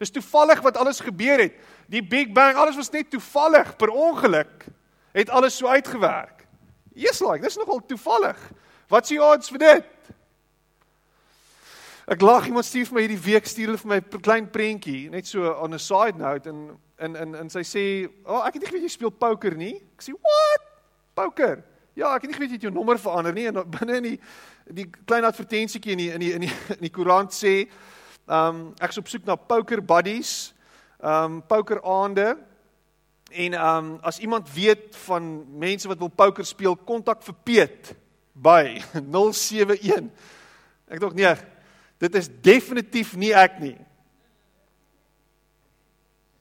Dis 0.00 0.12
toevallig 0.12 0.60
wat 0.64 0.76
alles 0.80 1.00
gebeur 1.04 1.40
het. 1.40 1.56
Die 1.92 2.02
Big 2.02 2.32
Bang, 2.36 2.56
alles 2.56 2.76
was 2.76 2.90
net 2.92 3.12
toevallig 3.12 3.76
per 3.80 3.92
ongeluk 3.92 4.68
het 5.14 5.30
alles 5.30 5.56
so 5.56 5.66
uitgewerk. 5.70 6.46
Yes 6.94 7.20
like, 7.20 7.42
dis 7.42 7.56
nogal 7.56 7.80
toevallig. 7.86 8.38
Wat 8.90 9.06
s'ie 9.06 9.20
odds 9.22 9.52
vir 9.54 9.62
dit? 9.62 9.93
Ek 12.04 12.20
lag 12.20 12.44
iemand 12.44 12.66
stuur 12.68 12.84
vir 12.90 12.96
my 12.98 13.02
hierdie 13.06 13.22
week 13.24 13.46
stuur 13.48 13.70
hulle 13.70 13.80
vir 13.80 13.88
my 13.88 13.96
'n 13.96 14.20
klein 14.20 14.46
prentjie, 14.52 15.08
net 15.10 15.26
so 15.26 15.40
on 15.56 15.72
a 15.72 15.78
side 15.78 16.18
note 16.18 16.46
en 16.46 16.76
en 16.98 17.16
en 17.16 17.34
en 17.34 17.50
sy 17.50 17.62
sê, 17.64 18.10
"O, 18.26 18.34
oh, 18.36 18.46
ek 18.46 18.54
het 18.54 18.62
nie 18.62 18.68
geweet 18.68 18.82
jy 18.82 18.88
speel 18.88 19.10
poker 19.10 19.56
nie." 19.56 19.76
Ek 19.96 20.02
sê, 20.02 20.12
"What? 20.12 20.60
Poker?" 21.14 21.64
Ja, 21.96 22.14
ek 22.14 22.22
het 22.22 22.30
nie 22.30 22.34
geweet 22.34 22.50
jy 22.50 22.54
het 22.54 22.62
jou 22.62 22.72
nommer 22.72 22.98
verander 22.98 23.32
nie 23.32 23.46
en 23.46 23.54
binne 23.78 23.96
in 23.96 24.02
die 24.02 24.20
die 24.70 24.86
klein 25.06 25.24
advertensietjie 25.24 25.92
in 25.92 25.98
die 25.98 26.12
in 26.12 26.20
die 26.20 26.32
in 26.32 26.40
die 26.40 26.52
in 26.76 26.80
die 26.80 26.90
koerant 26.90 27.32
sê, 27.32 27.70
"Um 28.28 28.34
ehm, 28.34 28.72
ek's 28.80 28.98
op 28.98 29.08
soek 29.08 29.24
na 29.24 29.36
poker 29.36 29.80
buddies, 29.80 30.52
um 31.02 31.42
poker 31.42 31.80
aande." 31.82 32.36
En 33.30 33.54
um 33.54 33.98
as 34.02 34.18
iemand 34.18 34.52
weet 34.52 34.96
van 34.96 35.46
mense 35.58 35.88
wat 35.88 35.98
wil 35.98 36.08
poker 36.10 36.44
speel, 36.44 36.76
kontak 36.76 37.22
vir 37.22 37.34
Piet 37.44 37.94
by 38.34 38.82
071. 39.12 40.10
Ek 40.90 41.00
dink 41.00 41.14
nee, 41.14 41.34
dit 42.04 42.14
is 42.20 42.28
definitief 42.44 43.14
nie 43.16 43.32
ek 43.36 43.58
nie. 43.62 43.76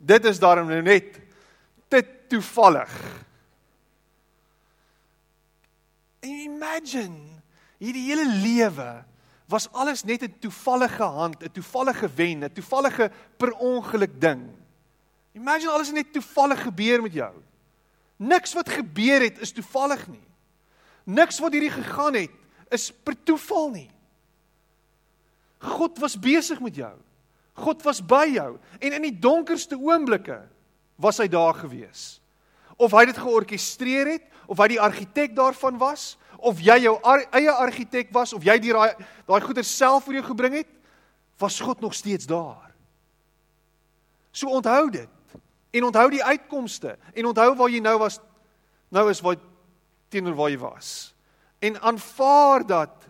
Dit 0.03 0.25
is 0.27 0.41
daarom 0.41 0.67
nou 0.67 0.81
net 0.83 1.19
te 1.91 2.01
toevallig. 2.31 2.91
Imagine, 6.23 7.39
hierdie 7.79 8.07
hele 8.09 8.27
lewe 8.43 8.89
was 9.51 9.69
alles 9.71 10.03
net 10.03 10.23
'n 10.23 10.39
toevallige 10.39 11.03
hand, 11.03 11.43
'n 11.43 11.51
toevallige 11.51 12.09
wen, 12.15 12.43
'n 12.43 12.53
toevallige 12.53 13.11
per 13.37 13.51
ongeluk 13.51 14.19
ding. 14.21 14.49
Imagine 15.33 15.71
alles 15.71 15.87
het 15.87 15.95
net 15.95 16.13
toevallig 16.13 16.61
gebeur 16.61 17.01
met 17.01 17.13
jou. 17.13 17.33
Niks 18.17 18.53
wat 18.53 18.69
gebeur 18.69 19.21
het 19.21 19.39
is 19.39 19.51
toevallig 19.51 20.07
nie. 20.07 20.27
Niks 21.03 21.39
wat 21.39 21.51
hierdie 21.51 21.71
gegaan 21.71 22.13
het 22.13 22.31
is 22.69 22.91
per 23.03 23.15
toeval 23.23 23.69
nie. 23.69 23.92
God 25.63 25.99
was 26.03 26.17
besig 26.19 26.59
met 26.59 26.75
jou. 26.75 26.93
God 27.53 27.83
was 27.85 28.01
by 28.01 28.25
jou 28.33 28.57
en 28.81 28.97
in 28.97 29.05
die 29.07 29.15
donkerste 29.15 29.77
oomblikke 29.77 30.41
was 31.01 31.21
hy 31.21 31.29
daar 31.31 31.55
gewees. 31.55 32.19
Of 32.81 32.93
hy 32.97 33.05
dit 33.09 33.19
georkestreer 33.21 34.09
het, 34.15 34.25
of 34.49 34.59
hy 34.59 34.73
die 34.73 34.81
argitek 34.81 35.35
daarvan 35.37 35.77
was, 35.79 36.13
of 36.43 36.59
jy 36.59 36.75
jou 36.83 36.97
ar 37.07 37.23
eie 37.37 37.51
argitek 37.51 38.11
was 38.11 38.33
of 38.35 38.43
jy 38.43 38.57
die 38.59 38.73
daai 38.75 38.91
daai 39.29 39.39
goeder 39.45 39.63
self 39.63 40.09
vir 40.09 40.19
jou 40.19 40.25
gebring 40.33 40.57
het, 40.59 40.71
was 41.39 41.61
God 41.63 41.79
nog 41.81 41.95
steeds 41.95 42.27
daar. 42.27 42.73
So 44.33 44.51
onthou 44.51 44.89
dit. 44.91 45.09
En 45.73 45.87
onthou 45.87 46.09
die 46.11 46.23
uitkomste 46.23 46.97
en 47.13 47.29
onthou 47.31 47.53
waar 47.55 47.71
jy 47.71 47.79
nou 47.81 47.95
was 48.01 48.19
nou 48.93 49.07
is 49.09 49.23
waar 49.25 49.39
teenoor 50.13 50.35
waar 50.37 50.51
jy 50.51 50.59
was. 50.61 50.89
En 51.63 51.79
aanvaar 51.81 52.65
dat 52.67 53.07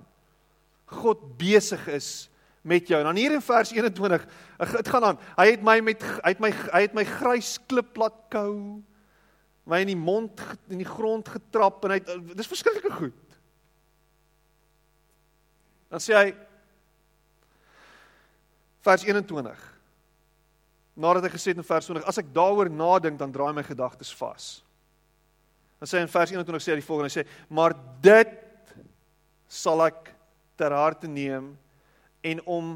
God 0.93 1.25
besig 1.39 1.87
is 1.91 2.29
met 2.63 2.87
jou. 2.87 2.99
Dan 3.03 3.19
hier 3.19 3.35
in 3.35 3.43
vers 3.43 3.71
21, 3.75 4.25
dit 4.77 4.91
gaan 4.93 5.03
aan. 5.03 5.19
Hy 5.35 5.47
het 5.51 5.63
my 5.65 5.77
met 5.83 6.03
hy 6.03 6.31
het 6.31 6.41
my 6.43 6.51
hy 6.53 6.81
het 6.85 6.95
my 6.95 7.03
grys 7.07 7.57
klip 7.67 7.97
laat 7.99 8.15
kou. 8.33 8.79
My 9.67 9.81
in 9.83 9.91
die 9.91 9.99
mond 9.99 10.41
in 10.71 10.81
die 10.81 10.87
grond 10.87 11.27
getrap 11.31 11.83
en 11.87 11.95
hy 11.95 11.99
dis 12.33 12.49
verskriklike 12.49 12.95
goed. 12.95 13.37
Dan 15.91 16.03
sê 16.03 16.17
hy 16.17 16.25
vers 18.83 19.05
21 19.05 19.69
Nadat 20.93 21.25
hy 21.25 21.31
gesê 21.33 21.53
het 21.53 21.57
in 21.57 21.65
vers 21.65 21.87
20, 21.89 22.03
as 22.05 22.19
ek 22.21 22.27
daaroor 22.35 22.69
nadink, 22.69 23.17
dan 23.17 23.31
draai 23.33 23.49
my 23.57 23.63
gedagtes 23.65 24.11
vas. 24.13 24.49
Dan 25.81 25.89
sê 25.89 25.97
hy 25.97 26.03
in 26.05 26.11
vers 26.13 26.33
21 26.35 26.61
sê 26.61 26.69
hy 26.69 26.77
die 26.77 26.85
volgende, 26.85 27.09
hy 27.09 27.15
sê, 27.15 27.23
"Maar 27.49 27.73
dit 28.01 28.35
sal 29.49 29.81
ek 29.87 30.13
ter 30.55 30.69
harte 30.69 31.07
neem 31.07 31.57
en 32.23 32.41
om 32.47 32.73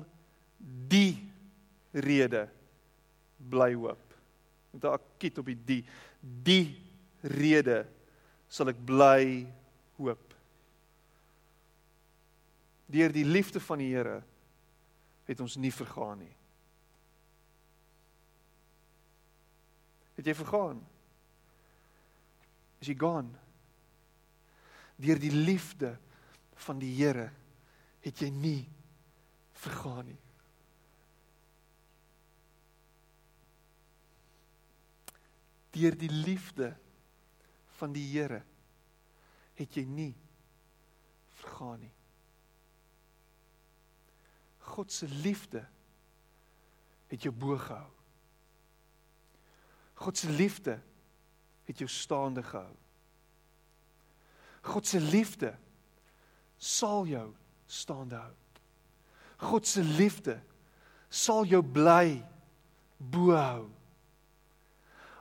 die 0.90 1.16
rede 1.92 2.48
bly 3.38 3.74
hoop." 3.74 4.04
Met 4.72 4.84
'n 4.84 4.94
akiet 5.00 5.38
op 5.38 5.46
die 5.46 5.60
die 5.66 5.84
die 6.22 6.82
rede 7.22 7.86
sal 8.48 8.70
ek 8.70 8.80
bly 8.86 9.48
hoop. 9.98 10.34
Deur 12.88 13.12
die 13.12 13.26
liefde 13.26 13.60
van 13.60 13.78
die 13.78 13.92
Here 13.92 14.22
het 15.28 15.40
ons 15.44 15.58
nie 15.60 15.74
vergaan 15.74 16.22
nie. 16.24 16.36
Het 20.18 20.32
jy 20.32 20.36
vergaan? 20.40 20.80
Is 22.82 22.88
jy 22.88 22.96
gaan? 22.98 23.30
Deur 24.98 25.20
die 25.22 25.34
liefde 25.34 25.98
van 26.64 26.80
die 26.82 26.94
Here 26.96 27.28
het 28.02 28.24
jy 28.24 28.32
nie 28.34 28.62
vergaan 29.58 30.06
nie. 30.06 30.20
Deur 35.78 35.98
die 35.98 36.12
liefde 36.12 36.72
van 37.78 37.94
die 37.94 38.06
Here 38.10 38.42
het 39.58 39.78
jy 39.78 39.84
nie 39.90 40.14
vergaan 41.42 41.82
nie. 41.86 41.94
God 44.68 44.92
se 44.92 45.08
liefde 45.08 45.64
het 47.08 47.24
jou 47.24 47.34
bo 47.34 47.58
gehou. 47.58 47.94
God 49.98 50.18
se 50.18 50.30
liefde 50.30 50.76
het 51.66 51.80
jou 51.80 51.90
staande 51.90 52.44
gehou. 52.44 52.76
God 54.68 54.88
se 54.88 55.00
liefde 55.00 55.54
sal 56.58 57.08
jou 57.08 57.32
staande 57.66 58.16
hou. 58.16 58.34
God 59.38 59.68
se 59.68 59.82
liefde 59.82 60.40
sal 61.10 61.46
jou 61.46 61.62
bly 61.62 62.18
bo 62.98 63.32
hou. 63.36 63.66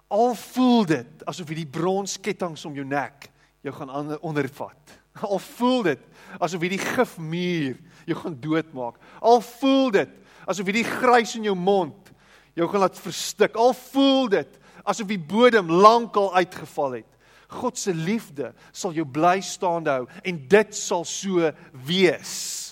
Al 0.08 0.34
voel 0.38 0.86
dit 0.88 1.24
asof 1.26 1.48
hierdie 1.50 1.68
bronsketTINGS 1.68 2.64
om 2.68 2.76
jou 2.78 2.86
nek 2.86 3.28
jou 3.66 3.74
gaan 3.74 4.16
ondervat. 4.24 4.94
Al 5.26 5.40
voel 5.42 5.82
dit 5.90 6.04
asof 6.38 6.62
hierdie 6.62 6.82
gifmuur 6.82 7.78
jou 8.06 8.18
gaan 8.20 8.36
doodmaak. 8.40 9.00
Al 9.20 9.42
voel 9.44 9.90
dit 9.98 10.12
asof 10.46 10.68
hierdie 10.68 10.86
grys 10.86 11.34
in 11.38 11.48
jou 11.48 11.56
mond 11.58 12.12
jou 12.56 12.68
gaan 12.70 12.86
laat 12.86 13.00
verstik. 13.02 13.56
Al 13.58 13.74
voel 13.90 14.30
dit 14.38 14.58
asof 14.86 15.10
die 15.10 15.20
bodem 15.20 15.70
lankal 15.70 16.32
uitgeval 16.38 17.00
het. 17.00 17.10
God 17.50 17.78
se 17.78 17.94
liefde 17.94 18.52
sal 18.74 18.94
jou 18.94 19.06
bly 19.06 19.38
staande 19.44 19.92
hou 19.92 20.06
en 20.26 20.38
dit 20.50 20.74
sal 20.74 21.04
so 21.06 21.50
wees. 21.86 22.65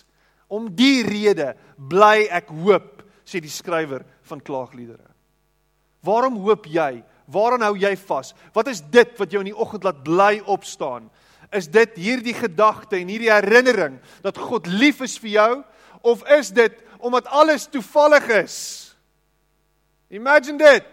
Om 0.54 0.70
die 0.76 1.02
rede 1.06 1.52
bly 1.76 2.28
ek 2.30 2.52
hoop, 2.62 3.02
sê 3.26 3.40
die 3.42 3.52
skrywer 3.52 4.04
van 4.28 4.42
klaagliedere. 4.44 5.08
Waarom 6.04 6.36
hoop 6.44 6.68
jy? 6.68 7.02
Waaraan 7.32 7.64
hou 7.64 7.74
jy 7.80 7.94
vas? 8.04 8.34
Wat 8.52 8.68
is 8.68 8.82
dit 8.92 9.14
wat 9.18 9.32
jou 9.32 9.40
in 9.40 9.50
die 9.50 9.56
oggend 9.56 9.86
laat 9.86 10.02
bly 10.04 10.42
opstaan? 10.52 11.08
Is 11.54 11.70
dit 11.72 11.96
hierdie 11.96 12.34
gedagte 12.36 12.98
en 12.98 13.08
hierdie 13.08 13.32
herinnering 13.32 13.96
dat 14.24 14.38
God 14.40 14.68
lief 14.68 15.00
is 15.04 15.16
vir 15.22 15.32
jou 15.38 15.52
of 16.04 16.24
is 16.36 16.50
dit 16.52 16.76
omdat 17.04 17.30
alles 17.32 17.66
toevallig 17.72 18.28
is? 18.42 18.56
Imagine 20.12 20.60
dit. 20.60 20.90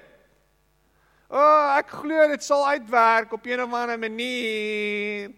O, 1.32 1.40
oh, 1.40 1.68
ek 1.80 1.92
glo 2.02 2.26
dit 2.32 2.44
sal 2.44 2.66
uitwerk 2.74 3.32
op 3.36 3.46
een 3.48 3.62
of 3.64 3.76
ander 3.76 4.00
manier. 4.00 5.32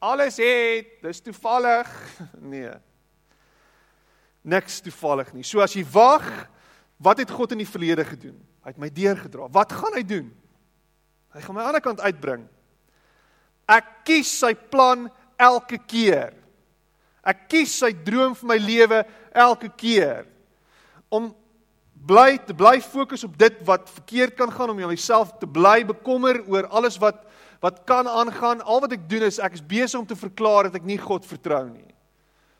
Alles 0.00 0.38
het, 0.40 0.96
dis 1.04 1.20
toevallig. 1.20 1.90
Nee. 2.52 2.72
Niks 4.40 4.78
toevallig 4.80 5.34
nie. 5.36 5.44
So 5.44 5.60
as 5.60 5.74
jy 5.76 5.82
wag, 5.92 6.24
wat 6.96 7.20
het 7.20 7.32
God 7.32 7.52
in 7.52 7.60
die 7.60 7.68
verlede 7.68 8.06
gedoen? 8.08 8.38
Hy 8.64 8.72
het 8.72 8.80
my 8.80 8.88
deurgedra. 8.92 9.50
Wat 9.52 9.72
gaan 9.76 9.98
hy 9.98 10.04
doen? 10.04 10.30
Hy 11.36 11.42
gaan 11.44 11.56
my 11.56 11.60
aan 11.60 11.66
die 11.66 11.72
ander 11.74 11.84
kant 11.84 12.00
uitbring. 12.00 12.46
Ek 13.68 13.90
kies 14.08 14.32
sy 14.40 14.54
plan 14.72 15.06
elke 15.40 15.76
keer. 15.84 16.32
Ek 17.20 17.44
kies 17.52 17.76
sy 17.82 17.92
droom 17.92 18.32
vir 18.38 18.48
my 18.48 18.56
lewe 18.60 19.02
elke 19.36 19.68
keer 19.76 20.24
om 21.12 21.28
bly 22.06 22.38
te 22.46 22.54
bly 22.56 22.78
fokus 22.80 23.26
op 23.26 23.34
dit 23.38 23.58
wat 23.68 23.90
verkeerd 23.92 24.36
kan 24.38 24.52
gaan 24.52 24.72
om 24.72 24.80
jouself 24.80 25.34
te 25.38 25.46
bly 25.46 25.82
bekommer 25.84 26.40
oor 26.48 26.68
alles 26.72 26.96
wat 27.02 27.26
wat 27.60 27.82
kan 27.88 28.08
aangaan. 28.08 28.62
Al 28.64 28.80
wat 28.80 28.96
ek 28.96 29.08
doen 29.10 29.26
is 29.28 29.40
ek 29.42 29.58
is 29.58 29.64
besig 29.64 30.00
om 30.00 30.06
te 30.08 30.18
verklaar 30.18 30.68
dat 30.68 30.80
ek 30.80 30.88
nie 30.88 30.98
God 31.00 31.26
vertrou 31.28 31.66
nie. 31.68 31.88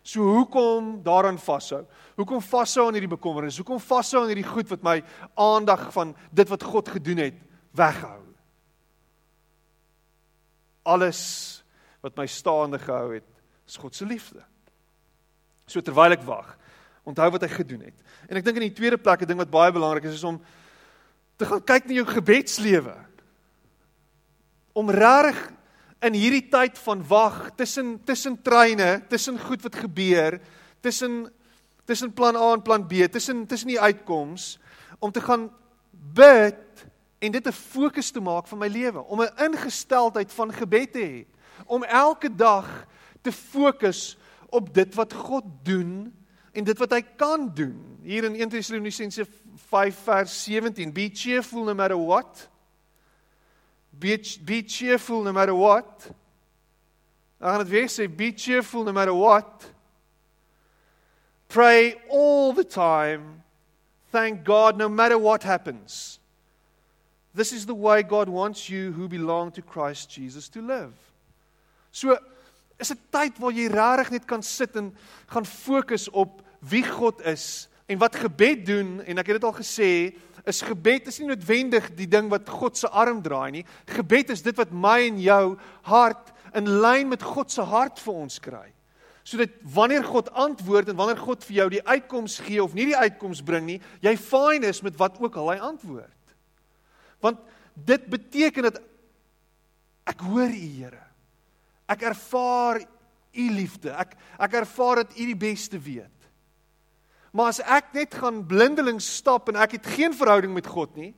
So 0.02 0.24
hoekom 0.24 1.02
daaraan 1.04 1.38
vashou? 1.38 1.82
Hoekom 2.16 2.40
vashou 2.40 2.86
aan 2.88 2.96
hierdie 2.96 3.12
bekommernis? 3.12 3.58
Hoekom 3.60 3.80
vashou 3.80 4.22
aan 4.22 4.32
hierdie 4.32 4.48
goed 4.48 4.68
wat 4.72 4.84
my 4.84 4.96
aandag 5.36 5.90
van 5.92 6.14
dit 6.32 6.48
wat 6.48 6.64
God 6.64 6.88
gedoen 6.88 7.20
het 7.26 7.42
weghou? 7.76 8.20
Alles 10.88 11.20
wat 12.00 12.16
my 12.16 12.24
staande 12.26 12.80
gehou 12.80 13.12
het, 13.12 13.26
is 13.68 13.76
God 13.76 13.94
se 13.94 14.08
liefde. 14.08 14.40
So 15.68 15.84
terwyl 15.84 16.16
ek 16.16 16.24
wag, 16.24 16.56
Onthou 17.08 17.30
wat 17.32 17.44
hy 17.46 17.50
gedoen 17.52 17.86
het. 17.88 17.96
En 18.28 18.38
ek 18.38 18.44
dink 18.44 18.60
in 18.60 18.68
die 18.68 18.76
tweede 18.76 18.98
plek 19.00 19.22
'n 19.22 19.30
ding 19.32 19.40
wat 19.40 19.50
baie 19.50 19.72
belangrik 19.72 20.04
is 20.04 20.20
is 20.20 20.24
om 20.24 20.40
te 21.36 21.46
gaan 21.46 21.64
kyk 21.64 21.86
na 21.86 21.94
jou 21.94 22.06
gebedslewe. 22.06 22.96
Om 24.72 24.90
regtig 24.90 25.50
in 26.00 26.16
hierdie 26.16 26.48
tyd 26.48 26.78
van 26.78 27.02
wag 27.08 27.50
tussen 27.56 27.98
tussen 28.04 28.42
treine, 28.42 29.02
tussen 29.08 29.38
goed 29.38 29.62
wat 29.62 29.76
gebeur, 29.76 30.40
tussen 30.80 31.28
tussen 31.84 32.12
plan 32.12 32.36
A 32.36 32.52
en 32.54 32.62
plan 32.62 32.86
B, 32.86 33.08
tussen 33.10 33.46
tussen 33.46 33.68
die 33.68 33.80
uitkoms 33.80 34.58
om 34.98 35.12
te 35.12 35.20
gaan 35.20 35.48
bid 36.14 36.86
en 37.18 37.32
dit 37.32 37.46
'n 37.46 37.52
fokus 37.52 38.10
te 38.10 38.20
maak 38.20 38.46
van 38.46 38.58
my 38.58 38.68
lewe, 38.68 39.02
om 39.04 39.20
'n 39.20 39.36
ingesteldheid 39.36 40.32
van 40.32 40.52
gebed 40.52 40.92
te 40.92 40.98
hê, 41.00 41.26
om 41.66 41.84
elke 41.84 42.34
dag 42.34 42.86
te 43.22 43.32
fokus 43.32 44.16
op 44.48 44.74
dit 44.74 44.94
wat 44.94 45.12
God 45.12 45.44
doen 45.62 46.14
en 46.52 46.64
dit 46.64 46.78
wat 46.78 46.90
hy 46.90 47.02
kan 47.16 47.50
doen. 47.54 47.98
Hier 48.02 48.24
in 48.24 48.34
1 48.34 48.48
Tessalonisense 48.48 49.26
5 49.70 49.96
vers 50.04 50.44
17, 50.44 50.92
be 50.92 51.10
cheerful 51.12 51.64
no 51.64 51.74
matter 51.74 51.98
what. 51.98 52.48
Be 54.00 54.16
be 54.44 54.62
cheerful 54.62 55.22
no 55.22 55.32
matter 55.32 55.54
what. 55.54 56.10
Dan 57.38 57.48
gaan 57.48 57.58
dit 57.58 57.68
weer 57.68 57.88
sê 57.88 58.08
be 58.08 58.32
cheerful 58.32 58.84
no 58.84 58.92
matter 58.92 59.14
what. 59.14 59.70
Pray 61.46 62.00
all 62.08 62.54
the 62.54 62.64
time. 62.64 63.42
Thank 64.10 64.44
God 64.44 64.76
no 64.76 64.88
matter 64.88 65.18
what 65.18 65.42
happens. 65.42 66.18
This 67.34 67.52
is 67.52 67.66
the 67.66 67.74
way 67.74 68.02
God 68.02 68.28
wants 68.28 68.68
you 68.68 68.92
who 68.92 69.08
belong 69.08 69.52
to 69.52 69.62
Christ 69.62 70.10
Jesus 70.10 70.48
to 70.48 70.62
live. 70.62 70.94
So 71.92 72.16
is 72.78 72.90
'n 72.90 72.98
tyd 73.12 73.38
waar 73.38 73.52
jy 73.52 73.68
regtig 73.68 74.10
net 74.10 74.26
kan 74.26 74.42
sit 74.42 74.76
en 74.76 74.96
gaan 75.26 75.44
fokus 75.44 76.08
op 76.08 76.42
wie 76.60 76.82
God 76.82 77.20
is 77.20 77.68
en 77.86 77.98
wat 77.98 78.16
gebed 78.16 78.66
doen 78.66 79.00
en 79.04 79.18
ek 79.18 79.26
het 79.26 79.40
dit 79.40 79.44
al 79.44 79.56
gesê 79.56 80.16
is 80.48 80.62
gebed 80.64 81.08
is 81.10 81.20
nie 81.20 81.30
noodwendig 81.30 81.90
die 81.98 82.08
ding 82.10 82.30
wat 82.32 82.48
God 82.48 82.78
se 82.78 82.88
arm 82.88 83.22
draai 83.22 83.50
nie. 83.50 83.64
Gebed 83.90 84.30
is 84.30 84.42
dit 84.42 84.56
wat 84.56 84.72
my 84.72 84.98
en 85.08 85.18
jou 85.20 85.56
hart 85.88 86.32
in 86.56 86.68
lyn 86.82 87.10
met 87.12 87.22
God 87.22 87.50
se 87.52 87.62
hart 87.62 88.00
vir 88.02 88.22
ons 88.26 88.38
kry 88.42 88.68
sodat 89.30 89.52
wanneer 89.74 90.02
God 90.02 90.30
antwoord 90.32 90.90
en 90.90 90.96
wanneer 90.98 91.20
God 91.20 91.44
vir 91.46 91.56
jou 91.60 91.66
die 91.76 91.82
uitkoms 91.86 92.38
gee 92.42 92.60
of 92.62 92.74
nie 92.74 92.88
die 92.90 92.98
uitkoms 92.98 93.42
bring 93.46 93.66
nie, 93.68 93.78
jy 94.02 94.14
fine 94.18 94.70
is 94.70 94.80
met 94.82 94.96
wat 94.98 95.20
ook 95.20 95.36
al 95.38 95.52
hy 95.52 95.58
antwoord. 95.70 96.34
Want 97.22 97.42
dit 97.74 98.06
beteken 98.10 98.70
dat 98.70 98.80
ek 100.10 100.24
hoor 100.26 100.50
U 100.50 100.64
Here. 100.80 101.04
Ek 101.90 102.02
ervaar 102.10 102.80
U 102.80 103.46
liefde. 103.54 103.92
Ek 103.94 104.16
ek 104.40 104.56
ervaar 104.64 105.04
dat 105.04 105.14
U 105.14 105.26
die 105.28 105.38
beste 105.38 105.78
weet. 105.78 106.19
Maar 107.30 107.52
as 107.52 107.60
ek 107.62 107.92
net 107.94 108.14
gaan 108.18 108.42
blindelings 108.46 109.06
stap 109.20 109.48
en 109.48 109.58
ek 109.62 109.78
het 109.78 109.90
geen 109.96 110.14
verhouding 110.16 110.54
met 110.54 110.66
God 110.66 110.96
nie, 110.98 111.12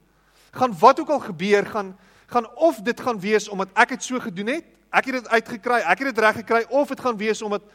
gaan 0.53 0.75
wat 0.79 1.01
ook 1.01 1.12
al 1.14 1.22
gebeur, 1.31 1.66
gaan 1.66 1.94
gaan 2.33 2.48
of 2.57 2.81
dit 2.81 3.01
gaan 3.01 3.20
wees 3.20 3.48
omdat 3.53 3.68
ek 3.77 3.96
dit 3.96 4.05
so 4.07 4.20
gedoen 4.20 4.55
het, 4.55 4.64
ek 4.88 5.09
het 5.09 5.18
dit 5.20 5.29
uitgekry, 5.29 5.81
ek 5.85 6.01
het 6.01 6.09
dit 6.09 6.20
reg 6.25 6.38
gekry 6.40 6.62
of 6.72 6.88
dit 6.88 7.01
gaan 7.01 7.18
wees 7.20 7.42
omdat 7.44 7.66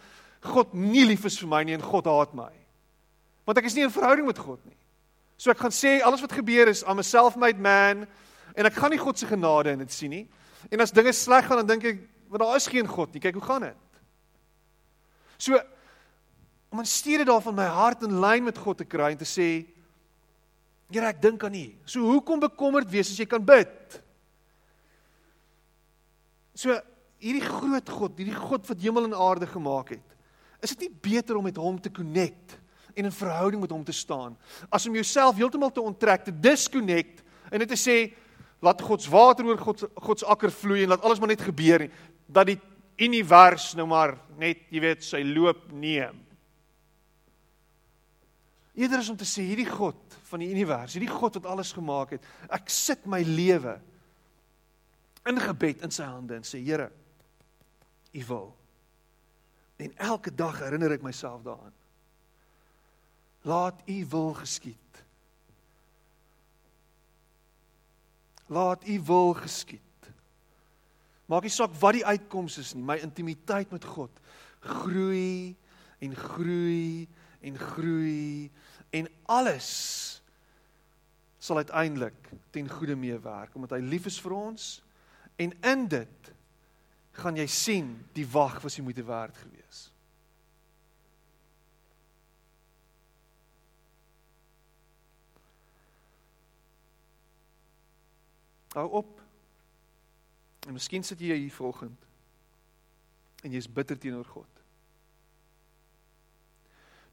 God 0.49 0.73
nie 0.73 1.05
lief 1.05 1.25
is 1.29 1.37
vir 1.37 1.51
my 1.51 1.61
nie 1.65 1.75
en 1.77 1.85
God 1.85 2.09
haat 2.09 2.33
my. 2.37 2.49
Want 3.45 3.61
ek 3.61 3.69
is 3.69 3.77
nie 3.77 3.85
in 3.85 3.93
verhouding 3.93 4.25
met 4.25 4.41
God 4.41 4.61
nie. 4.65 4.77
So 5.37 5.53
ek 5.53 5.61
gaan 5.61 5.73
sê 5.73 5.99
alles 6.01 6.23
wat 6.25 6.33
gebeur 6.33 6.69
is 6.71 6.83
I'm 6.85 7.01
a 7.01 7.05
self-made 7.05 7.61
man 7.61 8.07
en 8.57 8.69
ek 8.69 8.77
gaan 8.77 8.93
nie 8.93 9.01
God 9.01 9.19
se 9.19 9.29
genade 9.29 9.75
in 9.75 9.83
dit 9.85 9.93
sien 9.93 10.13
nie. 10.13 10.25
En 10.73 10.81
as 10.81 10.93
dinge 10.93 11.13
sleg 11.13 11.45
gaan 11.45 11.61
dan 11.61 11.75
dink 11.75 11.85
ek 11.93 12.01
want 12.27 12.43
daar 12.43 12.57
is 12.57 12.67
geen 12.67 12.89
God 12.89 13.13
nie. 13.13 13.21
Kyk 13.23 13.37
hoe 13.39 13.45
gaan 13.45 13.69
dit? 13.69 14.01
So 15.37 15.61
om 16.69 16.79
in 16.83 16.89
steede 16.89 17.25
daarvan 17.27 17.55
my 17.55 17.67
hart 17.71 18.03
in 18.03 18.19
lyn 18.21 18.45
met 18.47 18.59
God 18.59 18.81
te 18.81 18.87
kry 18.87 19.13
en 19.13 19.19
te 19.21 19.27
sê 19.27 19.49
Here 20.87 21.09
ek 21.09 21.17
dink 21.19 21.41
aan 21.43 21.55
U. 21.59 21.65
So 21.83 21.99
hoekom 21.99 22.39
bekommerd 22.39 22.87
wees 22.87 23.09
as 23.11 23.17
jy 23.19 23.25
kan 23.27 23.43
bid? 23.43 23.97
So 26.55 26.71
hierdie 27.19 27.43
groot 27.43 27.91
God, 27.91 28.13
hierdie 28.15 28.37
God 28.37 28.63
wat 28.69 28.79
hemel 28.79 29.09
en 29.09 29.17
aarde 29.17 29.49
gemaak 29.51 29.91
het. 29.97 30.15
Is 30.63 30.71
dit 30.77 30.85
nie 30.87 31.01
beter 31.09 31.35
om 31.35 31.43
met 31.43 31.59
hom 31.59 31.75
te 31.81 31.91
connect 31.91 32.55
en 32.95 33.05
in 33.05 33.13
verhouding 33.13 33.61
met 33.61 33.73
hom 33.75 33.83
te 33.85 33.93
staan 33.93 34.33
as 34.73 34.87
om 34.89 34.95
jouself 34.97 35.37
heeltemal 35.37 35.69
te 35.69 35.83
onttrek, 35.83 36.23
te 36.25 36.33
disconnect 36.33 37.21
en 37.51 37.61
net 37.61 37.69
te 37.69 37.77
sê 37.77 37.97
laat 38.63 38.81
God 38.81 39.03
se 39.03 39.11
water 39.13 39.45
oor 39.45 39.59
God 39.61 39.83
God 40.07 40.23
se 40.23 40.25
akker 40.25 40.53
vloei 40.55 40.81
en 40.85 40.95
laat 40.95 41.03
alles 41.05 41.21
maar 41.21 41.29
net 41.29 41.43
gebeur 41.45 41.85
nie 41.85 41.91
dat 42.25 42.49
die 42.49 42.57
univers 42.97 43.73
nou 43.77 43.85
maar 43.89 44.15
net, 44.39 44.65
jy 44.73 44.81
weet, 44.81 45.05
sy 45.05 45.21
loop 45.23 45.67
neem. 45.71 46.17
Eerder 48.77 49.01
is 49.01 49.09
om 49.09 49.17
te 49.17 49.25
sê 49.25 49.41
hierdie 49.47 49.69
God 49.69 50.17
van 50.29 50.43
die 50.43 50.51
univers, 50.53 50.93
hierdie 50.93 51.11
God 51.11 51.39
wat 51.39 51.49
alles 51.49 51.73
gemaak 51.73 52.13
het, 52.13 52.27
ek 52.53 52.69
sit 52.69 53.07
my 53.09 53.23
lewe 53.25 53.79
in 55.27 55.41
gebed 55.41 55.81
in 55.83 55.93
sy 55.93 56.05
hande 56.07 56.37
en 56.37 56.45
sê 56.47 56.61
Here, 56.61 56.91
U 58.13 58.23
wil 58.29 58.47
En 59.77 59.91
elke 60.01 60.33
dag 60.33 60.57
herinner 60.59 60.95
ek 60.95 61.03
myself 61.05 61.43
daaraan. 61.45 61.73
Laat 63.45 63.81
U 63.85 63.97
wil 64.09 64.31
geskied. 64.33 65.01
Laat 68.49 68.87
U 68.87 68.95
wil 69.05 69.35
geskied. 69.37 69.81
Maak 71.29 71.45
nie 71.45 71.53
saak 71.53 71.75
wat 71.77 71.99
die 71.99 72.05
uitkoms 72.07 72.57
is 72.57 72.73
nie, 72.73 72.85
my 72.87 72.97
intimiteit 73.03 73.69
met 73.75 73.85
God 73.85 74.23
groei 74.63 75.55
en 75.99 76.13
groei 76.15 77.07
en 77.45 77.57
groei 77.59 78.47
en 78.97 79.09
alles 79.37 79.69
sal 81.37 81.61
uiteindelik 81.61 82.31
ten 82.55 82.69
goeie 82.69 82.95
meewerk 82.95 83.55
omdat 83.55 83.77
hy 83.77 83.83
lief 83.85 84.09
is 84.09 84.19
vir 84.21 84.35
ons 84.37 84.71
en 85.37 85.53
in 85.71 85.85
dit 85.91 86.31
gaan 87.17 87.37
jy 87.37 87.47
sien 87.49 87.93
die 88.17 88.25
wag 88.29 88.59
was 88.61 88.77
jy 88.77 88.83
moeite 88.85 89.05
werd 89.05 89.37
gewees. 89.41 89.87
Hou 98.77 98.85
op. 98.99 99.15
En 100.67 100.75
miskien 100.75 101.05
sit 101.05 101.23
jy 101.23 101.37
hier 101.39 101.53
vanoggend 101.53 102.05
en 103.45 103.53
jy's 103.53 103.69
bitter 103.69 103.97
teenoor 103.97 104.25
God. 104.25 104.61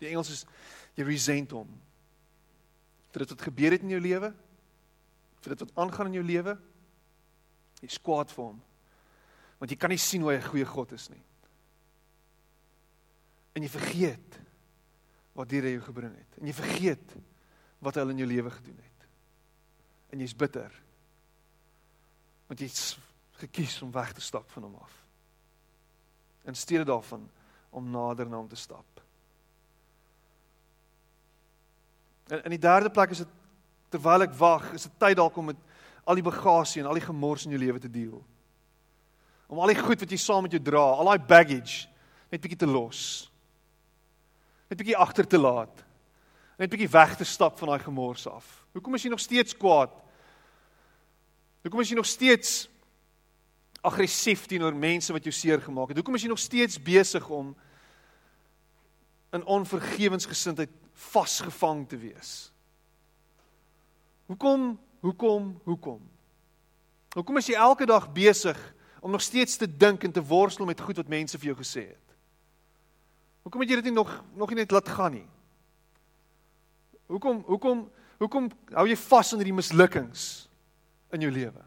Die 0.01 0.11
Engels 0.11 0.33
is 0.35 0.43
jy 0.95 1.05
resent 1.05 1.51
hom. 1.51 1.71
Vir 3.13 3.25
dit 3.25 3.35
wat 3.35 3.49
gebeur 3.49 3.73
het 3.73 3.83
in 3.83 3.95
jou 3.95 4.01
lewe, 4.01 4.31
vir 5.41 5.55
dit 5.55 5.65
wat 5.67 5.77
aangaan 5.79 6.13
in 6.13 6.21
jou 6.21 6.27
lewe, 6.27 6.55
jy's 7.83 7.99
kwaad 8.01 8.33
vir 8.33 8.45
hom 8.45 8.63
want 9.65 9.73
jy 9.73 9.79
kan 9.81 9.89
nie 9.89 10.01
sien 10.01 10.21
hoe 10.21 10.35
hy 10.35 10.39
'n 10.39 10.51
goeie 10.51 10.67
God 10.67 10.93
is 10.93 11.09
nie. 11.09 11.23
En 13.55 13.63
jy 13.63 13.69
vergeet 13.69 14.41
wat 15.33 15.49
dit 15.49 15.65
jou 15.65 15.81
gebring 15.81 16.15
het. 16.15 16.39
En 16.39 16.47
jy 16.47 16.53
vergeet 16.53 17.15
wat 17.81 17.95
hy 17.95 18.11
in 18.11 18.19
jou 18.19 18.29
lewe 18.29 18.51
gedoen 18.51 18.77
het. 18.77 19.09
En 20.11 20.21
jy's 20.21 20.37
bitter. 20.37 20.71
Want 22.47 22.61
jy's 22.61 22.99
gekies 23.33 23.83
om 23.83 23.93
weg 23.93 24.13
te 24.13 24.21
stap 24.21 24.51
van 24.51 24.63
hom 24.63 24.75
af. 24.75 24.93
In 26.45 26.55
steede 26.55 26.85
daarvan 26.85 27.31
om 27.71 27.91
nader 27.91 28.29
na 28.29 28.37
hom 28.37 28.49
te 28.49 28.57
stap. 28.57 29.01
En 32.29 32.45
in 32.45 32.55
die 32.57 32.63
derde 32.63 32.91
plek 32.91 33.11
is 33.11 33.25
dit 33.25 33.33
terwyl 33.89 34.23
ek 34.27 34.35
wag, 34.39 34.73
is 34.75 34.89
dit 34.89 34.95
tyd 34.99 35.17
dalk 35.17 35.37
om 35.37 35.53
met 35.53 35.61
al 36.05 36.19
die 36.19 36.25
bagasie 36.25 36.83
en 36.83 36.89
al 36.89 36.99
die 36.99 37.05
gemors 37.05 37.45
in 37.47 37.55
jou 37.55 37.61
lewe 37.61 37.79
te 37.81 37.91
deel 37.91 38.23
om 39.55 39.61
al 39.61 39.71
die 39.71 39.79
goed 39.79 40.01
wat 40.03 40.11
jy 40.11 40.19
saam 40.19 40.47
met 40.47 40.55
jou 40.57 40.63
dra, 40.65 40.83
al 40.83 41.11
daai 41.13 41.27
baggage 41.29 41.87
net 42.33 42.43
bietjie 42.43 42.59
te 42.59 42.67
los. 42.67 43.01
Net 44.67 44.81
bietjie 44.81 44.97
agter 44.99 45.29
te 45.31 45.39
laat. 45.39 45.85
Net 46.59 46.71
bietjie 46.73 46.91
weg 46.91 47.15
te 47.21 47.27
stap 47.29 47.61
van 47.61 47.71
daai 47.71 47.85
gemors 47.85 48.27
af. 48.27 48.49
Hoekom 48.75 48.97
is 48.99 49.05
jy 49.07 49.13
nog 49.13 49.23
steeds 49.23 49.55
kwaad? 49.55 49.93
Hoekom 51.63 51.85
is 51.85 51.93
jy 51.93 51.99
nog 52.01 52.09
steeds 52.11 52.65
aggressief 53.85 54.49
teenoor 54.51 54.75
mense 54.75 55.13
wat 55.15 55.27
jou 55.27 55.35
seer 55.35 55.63
gemaak 55.63 55.93
het? 55.93 56.01
Hoekom 56.01 56.19
is 56.19 56.25
jy 56.27 56.33
nog 56.33 56.43
steeds 56.43 56.81
besig 56.83 57.29
om 57.31 57.53
in 59.35 59.47
onvergewensgesindheid 59.55 60.73
vasgevang 60.95 61.85
te 61.89 61.99
wees? 61.99 62.53
Hoekom? 64.27 64.79
Hoekom? 65.01 65.61
Hoekom? 65.65 66.01
Hoekom 67.15 67.37
is 67.39 67.51
jy 67.51 67.59
elke 67.61 67.87
dag 67.87 68.09
besig 68.13 68.59
om 69.05 69.13
nog 69.13 69.23
steeds 69.23 69.59
te 69.61 69.69
dink 69.69 70.05
en 70.05 70.13
te 70.13 70.23
worstel 70.25 70.67
met 70.67 70.81
goed 70.81 70.97
wat 70.97 71.13
mense 71.13 71.39
vir 71.39 71.53
jou 71.53 71.59
gesê 71.61 71.85
het? 71.91 72.17
Hoekom 73.45 73.61
het 73.61 73.71
jy 73.71 73.77
dit 73.83 73.91
nie 73.91 73.99
nog 73.99 74.11
nog 74.35 74.51
nie 74.51 74.63
net 74.63 74.73
laat 74.73 74.89
gaan 74.89 75.19
nie? 75.19 75.29
Hoekom 77.13 77.45
hoekom 77.47 77.85
hoekom 78.23 78.49
hou 78.73 78.87
jy 78.89 78.97
vas 78.97 79.33
aan 79.33 79.43
hierdie 79.43 79.59
mislukkings 79.59 80.25
in 81.13 81.27
jou 81.27 81.33
lewe? 81.35 81.65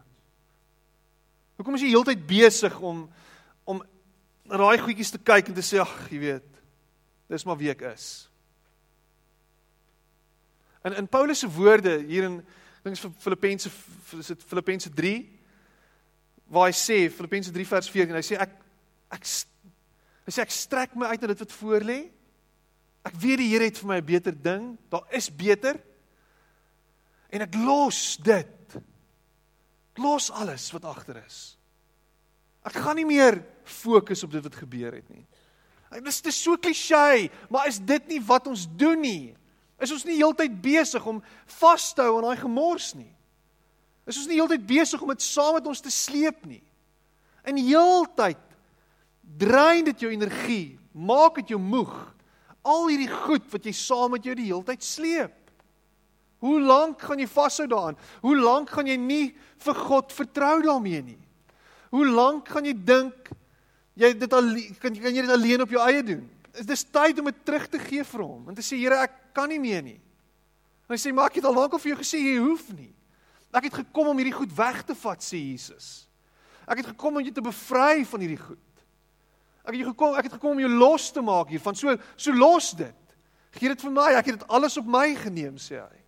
Hoekom 1.60 1.78
is 1.78 1.84
jy 1.86 1.92
heeltyd 1.94 2.26
besig 2.26 2.74
om 2.80 3.06
om 3.68 3.84
na 4.48 4.58
daai 4.58 4.80
goedjies 4.80 5.12
te 5.12 5.20
kyk 5.20 5.50
en 5.50 5.56
te 5.58 5.64
sê 5.64 5.78
ag, 5.82 5.94
jy 6.08 6.18
weet, 6.22 6.60
dis 7.28 7.44
maar 7.44 7.58
wie 7.60 7.68
ek 7.70 7.82
is. 7.90 8.28
In 10.88 10.94
in 11.02 11.08
Paulus 11.08 11.38
se 11.38 11.48
woorde 11.52 11.98
hier 12.08 12.24
in 12.24 12.38
dink 12.82 12.96
vir 12.96 13.12
Filippense 13.20 13.70
is 14.16 14.30
dit 14.32 14.44
Filippense 14.48 14.90
3 14.90 15.16
waar 16.48 16.70
hy 16.70 16.76
sê 16.76 16.98
Filippense 17.12 17.52
3 17.52 17.66
vers 17.68 17.90
14 17.92 18.16
hy 18.16 18.22
sê 18.24 18.38
ek 18.40 18.54
ek 19.12 19.26
hy 20.28 20.32
sê 20.32 20.44
ek 20.44 20.54
strek 20.54 20.94
my 20.96 21.10
uit 21.12 21.20
na 21.20 21.32
dit 21.32 21.42
wat 21.44 21.52
voor 21.58 21.84
lê. 21.84 21.98
Ek 23.08 23.16
weet 23.20 23.40
die 23.42 23.50
Here 23.52 23.68
het 23.68 23.80
vir 23.80 23.88
my 23.88 23.98
'n 24.00 24.08
beter 24.08 24.32
ding. 24.32 24.78
Daar 24.88 25.04
is 25.12 25.28
beter. 25.28 25.76
En 27.30 27.44
ek 27.44 27.54
los 27.54 28.16
dit. 28.16 28.76
Ek 29.92 29.98
los 30.00 30.30
alles 30.30 30.70
wat 30.72 30.84
agter 30.84 31.22
is. 31.26 31.56
Ek 32.64 32.72
gaan 32.72 32.96
nie 32.96 33.08
meer 33.08 33.44
fokus 33.64 34.24
op 34.24 34.32
dit 34.32 34.42
wat 34.42 34.56
gebeur 34.56 34.92
het 34.92 35.08
nie. 35.10 35.26
Dit 35.90 36.06
is 36.06 36.20
te 36.20 36.30
so 36.30 36.56
klisjé, 36.56 37.30
maar 37.48 37.68
is 37.68 37.78
dit 37.80 38.08
nie 38.08 38.20
wat 38.20 38.46
ons 38.46 38.66
doen 38.76 39.00
nie? 39.00 39.36
Is 39.78 39.92
ons 39.94 40.04
nie 40.08 40.18
heeltyd 40.18 40.56
besig 40.62 41.04
om 41.06 41.20
vas 41.60 41.92
te 41.94 42.02
hou 42.02 42.18
aan 42.18 42.30
daai 42.30 42.42
gemors 42.42 42.92
nie? 42.98 43.10
Is 44.08 44.18
ons 44.18 44.28
nie 44.30 44.38
heeltyd 44.40 44.64
besig 44.66 45.02
om 45.04 45.12
dit 45.12 45.22
saam 45.22 45.54
met 45.58 45.66
ons 45.70 45.82
te 45.84 45.92
sleep 45.92 46.46
nie? 46.48 46.62
In 47.48 47.60
heeltyd 47.60 48.40
drein 49.38 49.84
dit 49.86 50.02
jou 50.02 50.10
energie, 50.10 50.78
maak 50.92 51.38
dit 51.42 51.52
jou 51.54 51.60
moeg. 51.60 51.92
Al 52.66 52.88
hierdie 52.88 53.10
goed 53.12 53.44
wat 53.52 53.68
jy 53.68 53.74
saam 53.76 54.16
met 54.16 54.24
jou 54.26 54.34
die 54.36 54.48
heeltyd 54.48 54.84
sleep. 54.84 55.34
Hoe 56.42 56.58
lank 56.62 57.02
gaan 57.02 57.20
jy 57.20 57.26
vashou 57.30 57.66
daaraan? 57.70 57.98
Hoe 58.22 58.36
lank 58.38 58.70
gaan 58.70 58.86
jy 58.86 58.96
nie 59.00 59.26
vir 59.64 59.78
God 59.88 60.14
vertrou 60.14 60.60
daarmee 60.64 61.02
nie? 61.02 61.20
Hoe 61.90 62.06
lank 62.06 62.48
gaan 62.48 62.66
jy 62.68 62.74
dink 62.76 63.30
jy 63.98 64.12
dit 64.14 64.34
al 64.34 64.52
kan, 64.78 64.94
kan 64.94 65.14
jy 65.14 65.24
dit 65.24 65.34
alleen 65.34 65.64
op 65.64 65.72
jou 65.74 65.82
eie 65.82 66.04
doen? 66.06 66.22
Dit 66.58 66.70
is 66.74 66.84
tyd 66.84 67.18
om 67.20 67.28
dit 67.30 67.40
terug 67.46 67.66
te 67.70 67.78
gee 67.78 68.04
vir 68.04 68.22
hom 68.24 68.50
en 68.50 68.56
te 68.58 68.64
sê 68.64 68.78
Here, 68.80 68.98
ek 69.06 69.34
kan 69.36 69.50
nie 69.50 69.60
meer 69.62 69.82
nie. 69.84 69.98
En 70.88 70.96
hy 70.96 71.00
sê 71.00 71.12
maar 71.14 71.30
ek 71.30 71.38
het 71.38 71.48
al 71.48 71.56
lank 71.56 71.74
al 71.76 71.82
vir 71.82 71.92
jou 71.92 71.98
gesê 72.00 72.20
jy 72.22 72.38
hoef 72.40 72.64
nie. 72.72 72.90
Ek 73.54 73.68
het 73.68 73.80
gekom 73.82 74.10
om 74.12 74.18
hierdie 74.18 74.36
goed 74.36 74.52
weg 74.56 74.82
te 74.88 74.96
vat 74.98 75.24
sê 75.24 75.40
Jesus. 75.40 76.08
Ek 76.68 76.82
het 76.82 76.90
gekom 76.92 77.16
om 77.16 77.24
jou 77.24 77.32
te 77.32 77.44
bevry 77.44 78.04
van 78.08 78.24
hierdie 78.24 78.40
goed. 78.40 78.64
Ek 79.64 79.76
het 79.76 79.86
gekom 79.90 80.16
ek 80.16 80.28
het 80.28 80.36
gekom 80.36 80.56
om 80.56 80.62
jou 80.64 80.72
los 80.80 81.10
te 81.12 81.24
maak 81.24 81.52
hiervan. 81.52 81.76
So 81.76 81.96
so 82.16 82.32
los 82.32 82.72
dit. 82.76 83.16
Gee 83.56 83.72
dit 83.72 83.84
vir 83.84 83.92
my. 83.92 84.10
Ek 84.16 84.30
het 84.30 84.40
dit 84.40 84.48
alles 84.52 84.76
op 84.80 84.88
my 84.88 85.12
geneem 85.16 85.56
sê 85.60 85.80
hy. 85.80 86.00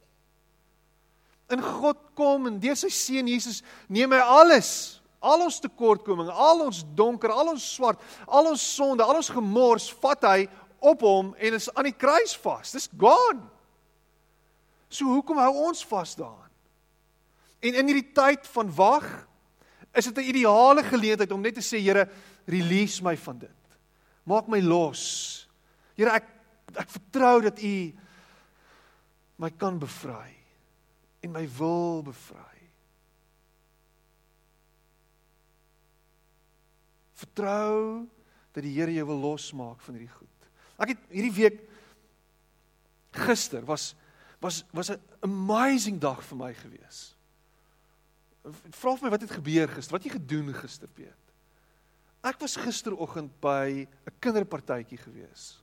In 1.50 1.64
God 1.64 2.00
kom 2.16 2.46
en 2.48 2.60
deur 2.62 2.78
sy 2.78 2.92
seun 2.94 3.28
Jesus 3.28 3.60
neem 3.90 4.12
hy 4.14 4.20
alles 4.22 4.99
al 5.20 5.44
ons 5.44 5.60
tekortkominge, 5.60 6.32
al 6.32 6.64
ons 6.64 6.82
donker, 6.96 7.30
al 7.30 7.52
ons 7.52 7.64
swart, 7.74 8.00
al 8.26 8.50
ons 8.52 8.62
sonde, 8.74 9.04
al 9.04 9.20
ons 9.20 9.32
gemors 9.32 9.90
vat 10.00 10.24
hy 10.24 10.44
op 10.80 11.04
hom 11.04 11.34
en 11.36 11.56
is 11.58 11.68
aan 11.74 11.90
die 11.90 11.96
kruis 11.96 12.32
vas. 12.40 12.72
Dis 12.72 12.88
gone. 12.98 13.44
So 14.90 15.06
hoekom 15.12 15.38
hou 15.38 15.52
ons 15.68 15.84
vas 15.86 16.16
daaraan? 16.18 16.48
En 17.60 17.76
in 17.82 17.90
hierdie 17.92 18.12
tyd 18.16 18.48
van 18.56 18.72
wag, 18.74 19.06
is 19.92 20.06
dit 20.08 20.16
'n 20.18 20.30
ideale 20.32 20.82
geleentheid 20.82 21.32
om 21.32 21.40
net 21.40 21.54
te 21.54 21.60
sê 21.60 21.78
Here, 21.82 22.08
release 22.46 23.02
my 23.02 23.16
van 23.16 23.38
dit. 23.38 23.58
Maak 24.24 24.48
my 24.48 24.60
los. 24.60 25.46
Here, 25.96 26.10
ek 26.10 26.24
ek 26.76 26.88
vertrou 26.88 27.42
dat 27.42 27.58
U 27.62 27.92
my 29.36 29.50
kan 29.50 29.78
bevry 29.78 30.36
en 31.20 31.32
my 31.32 31.48
wil 31.58 32.02
bevry. 32.02 32.49
Vertrou 37.20 38.06
dat 38.54 38.64
die 38.64 38.74
Here 38.74 38.92
jou 38.94 39.06
wil 39.12 39.20
losmaak 39.22 39.80
van 39.84 39.96
hierdie 39.96 40.14
goed. 40.14 40.50
Ek 40.80 40.94
het 40.94 41.08
hierdie 41.12 41.36
week 41.36 41.60
gister 43.26 43.64
was 43.66 43.94
was 44.40 44.64
was 44.72 44.90
'n 44.90 45.00
amazing 45.20 46.00
dag 46.00 46.22
vir 46.24 46.36
my 46.36 46.54
gewees. 46.54 47.16
Vra 48.72 48.96
vir 48.96 49.04
my 49.04 49.10
wat 49.10 49.20
het 49.20 49.30
gebeur 49.30 49.68
gister? 49.68 49.92
Wat 49.92 50.02
het 50.02 50.12
jy 50.12 50.18
gedoen 50.18 50.54
gister, 50.54 50.88
Piet? 50.88 51.24
Ek 52.24 52.40
was 52.40 52.56
gisteroggend 52.56 53.40
by 53.40 53.86
'n 53.86 54.16
kinderpartytjie 54.20 54.98
gewees. 54.98 55.62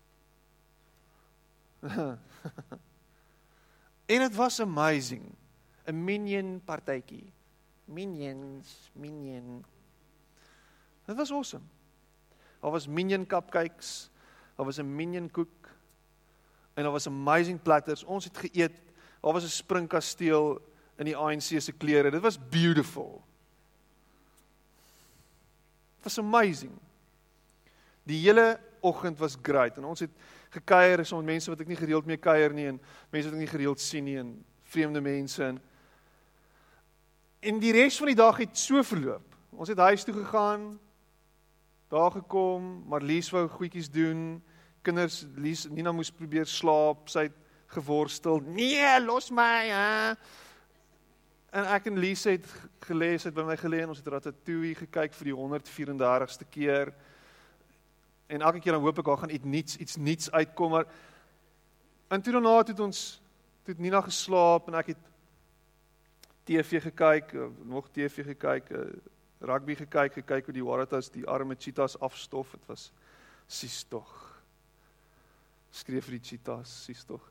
en 4.14 4.20
dit 4.20 4.36
was 4.36 4.60
amazing. 4.60 5.36
'n 5.88 6.04
Minion 6.04 6.62
partytjie. 6.66 7.34
Minions, 7.86 8.92
minion. 8.94 9.66
Dit 11.08 11.16
was 11.16 11.32
awesome. 11.32 11.64
Daar 12.60 12.72
was 12.72 12.88
minion 12.88 13.26
cupcakes, 13.26 14.10
Daar 14.58 14.66
was 14.66 14.78
'n 14.78 14.96
minion 14.96 15.32
koek 15.32 15.68
en 16.74 16.84
daar 16.84 16.92
was 16.92 17.08
amazing 17.08 17.62
platters. 17.62 18.04
Ons 18.04 18.24
het 18.24 18.38
geëet. 18.38 18.76
Daar 19.22 19.34
was 19.34 19.44
'n 19.44 19.48
springkasteel 19.64 20.62
in 20.96 21.06
die 21.06 21.18
ANC 21.18 21.62
se 21.62 21.72
klere. 21.72 22.12
Dit 22.12 22.22
was 22.22 22.40
beautiful. 22.50 23.24
It 25.98 26.04
was 26.04 26.18
amazing. 26.18 26.72
Die 28.04 28.22
hele 28.22 28.60
oggend 28.80 29.18
was 29.18 29.38
great 29.42 29.78
en 29.78 29.84
ons 29.84 30.00
het 30.00 30.12
gekuier 30.50 31.06
saam 31.06 31.18
met 31.18 31.26
mense 31.26 31.50
wat 31.50 31.60
ek 31.60 31.68
nie 31.68 31.76
gereeld 31.76 32.06
mee 32.06 32.18
kuier 32.18 32.54
nie 32.54 32.68
en 32.68 32.82
mense 33.10 33.30
wat 33.30 33.34
ek 33.34 33.44
nie 33.44 33.58
gereeld 33.58 33.80
sien 33.80 34.04
nie 34.04 34.18
en 34.18 34.46
vreemde 34.64 35.02
mense 35.02 35.44
en 35.44 35.62
en 37.40 37.60
die 37.60 37.72
res 37.72 37.98
van 37.98 38.08
die 38.08 38.16
dag 38.16 38.38
het 38.38 38.58
so 38.58 38.84
verloop. 38.84 39.36
Ons 39.50 39.70
het 39.70 39.78
huis 39.78 40.04
toe 40.04 40.14
gegaan, 40.14 40.80
daar 41.88 42.12
gekom, 42.12 42.84
Marlies 42.88 43.30
wou 43.32 43.48
goedjies 43.48 43.90
doen. 43.90 44.44
Kinders, 44.82 45.26
Lies, 45.36 45.66
Nina 45.72 45.92
moes 45.92 46.12
probeer 46.12 46.48
slaap, 46.48 47.08
sy 47.12 47.28
het 47.28 47.36
geworstel. 47.76 48.42
Nee, 48.44 49.00
los 49.04 49.32
my, 49.36 49.68
hè. 49.68 50.16
En 51.58 51.68
ek 51.74 51.88
en 51.92 52.00
Lies 52.00 52.26
het 52.28 52.48
gelees 52.88 53.26
het 53.28 53.36
by 53.36 53.46
my 53.48 53.56
gelê 53.60 53.82
en 53.84 53.92
ons 53.92 54.00
het 54.00 54.08
Ratatouille 54.12 54.76
gekyk 54.84 55.16
vir 55.16 55.32
die 55.32 55.36
134ste 55.36 56.48
keer. 56.52 56.92
En 58.28 58.44
elke 58.44 58.60
keer 58.64 58.76
dan 58.76 58.84
hoop 58.84 59.00
ek 59.00 59.08
daar 59.08 59.22
gaan 59.24 59.36
iets 59.36 59.48
nuuts, 59.48 59.78
iets 59.84 59.96
nuuts 59.96 60.32
uitkom, 60.32 60.76
maar 60.76 60.90
en 62.08 62.22
toe 62.24 62.34
daarna 62.36 62.58
het 62.60 62.80
ons 62.80 63.00
toe 63.64 63.74
het 63.74 63.84
Nina 63.84 64.02
geslaap 64.04 64.68
en 64.68 64.78
ek 64.80 64.94
het 64.94 65.06
TV 66.48 66.80
gekyk, 66.84 67.34
nog 67.68 67.90
TV 67.92 68.24
gekyk, 68.30 68.70
eh, 68.72 68.86
rugby 69.40 69.76
gekyk, 69.76 70.14
gekyk 70.22 70.46
hoe 70.46 70.56
die 70.56 70.66
Waratahs 70.66 71.12
die 71.14 71.26
arme 71.28 71.56
cheetahs 71.56 72.00
afstof. 72.00 72.52
Dit 72.52 72.66
was 72.68 72.92
sies 73.48 73.84
tog. 73.90 74.12
Skreef 75.72 76.08
vir 76.08 76.18
die 76.18 76.26
cheetahs, 76.32 76.74
sies 76.88 77.04
tog. 77.06 77.24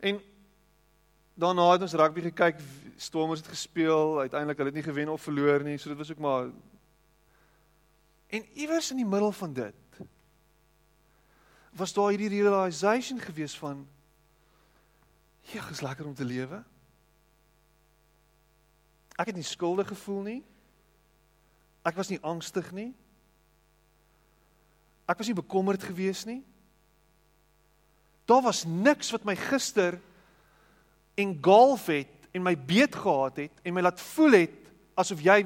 En 0.00 0.20
daarna 1.34 1.70
het 1.72 1.86
ons 1.86 1.96
rugby 1.98 2.28
gekyk, 2.30 2.60
Stormers 2.96 3.40
het 3.42 3.50
gespeel, 3.50 4.20
uiteindelik 4.20 4.58
hulle 4.58 4.70
het 4.70 4.78
nie 4.78 4.86
gewen 4.86 5.08
of 5.08 5.22
verloor 5.22 5.64
nie, 5.66 5.78
so 5.78 5.90
dit 5.90 5.98
was 5.98 6.10
ook 6.10 6.22
maar 6.22 6.52
En 8.34 8.46
iewers 8.58 8.90
in 8.90 8.96
die 8.96 9.06
middel 9.06 9.32
van 9.32 9.52
dit 9.52 9.74
was 11.70 11.92
daar 11.92 12.10
hierdie 12.10 12.42
realization 12.42 13.18
gewees 13.20 13.58
van 13.58 13.88
Ja, 15.40 15.68
is 15.68 15.80
lekker 15.80 16.06
om 16.06 16.14
te 16.14 16.24
lewe. 16.24 16.64
Ek 19.14 19.26
het 19.26 19.34
nie 19.36 19.44
skuldig 19.44 19.88
gevoel 19.88 20.22
nie. 20.22 20.40
Ek 21.84 21.96
was 21.98 22.10
nie 22.10 22.20
angstig 22.24 22.70
nie. 22.72 22.90
Ek 25.04 25.20
was 25.20 25.28
nie 25.28 25.36
bekommerd 25.36 25.84
gewees 25.84 26.24
nie. 26.24 26.40
Daar 28.24 28.42
was 28.46 28.64
niks 28.64 29.12
wat 29.12 29.26
my 29.28 29.36
gister 29.36 29.98
engulf 31.20 31.86
het 31.92 32.10
en 32.34 32.42
my 32.42 32.54
beet 32.56 32.96
gehad 32.96 33.44
het 33.44 33.60
en 33.62 33.76
my 33.76 33.84
laat 33.84 34.00
voel 34.00 34.40
het 34.40 34.56
asof 34.98 35.20
jy 35.22 35.42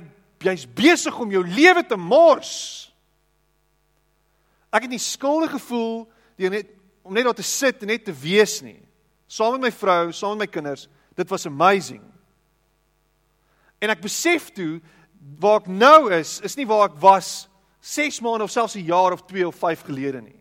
jy's 0.47 0.65
besig 0.71 1.17
om 1.19 1.33
jou 1.35 1.43
lewe 1.43 1.83
te 1.83 1.99
mors. 1.99 2.53
Ek 4.71 4.85
het 4.85 4.93
nie 4.93 5.03
skuldig 5.03 5.57
gevoel 5.57 6.05
deur 6.39 6.55
net 6.55 6.75
om 7.03 7.17
net 7.17 7.25
daar 7.25 7.37
te 7.39 7.47
sit 7.47 7.83
en 7.83 7.91
net 7.91 8.05
te 8.05 8.15
wees 8.15 8.61
nie. 8.63 8.79
Saam 9.29 9.57
met 9.57 9.69
my 9.69 9.73
vrou, 9.73 10.13
saam 10.13 10.37
met 10.37 10.47
my 10.47 10.53
kinders, 10.53 10.87
dit 11.17 11.29
was 11.33 11.47
amazing. 11.49 12.03
En 13.81 13.93
ek 13.93 14.03
besef 14.05 14.51
toe 14.55 14.79
waar 15.39 15.61
ek 15.61 15.67
nou 15.71 16.13
is, 16.15 16.41
is 16.41 16.57
nie 16.57 16.67
waar 16.67 16.89
ek 16.89 16.99
was 17.03 17.49
6 17.81 18.21
maande 18.21 18.45
of 18.45 18.51
selfs 18.51 18.77
'n 18.77 18.85
jaar 18.85 19.13
of 19.13 19.25
2 19.27 19.47
of 19.47 19.55
5 19.57 19.85
gelede 19.87 20.21
nie. 20.21 20.39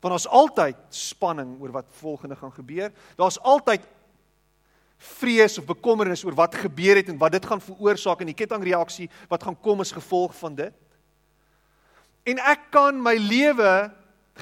Want 0.00 0.12
daar's 0.12 0.28
altyd 0.28 0.76
spanning 0.88 1.60
oor 1.60 1.72
wat 1.72 1.86
volgende 1.90 2.36
gaan 2.36 2.52
gebeur. 2.52 2.92
Daar's 3.16 3.38
altyd 3.38 3.82
vrees 4.96 5.58
of 5.58 5.66
bekommernis 5.66 6.24
oor 6.24 6.34
wat 6.34 6.54
gebeur 6.54 6.96
het 6.96 7.08
en 7.08 7.18
wat 7.18 7.32
dit 7.32 7.46
gaan 7.46 7.60
veroorsaak 7.60 8.20
en 8.20 8.30
die 8.30 8.38
kettingreaksie 8.38 9.10
wat 9.28 9.42
gaan 9.42 9.60
kom 9.60 9.80
as 9.80 9.92
gevolg 9.92 10.34
van 10.38 10.54
dit. 10.54 10.74
En 12.26 12.38
ek 12.38 12.70
kan 12.70 13.02
my 13.02 13.14
lewe 13.16 13.90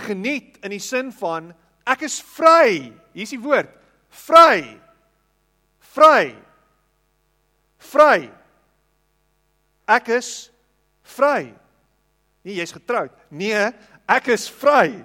geniet 0.06 0.58
in 0.64 0.70
die 0.70 0.82
sin 0.82 1.12
van 1.12 1.52
ek 1.86 2.06
is 2.06 2.20
vry. 2.34 2.92
Hier's 3.12 3.34
die 3.34 3.42
woord. 3.42 3.70
Vry. 4.08 4.80
Vry. 5.94 6.34
Vry. 7.78 8.30
Ek 9.86 10.08
is 10.16 10.50
vry. 11.16 11.52
Nee, 12.44 12.58
jy's 12.58 12.72
getroud. 12.72 13.12
Nee, 13.32 13.70
ek 14.08 14.30
is 14.32 14.48
vry. 14.48 15.04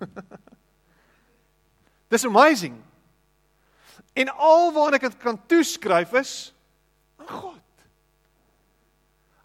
Dis 2.12 2.24
amazing. 2.26 2.76
En 4.16 4.32
alwaar 4.34 4.96
ek 4.98 5.08
dit 5.08 5.18
kan 5.22 5.38
toeskryf 5.48 6.12
is 6.20 6.32
aan 7.20 7.30
God. 7.30 7.56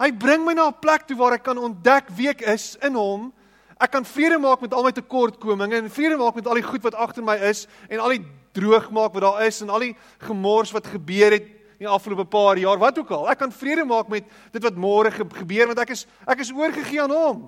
Hy 0.02 0.12
bring 0.12 0.44
my 0.44 0.56
na 0.56 0.68
'n 0.68 0.80
plek 0.82 1.08
toe 1.08 1.16
waar 1.16 1.38
ek 1.38 1.44
kan 1.44 1.58
ontdek 1.58 2.10
wie 2.16 2.28
ek 2.30 2.42
is 2.42 2.76
in 2.84 2.96
hom. 3.00 3.32
Ek 3.80 3.92
kan 3.92 4.06
vrede 4.08 4.40
maak 4.40 4.62
met 4.62 4.74
al 4.74 4.84
my 4.84 4.92
tekortkominge 4.92 5.78
en 5.78 5.92
vrede 5.92 6.18
maak 6.18 6.36
met 6.36 6.48
al 6.48 6.60
die 6.60 6.68
goed 6.68 6.84
wat 6.84 6.96
agter 6.96 7.24
my 7.24 7.36
is 7.36 7.68
en 7.90 8.00
al 8.00 8.16
die 8.16 8.26
droog 8.56 8.90
maak 8.92 9.14
wat 9.14 9.24
daar 9.24 9.44
is 9.46 9.62
en 9.62 9.70
al 9.70 9.80
die 9.80 9.96
gemors 10.24 10.72
wat 10.72 10.88
gebeur 10.88 11.32
het 11.36 11.48
in 11.76 11.86
die 11.86 11.92
afgelope 11.92 12.26
paar 12.32 12.58
jaar, 12.58 12.80
wat 12.80 13.00
ook 13.00 13.12
al. 13.12 13.28
Ek 13.32 13.40
kan 13.44 13.52
vrede 13.52 13.86
maak 13.88 14.08
met 14.12 14.28
dit 14.54 14.64
wat 14.64 14.78
môre 14.80 15.12
gebeur 15.12 15.72
want 15.72 15.82
ek 15.84 15.92
is 15.96 16.06
ek 16.28 16.44
is 16.46 16.54
oorgegee 16.56 17.02
aan 17.04 17.12
hom. 17.12 17.42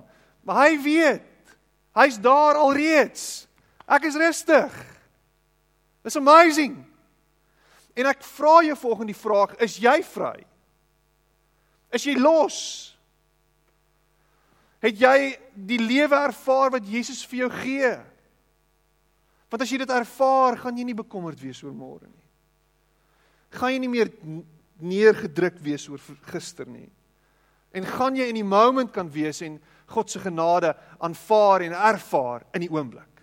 Maar 0.44 0.66
hy 0.66 0.82
weet. 0.84 1.56
Hy's 1.96 2.18
daar 2.20 2.60
alreeds. 2.60 3.48
Ek 3.88 4.04
is 4.04 4.18
rustig. 4.20 4.74
It's 6.04 6.16
amazing. 6.16 6.76
En 7.98 8.06
ek 8.06 8.22
vra 8.36 8.60
jou 8.62 8.76
volgende 8.78 9.16
vraag, 9.16 9.56
is 9.64 9.78
jy 9.82 9.96
vry? 10.06 10.36
Is 11.90 12.04
jy 12.06 12.14
los? 12.20 12.58
Het 14.84 15.00
jy 15.02 15.16
die 15.68 15.80
lewe 15.82 16.20
ervaar 16.28 16.76
wat 16.76 16.86
Jesus 16.86 17.24
vir 17.26 17.46
jou 17.46 17.50
gee? 17.64 17.90
Want 19.50 19.64
as 19.64 19.72
jy 19.72 19.80
dit 19.82 19.90
ervaar, 19.90 20.60
gaan 20.60 20.76
jy 20.78 20.86
nie 20.86 20.98
bekommerd 20.98 21.40
wees 21.42 21.64
oor 21.64 21.74
môre 21.74 22.06
nie. 22.06 22.27
Gaan 23.56 23.72
jy 23.72 23.80
nie 23.82 23.92
meer 23.92 24.12
neergedruk 24.78 25.58
wees 25.64 25.88
oor 25.90 26.00
gister 26.30 26.68
nie. 26.68 26.88
En 27.74 27.86
gaan 27.86 28.16
jy 28.16 28.28
in 28.30 28.38
die 28.38 28.46
moment 28.46 28.92
kan 28.94 29.10
wees 29.12 29.42
en 29.44 29.58
God 29.88 30.10
se 30.10 30.20
genade 30.20 30.74
aanvaar 31.00 31.64
en 31.64 31.76
ervaar 31.76 32.44
in 32.56 32.64
die 32.66 32.72
oomblik. 32.72 33.22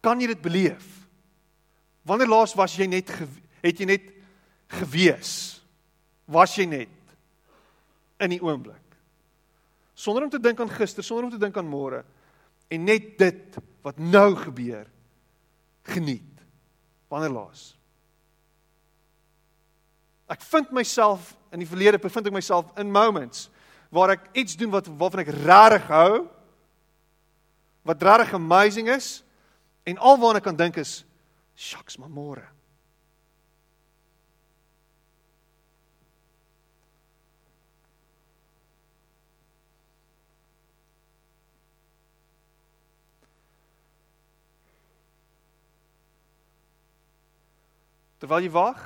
Kan 0.00 0.20
jy 0.20 0.30
dit 0.32 0.42
beleef? 0.42 0.86
Wanneer 2.08 2.30
laas 2.32 2.56
was 2.56 2.76
jy 2.78 2.88
net 2.88 3.12
het 3.60 3.80
jy 3.80 3.88
net 3.88 4.06
gewees? 4.80 5.32
Was 6.30 6.56
jy 6.56 6.64
net 6.70 7.16
in 8.20 8.32
die 8.36 8.40
oomblik? 8.40 8.78
Sonder 10.00 10.24
om 10.24 10.32
te 10.32 10.40
dink 10.40 10.60
aan 10.62 10.72
gister, 10.72 11.04
sonder 11.04 11.28
om 11.28 11.34
te 11.34 11.40
dink 11.40 11.58
aan 11.60 11.68
môre 11.68 12.04
en 12.70 12.86
net 12.86 13.12
dit 13.20 13.60
wat 13.84 13.98
nou 14.00 14.32
gebeur 14.38 14.88
geniet. 15.90 16.40
Wanneer 17.12 17.34
laas? 17.34 17.74
Ek 20.30 20.42
vind 20.46 20.70
myself 20.70 21.34
in 21.50 21.62
die 21.62 21.68
verlede 21.68 21.98
bevind 21.98 22.28
ek 22.30 22.36
myself 22.36 22.70
in 22.78 22.92
moments 22.92 23.48
waar 23.90 24.14
ek 24.14 24.28
iets 24.38 24.54
doen 24.54 24.70
wat 24.70 24.86
waarvan 24.86 25.24
ek 25.24 25.34
regtig 25.34 25.88
hou 25.90 26.28
wat 27.82 28.02
regtig 28.06 28.36
amazing 28.38 28.92
is 28.94 29.24
en 29.90 29.98
alwaar 29.98 30.38
ek 30.38 30.46
kan 30.46 30.56
dink 30.56 30.78
is 30.78 31.00
shucks 31.58 31.98
maar 31.98 32.12
môre. 32.12 32.46
Terwyl 48.20 48.44
jy 48.44 48.50
wag, 48.52 48.80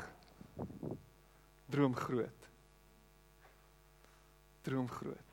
droom 1.75 1.95
groot 1.99 2.45
droom 4.65 4.89
groot. 4.89 5.31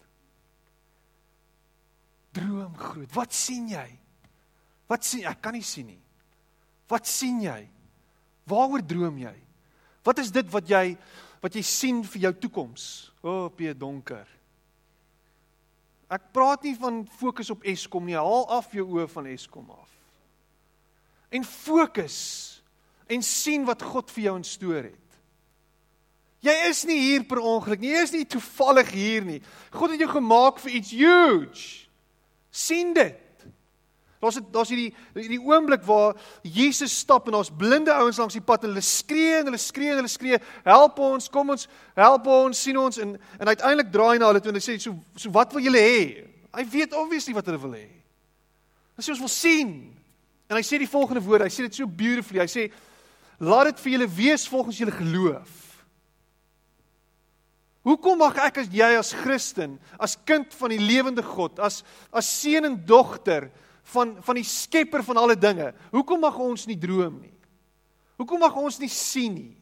Droom 2.35 2.75
groot. 2.77 3.11
Wat 3.15 3.33
sien 3.35 3.69
jy? 3.71 3.87
Wat 4.91 5.07
sien 5.07 5.27
ek 5.29 5.39
kan 5.43 5.55
nie 5.55 5.65
sien 5.65 5.87
nie. 5.87 6.01
Wat 6.91 7.07
sien 7.07 7.39
jy? 7.43 7.59
Waaroor 8.51 8.83
droom 8.83 9.21
jy? 9.23 9.33
Wat 10.03 10.19
is 10.19 10.31
dit 10.35 10.47
wat 10.51 10.67
jy 10.69 10.85
wat 11.41 11.55
jy 11.57 11.63
sien 11.65 12.03
vir 12.05 12.27
jou 12.27 12.31
toekoms? 12.43 12.83
O, 13.23 13.31
oh, 13.31 13.45
P 13.49 13.71
donker. 13.73 14.27
Ek 16.11 16.27
praat 16.35 16.67
nie 16.67 16.75
van 16.77 16.99
fokus 17.17 17.49
op 17.53 17.63
Eskom 17.65 18.05
nie. 18.05 18.17
Haal 18.19 18.45
af 18.51 18.67
jou 18.75 18.85
oë 18.99 19.07
van 19.09 19.29
Eskom 19.31 19.71
af. 19.73 19.89
En 21.31 21.47
fokus 21.47 22.19
en 23.09 23.23
sien 23.25 23.63
wat 23.65 23.81
God 23.81 24.11
vir 24.11 24.27
jou 24.27 24.35
instoor 24.37 24.91
het. 24.91 25.00
Jy 26.41 26.53
is 26.71 26.85
nie 26.89 26.97
hier 26.97 27.25
per 27.29 27.37
ongeluk 27.37 27.81
nie. 27.81 27.91
Jy 27.93 28.03
is 28.07 28.13
nie 28.15 28.25
toevallig 28.25 28.89
hier 28.95 29.25
nie. 29.25 29.41
God 29.73 29.93
het 29.93 30.01
jou 30.01 30.09
gemaak 30.09 30.61
vir 30.63 30.77
iets 30.79 30.93
huge. 30.97 31.87
sien 32.51 32.93
dit. 32.93 33.17
Daar's 34.21 34.37
daar's 34.53 34.69
hierdie 34.69 34.91
hierdie 35.15 35.39
oomblik 35.39 35.85
waar 35.87 36.17
Jesus 36.43 36.93
stap 36.99 37.25
en 37.25 37.37
daar's 37.37 37.49
blinde 37.57 37.93
ouens 37.93 38.19
langs 38.19 38.35
die 38.35 38.43
pad 38.43 38.65
en 38.65 38.73
hulle 38.73 38.83
skree 38.85 39.39
en 39.39 39.47
hulle 39.49 39.61
skree 39.61 39.93
en 39.93 40.01
hulle 40.01 40.11
skree, 40.11 40.37
"Help 40.63 40.99
ons, 40.99 41.29
kom 41.29 41.49
ons, 41.49 41.67
help 41.95 42.27
ons, 42.27 42.61
sien 42.61 42.77
ons." 42.77 42.97
En 42.97 43.17
en 43.39 43.47
uiteindelik 43.47 43.91
draai 43.91 44.13
hy 44.13 44.17
na 44.19 44.27
hulle 44.27 44.39
toe 44.39 44.51
en 44.51 44.59
hy 44.59 44.61
sê, 44.61 44.79
"So 44.79 44.95
so 45.15 45.31
wat 45.31 45.53
wil 45.53 45.63
julle 45.63 45.79
hê?" 45.79 46.27
Hy 46.53 46.65
weet 46.65 46.93
obviously 46.93 47.33
wat 47.33 47.45
hulle 47.45 47.61
wil 47.61 47.73
hê. 47.73 47.87
Hy 48.97 49.01
sê 49.01 49.09
ons 49.09 49.19
wil 49.19 49.27
sien. 49.27 49.97
En 50.49 50.57
hy 50.57 50.61
sê 50.61 50.77
die 50.77 50.89
volgende 50.89 51.21
woorde. 51.21 51.43
Hy 51.43 51.49
sê 51.49 51.63
dit 51.63 51.75
so 51.75 51.87
beautifully. 51.87 52.39
Hy 52.39 52.45
sê, 52.47 52.71
"Laat 53.39 53.65
dit 53.65 53.79
vir 53.79 53.91
julle 53.91 54.15
wees 54.15 54.47
volgens 54.47 54.77
julle 54.77 54.91
geloof." 54.91 55.70
Hoekom 57.81 58.19
mag 58.21 58.37
ek 58.37 58.61
as 58.61 58.69
jy 58.69 58.91
as 58.93 59.09
Christen, 59.17 59.79
as 59.97 60.13
kind 60.27 60.53
van 60.59 60.73
die 60.73 60.81
lewende 60.81 61.23
God, 61.25 61.57
as 61.57 61.81
as 62.13 62.29
seun 62.29 62.69
en 62.69 62.77
dogter 62.77 63.49
van 63.93 64.13
van 64.21 64.37
die 64.37 64.45
Skepper 64.45 65.01
van 65.05 65.17
alle 65.17 65.35
dinge, 65.35 65.71
hoekom 65.89 66.21
mag 66.21 66.37
ons 66.37 66.67
nie 66.69 66.77
droom 66.77 67.17
nie? 67.23 67.33
Hoekom 68.21 68.43
mag 68.43 68.57
ons 68.61 68.77
nie 68.77 68.91
sien 68.91 69.33
nie? 69.33 69.55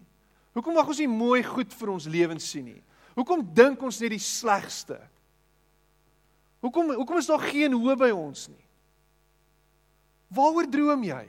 Hoekom 0.58 0.76
mag 0.76 0.90
ons 0.92 1.00
nie 1.00 1.08
mooi 1.08 1.40
goed 1.48 1.72
vir 1.72 1.94
ons 1.94 2.10
lewens 2.12 2.50
sien 2.52 2.68
nie? 2.68 2.82
Hoekom 3.16 3.46
dink 3.56 3.80
ons 3.88 4.02
net 4.04 4.12
die 4.12 4.24
slegste? 4.24 5.00
Hoekom 6.60 6.92
hoekom 6.98 7.22
is 7.22 7.30
daar 7.32 7.46
geen 7.48 7.72
hoop 7.72 8.04
by 8.04 8.12
ons 8.12 8.50
nie? 8.52 8.66
Waaroor 10.36 10.68
droom 10.68 11.08
jy? 11.08 11.24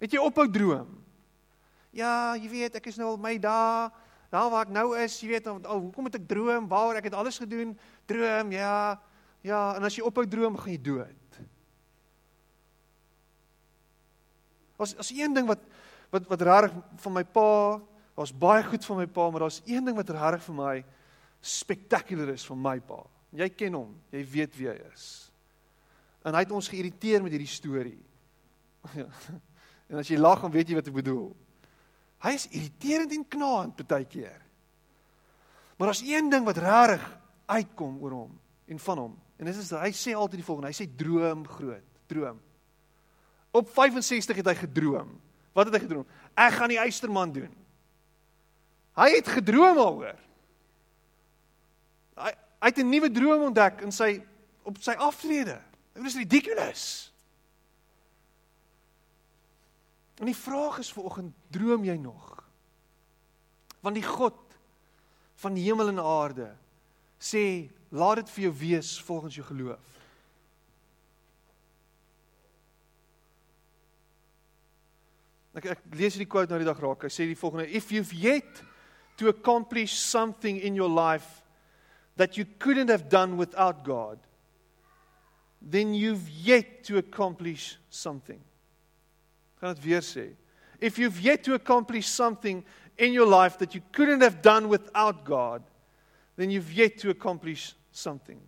Het 0.00 0.16
jy 0.16 0.24
ophou 0.24 0.46
droom? 0.50 0.88
Ja, 1.92 2.32
jy 2.38 2.48
weet, 2.48 2.78
ek 2.78 2.88
is 2.90 2.98
nou 3.00 3.12
al 3.12 3.20
my 3.20 3.36
dae 3.42 3.88
daar 4.32 4.50
waar 4.52 4.66
ek 4.66 4.72
nou 4.74 4.90
is, 5.00 5.20
jy 5.20 5.28
weet, 5.32 5.46
oh, 5.48 5.78
hoekom 5.78 6.08
het 6.08 6.18
ek 6.20 6.26
droom? 6.28 6.68
Waaroor 6.68 7.00
ek 7.00 7.08
het 7.10 7.16
alles 7.16 7.38
gedoen? 7.40 7.72
Droom, 8.10 8.52
ja. 8.52 8.98
Ja, 9.46 9.60
en 9.76 9.86
as 9.86 9.96
jy 9.96 10.04
ophou 10.04 10.26
droom, 10.28 10.58
gaan 10.58 10.74
jy 10.74 10.80
dood. 10.82 11.38
As 14.78 14.94
as 15.00 15.10
een 15.10 15.34
ding 15.34 15.46
wat 15.48 15.62
wat 16.12 16.28
wat 16.30 16.42
rarig 16.46 16.74
van 17.02 17.12
my 17.12 17.24
pa, 17.24 17.78
daar's 18.16 18.32
baie 18.32 18.62
goed 18.64 18.84
van 18.84 19.00
my 19.02 19.06
pa, 19.06 19.30
maar 19.30 19.44
daar's 19.44 19.62
een 19.66 19.84
ding 19.84 19.96
wat 19.96 20.10
rarig 20.14 20.42
vir 20.46 20.56
my 20.56 20.76
spectacular 21.44 22.32
is 22.32 22.46
van 22.48 22.60
my 22.62 22.78
pa. 22.80 23.02
Jy 23.36 23.48
ken 23.52 23.76
hom, 23.76 23.90
jy 24.14 24.22
weet 24.24 24.54
wie 24.56 24.70
hy 24.70 24.76
is. 24.92 25.08
En 26.24 26.34
hy 26.34 26.44
het 26.46 26.54
ons 26.54 26.70
geïrriteer 26.70 27.22
met 27.22 27.34
hierdie 27.34 27.50
storie. 27.50 27.98
en 29.90 30.00
as 30.00 30.08
jy 30.08 30.16
lag, 30.18 30.40
dan 30.42 30.54
weet 30.54 30.72
jy 30.72 30.78
wat 30.78 30.88
ek 30.88 30.96
bedoel. 30.96 31.28
Hy 32.24 32.34
is 32.34 32.48
irriterend 32.50 33.12
en 33.14 33.24
knaand 33.28 33.86
baie 33.86 34.06
keer. 34.08 34.42
Maar 35.78 35.92
as 35.94 36.02
een 36.02 36.30
ding 36.30 36.44
wat 36.44 36.58
regtig 36.58 37.04
uitkom 37.46 37.98
oor 38.02 38.16
hom 38.24 38.32
en 38.66 38.78
van 38.78 38.98
hom 38.98 39.14
en 39.38 39.46
dit 39.46 39.56
is 39.56 39.70
hy 39.70 39.90
sê 39.94 40.14
altyd 40.18 40.40
die 40.40 40.46
volgende, 40.46 40.72
hy 40.72 40.74
sê 40.74 40.88
droom 40.98 41.44
groot, 41.46 41.84
droom. 42.10 42.40
Op 43.54 43.70
65 43.70 44.40
het 44.40 44.50
hy 44.50 44.54
gedroom. 44.58 45.12
Wat 45.54 45.70
het 45.70 45.78
hy 45.78 45.82
gedroom? 45.86 46.08
Ek 46.34 46.56
gaan 46.58 46.72
die 46.72 46.80
eysterman 46.82 47.32
doen. 47.32 47.52
Hy 48.98 49.08
het 49.14 49.30
gedroom 49.30 49.78
daaroor. 49.78 50.18
Hy 52.18 52.34
hy 52.58 52.72
het 52.72 52.78
'n 52.82 52.90
nuwe 52.90 53.10
droom 53.10 53.42
ontdek 53.46 53.84
in 53.86 53.92
sy 53.92 54.18
op 54.66 54.82
sy 54.82 54.90
aftrede. 54.98 55.60
Dit 55.94 56.04
is 56.06 56.16
ridiculous. 56.16 57.12
En 60.18 60.26
die 60.26 60.36
vraag 60.36 60.78
is 60.78 60.92
vanoggend, 60.92 61.34
droom 61.50 61.84
jy 61.86 61.94
nog? 61.96 62.24
Want 63.80 63.94
die 63.94 64.06
God 64.06 64.38
van 65.38 65.54
die 65.54 65.62
hemel 65.68 65.92
en 65.92 66.02
aarde 66.02 66.50
sê, 67.22 67.68
laat 67.94 68.22
dit 68.22 68.32
vir 68.34 68.44
jou 68.48 68.54
wees 68.58 68.90
volgens 69.06 69.38
jou 69.38 69.46
geloof. 69.46 69.94
Ek 75.58 75.70
ek 75.74 75.86
lees 75.98 76.14
hierdie 76.14 76.30
quote 76.30 76.50
nou 76.50 76.60
die 76.62 76.68
dag 76.68 76.82
raak. 76.82 77.06
Hy 77.06 77.10
sê 77.10 77.26
die 77.26 77.38
volgende: 77.38 77.66
If 77.70 77.90
you've 77.94 78.14
yet 78.14 78.62
to 79.18 79.30
accomplish 79.30 79.94
something 79.98 80.58
in 80.62 80.78
your 80.78 80.90
life 80.90 81.42
that 82.18 82.38
you 82.38 82.46
couldn't 82.58 82.90
have 82.90 83.08
done 83.10 83.38
without 83.38 83.82
God, 83.86 84.18
then 85.62 85.94
you've 85.94 86.28
yet 86.30 86.84
to 86.86 86.98
accomplish 86.98 87.78
something 87.90 88.42
gaan 89.60 89.74
dit 89.74 89.84
weer 89.84 90.04
sê. 90.04 90.30
If 90.80 90.98
you've 90.98 91.20
yet 91.20 91.42
to 91.44 91.54
accomplish 91.54 92.06
something 92.06 92.64
in 92.96 93.12
your 93.12 93.26
life 93.26 93.58
that 93.58 93.74
you 93.74 93.82
couldn't 93.92 94.22
have 94.22 94.42
done 94.42 94.68
without 94.68 95.24
God, 95.24 95.62
then 96.36 96.50
you've 96.50 96.72
yet 96.72 96.98
to 96.98 97.10
accomplish 97.10 97.74
something. 97.92 98.38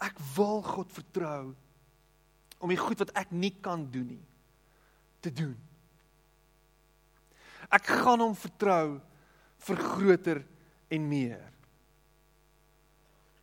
Ek 0.00 0.16
wil 0.36 0.62
God 0.64 0.88
vertrou 0.94 1.50
om 2.60 2.70
die 2.72 2.78
goed 2.80 3.02
wat 3.02 3.12
ek 3.18 3.32
nie 3.36 3.52
kan 3.60 3.84
doen 3.92 4.14
nie 4.14 4.24
te 5.20 5.32
doen. 5.32 5.56
Ek 7.68 7.84
gaan 8.00 8.22
hom 8.24 8.32
vertrou 8.34 8.98
vir 9.66 9.82
groter 9.84 10.40
en 10.90 11.08
meer. 11.08 11.42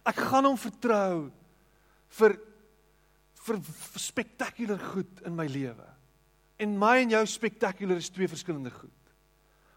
Ek 0.07 0.17
gaan 0.31 0.47
hom 0.49 0.57
vertrou 0.57 1.27
vir 2.17 2.37
vir, 3.47 3.59
vir 3.63 4.03
spektakulêr 4.03 4.81
goed 4.91 5.21
in 5.27 5.35
my 5.37 5.47
lewe. 5.47 5.87
En 6.59 6.73
my 6.79 6.97
en 7.03 7.13
jou 7.15 7.23
spektakulêr 7.29 8.01
is 8.01 8.11
twee 8.11 8.27
verskillende 8.27 8.73
goed. 8.73 8.93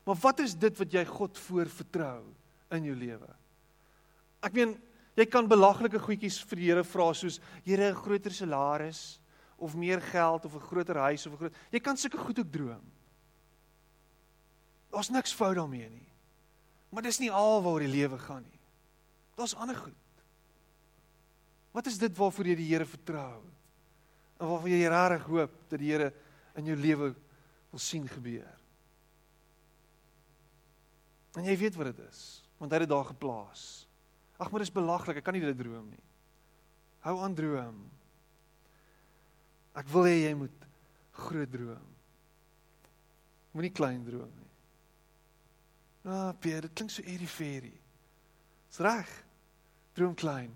Maar 0.08 0.18
wat 0.22 0.40
is 0.42 0.56
dit 0.58 0.78
wat 0.80 0.94
jy 0.96 1.04
God 1.06 1.38
voor 1.38 1.70
vertrou 1.70 2.22
in 2.74 2.88
jou 2.88 2.96
lewe? 2.96 3.28
Ek 4.42 4.56
meen, 4.56 4.74
jy 5.18 5.26
kan 5.28 5.48
belaglike 5.50 6.00
goedjies 6.02 6.40
vir 6.48 6.60
die 6.60 6.70
Here 6.70 6.84
vra 6.86 7.10
soos 7.14 7.38
Here 7.66 7.90
'n 7.90 8.00
groter 8.02 8.32
salaris 8.32 9.20
of 9.58 9.76
meer 9.76 10.00
geld 10.00 10.44
of 10.44 10.54
'n 10.54 10.66
groter 10.66 10.96
huis 10.96 11.26
of 11.26 11.32
'n 11.32 11.36
groot 11.36 11.56
Jy 11.70 11.80
kan 11.80 11.96
sulke 11.96 12.18
goed 12.18 12.38
ook 12.38 12.50
droom. 12.50 12.86
Daar's 14.90 15.10
niks 15.10 15.32
fout 15.32 15.54
daarmee 15.54 15.88
nie. 15.88 16.08
Maar 16.90 17.02
dis 17.02 17.20
nie 17.20 17.30
alwaar 17.30 17.80
die 17.80 17.88
lewe 17.88 18.18
gaan 18.18 18.42
nie. 18.42 18.60
Daar's 19.36 19.54
ander 19.54 19.76
goed. 19.76 19.94
Wat 21.74 21.86
is 21.86 21.98
dit 21.98 22.16
waarvoor 22.18 22.50
jy 22.50 22.56
die 22.58 22.70
Here 22.72 22.86
vertrou? 22.88 23.42
En 24.40 24.48
waarvoor 24.50 24.72
jy 24.72 24.80
regtig 24.90 25.28
hoop 25.30 25.58
dat 25.70 25.78
die 25.82 25.92
Here 25.92 26.10
in 26.58 26.70
jou 26.70 26.76
lewe 26.78 27.12
wil 27.70 27.82
sien 27.82 28.08
gebeur? 28.10 28.56
En 31.38 31.46
jy 31.46 31.54
weet 31.60 31.76
wat 31.78 31.92
dit 31.92 32.00
is, 32.08 32.42
want 32.58 32.72
hy 32.72 32.80
het 32.80 32.88
dit 32.88 32.92
daar 32.92 33.06
geplaas. 33.12 33.64
Ag, 34.40 34.50
maar 34.50 34.64
dis 34.64 34.72
belaglik, 34.74 35.20
ek 35.20 35.26
kan 35.26 35.36
nie 35.36 35.44
dit 35.44 35.58
droom 35.60 35.86
nie. 35.92 36.02
Hou 37.04 37.14
aan 37.22 37.36
droom. 37.36 37.78
Ek 39.78 39.88
wil 39.92 40.08
hê 40.08 40.16
jy 40.24 40.32
moet 40.40 40.66
groot 41.20 41.52
droom. 41.52 41.90
Moenie 43.54 43.72
klein 43.74 44.02
droom 44.06 44.30
nie. 44.30 44.48
Ah, 46.10 46.32
Pierre, 46.40 46.66
dit 46.66 46.74
klink 46.78 46.92
so 46.92 47.04
eerie-ferie. 47.04 47.76
Dis 48.70 48.80
reg. 48.82 49.10
Droom 49.98 50.14
klein. 50.16 50.52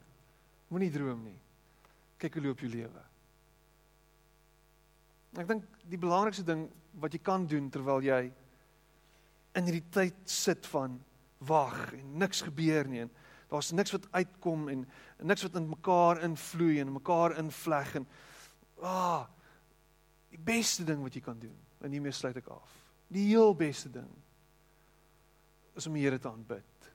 Moenie 0.74 0.90
droom 0.90 1.20
nie. 1.22 1.36
Kyk 2.18 2.40
hoe 2.40 2.48
loop 2.48 2.62
jou 2.64 2.70
lewe. 2.72 3.02
Ek 5.38 5.46
dink 5.46 5.66
die 5.86 6.00
belangrikste 6.02 6.42
ding 6.46 6.64
wat 6.98 7.14
jy 7.14 7.20
kan 7.22 7.44
doen 7.50 7.68
terwyl 7.70 8.02
jy 8.02 8.24
in 9.54 9.68
hierdie 9.68 9.86
tyd 9.94 10.16
sit 10.30 10.66
van 10.72 10.96
wag 11.46 11.92
en 11.94 12.16
niks 12.18 12.42
gebeur 12.46 12.88
nie 12.90 13.04
en 13.04 13.10
daar's 13.50 13.70
niks 13.74 13.94
wat 13.94 14.06
uitkom 14.14 14.66
en, 14.72 14.84
niks 15.22 15.44
wat 15.46 15.58
in 15.60 15.68
mekaar 15.70 16.22
invloei 16.26 16.80
en 16.82 16.94
mekaar 16.94 17.36
invleg 17.42 17.94
en 18.00 18.06
ah 18.82 19.26
die 20.34 20.40
beste 20.42 20.86
ding 20.86 21.02
wat 21.04 21.14
jy 21.14 21.22
kan 21.22 21.38
doen 21.38 21.54
en 21.84 21.94
hiermee 21.94 22.14
sluit 22.14 22.38
ek 22.40 22.50
af. 22.50 22.70
Die 23.14 23.28
heel 23.28 23.54
beste 23.54 23.90
ding 23.92 24.10
is 25.78 25.86
om 25.86 25.94
die 25.94 26.02
Here 26.02 26.18
te 26.18 26.30
aanbid. 26.30 26.88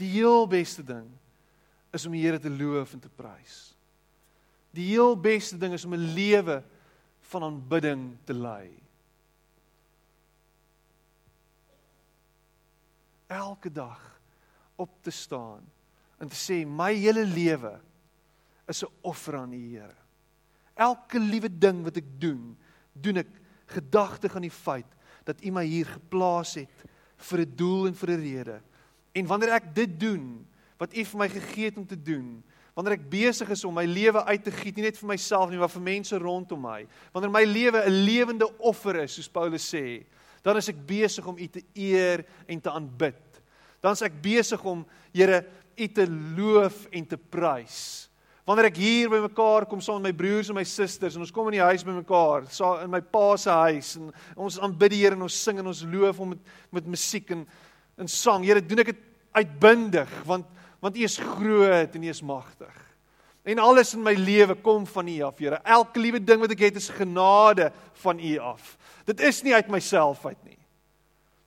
Die 0.00 0.10
heel 0.18 0.44
beste 0.50 0.84
ding 0.84 1.08
is 1.92 2.06
om 2.06 2.12
die 2.12 2.22
Here 2.22 2.38
te 2.38 2.50
loof 2.50 2.92
en 2.92 3.00
te 3.00 3.08
prys. 3.08 3.74
Die 4.70 4.86
heel 4.90 5.16
beste 5.16 5.56
ding 5.58 5.72
is 5.72 5.84
om 5.84 5.94
'n 5.94 6.14
lewe 6.14 6.62
van 7.20 7.42
aanbidding 7.42 8.16
te 8.24 8.34
lei. 8.34 8.88
elke 13.28 13.72
dag 13.72 14.20
op 14.76 14.90
te 15.02 15.10
staan 15.10 15.62
en 16.18 16.28
te 16.28 16.36
sê 16.36 16.64
my 16.66 16.90
hele 16.96 17.24
lewe 17.24 17.76
is 18.66 18.82
'n 18.82 18.92
offer 19.00 19.36
aan 19.36 19.50
die 19.50 19.76
Here. 19.76 19.94
Elke 20.74 21.18
liewe 21.18 21.48
ding 21.58 21.84
wat 21.84 21.96
ek 21.96 22.20
doen, 22.20 22.56
doen 22.92 23.16
ek 23.16 23.30
gedagtig 23.66 24.34
aan 24.34 24.46
die 24.46 24.50
feit 24.50 24.86
dat 25.24 25.44
U 25.44 25.50
my 25.50 25.64
hier 25.64 25.86
geplaas 25.86 26.54
het 26.54 26.84
vir 27.16 27.40
'n 27.40 27.56
doel 27.56 27.86
en 27.86 27.94
vir 27.94 28.10
'n 28.10 28.20
rede. 28.20 28.62
En 29.12 29.26
wanneer 29.26 29.52
ek 29.52 29.74
dit 29.74 30.00
doen 30.00 30.46
wat 30.78 30.94
U 30.94 31.04
vir 31.04 31.18
my 31.18 31.28
gegee 31.28 31.70
het 31.70 31.78
om 31.78 31.86
te 31.86 31.98
doen, 31.98 32.38
wanneer 32.78 32.94
ek 32.94 33.08
besig 33.10 33.50
is 33.50 33.64
om 33.66 33.74
my 33.74 33.82
lewe 33.90 34.22
uit 34.30 34.44
te 34.46 34.54
giet 34.54 34.76
nie 34.78 34.86
net 34.86 34.98
vir 35.00 35.10
myself 35.10 35.50
nie, 35.50 35.58
maar 35.58 35.72
vir 35.72 35.82
mense 35.82 36.18
rondom 36.22 36.60
my, 36.62 36.84
wanneer 37.12 37.32
my 37.34 37.44
lewe 37.44 37.82
'n 37.82 38.04
lewende 38.06 38.46
offer 38.58 39.02
is, 39.02 39.16
soos 39.18 39.28
Paulus 39.28 39.66
sê, 39.66 40.04
dan 40.42 40.56
is 40.56 40.68
ek 40.68 40.86
besig 40.86 41.26
om 41.26 41.38
U 41.38 41.46
te 41.46 41.62
eer 41.74 42.24
en 42.46 42.60
te 42.60 42.70
aanbid. 42.70 43.42
Dan 43.82 43.92
is 43.92 44.02
ek 44.02 44.22
besig 44.22 44.62
om 44.64 44.86
Here 45.12 45.44
U 45.76 45.86
te 45.88 46.06
loof 46.36 46.86
en 46.90 47.06
te 47.06 47.16
prys. 47.16 48.08
Wanneer 48.48 48.70
ek 48.70 48.78
hier 48.80 49.10
by 49.12 49.18
mekaar 49.20 49.66
kom 49.68 49.80
saam 49.84 50.00
met 50.00 50.08
my 50.08 50.16
broers 50.16 50.48
en 50.48 50.56
my 50.56 50.64
susters 50.64 51.18
en 51.18 51.20
ons 51.20 51.32
kom 51.34 51.50
in 51.50 51.58
die 51.58 51.66
huis 51.68 51.84
by 51.84 51.92
mekaar, 51.92 52.46
saam 52.48 52.86
in 52.86 52.90
my 52.90 53.00
pa 53.00 53.36
se 53.36 53.50
huis 53.50 53.96
en 53.98 54.12
ons 54.36 54.56
aanbid 54.64 54.94
die 54.94 55.02
Here 55.02 55.18
en 55.18 55.26
ons 55.26 55.42
sing 55.44 55.58
en 55.60 55.68
ons 55.68 55.82
loof 55.84 56.22
hom 56.22 56.32
met 56.32 56.54
met 56.72 56.86
musiek 56.86 57.30
en 57.34 57.44
en 57.98 58.08
sang. 58.08 58.44
Here, 58.46 58.62
doen 58.62 58.78
ek 58.78 58.92
dit 58.92 59.04
uitbundig 59.34 60.12
want 60.24 60.46
want 60.80 60.96
U 60.96 61.02
is 61.02 61.18
groot 61.18 61.94
en 61.94 62.02
U 62.02 62.08
is 62.08 62.22
magtig. 62.22 62.74
En 63.48 63.58
alles 63.58 63.94
in 63.94 64.02
my 64.04 64.12
lewe 64.12 64.54
kom 64.54 64.86
van 64.86 65.08
U 65.08 65.20
af, 65.24 65.38
Here. 65.38 65.60
Elke 65.64 66.00
liewe 66.00 66.20
ding 66.20 66.40
wat 66.42 66.52
ek 66.52 66.66
het 66.68 66.76
is 66.76 66.90
genade 66.92 67.70
van 68.02 68.20
U 68.20 68.36
af. 68.38 68.76
Dit 69.08 69.20
is 69.24 69.42
nie 69.42 69.54
uit 69.54 69.70
myself 69.72 70.26
uit 70.26 70.40
nie. 70.44 70.58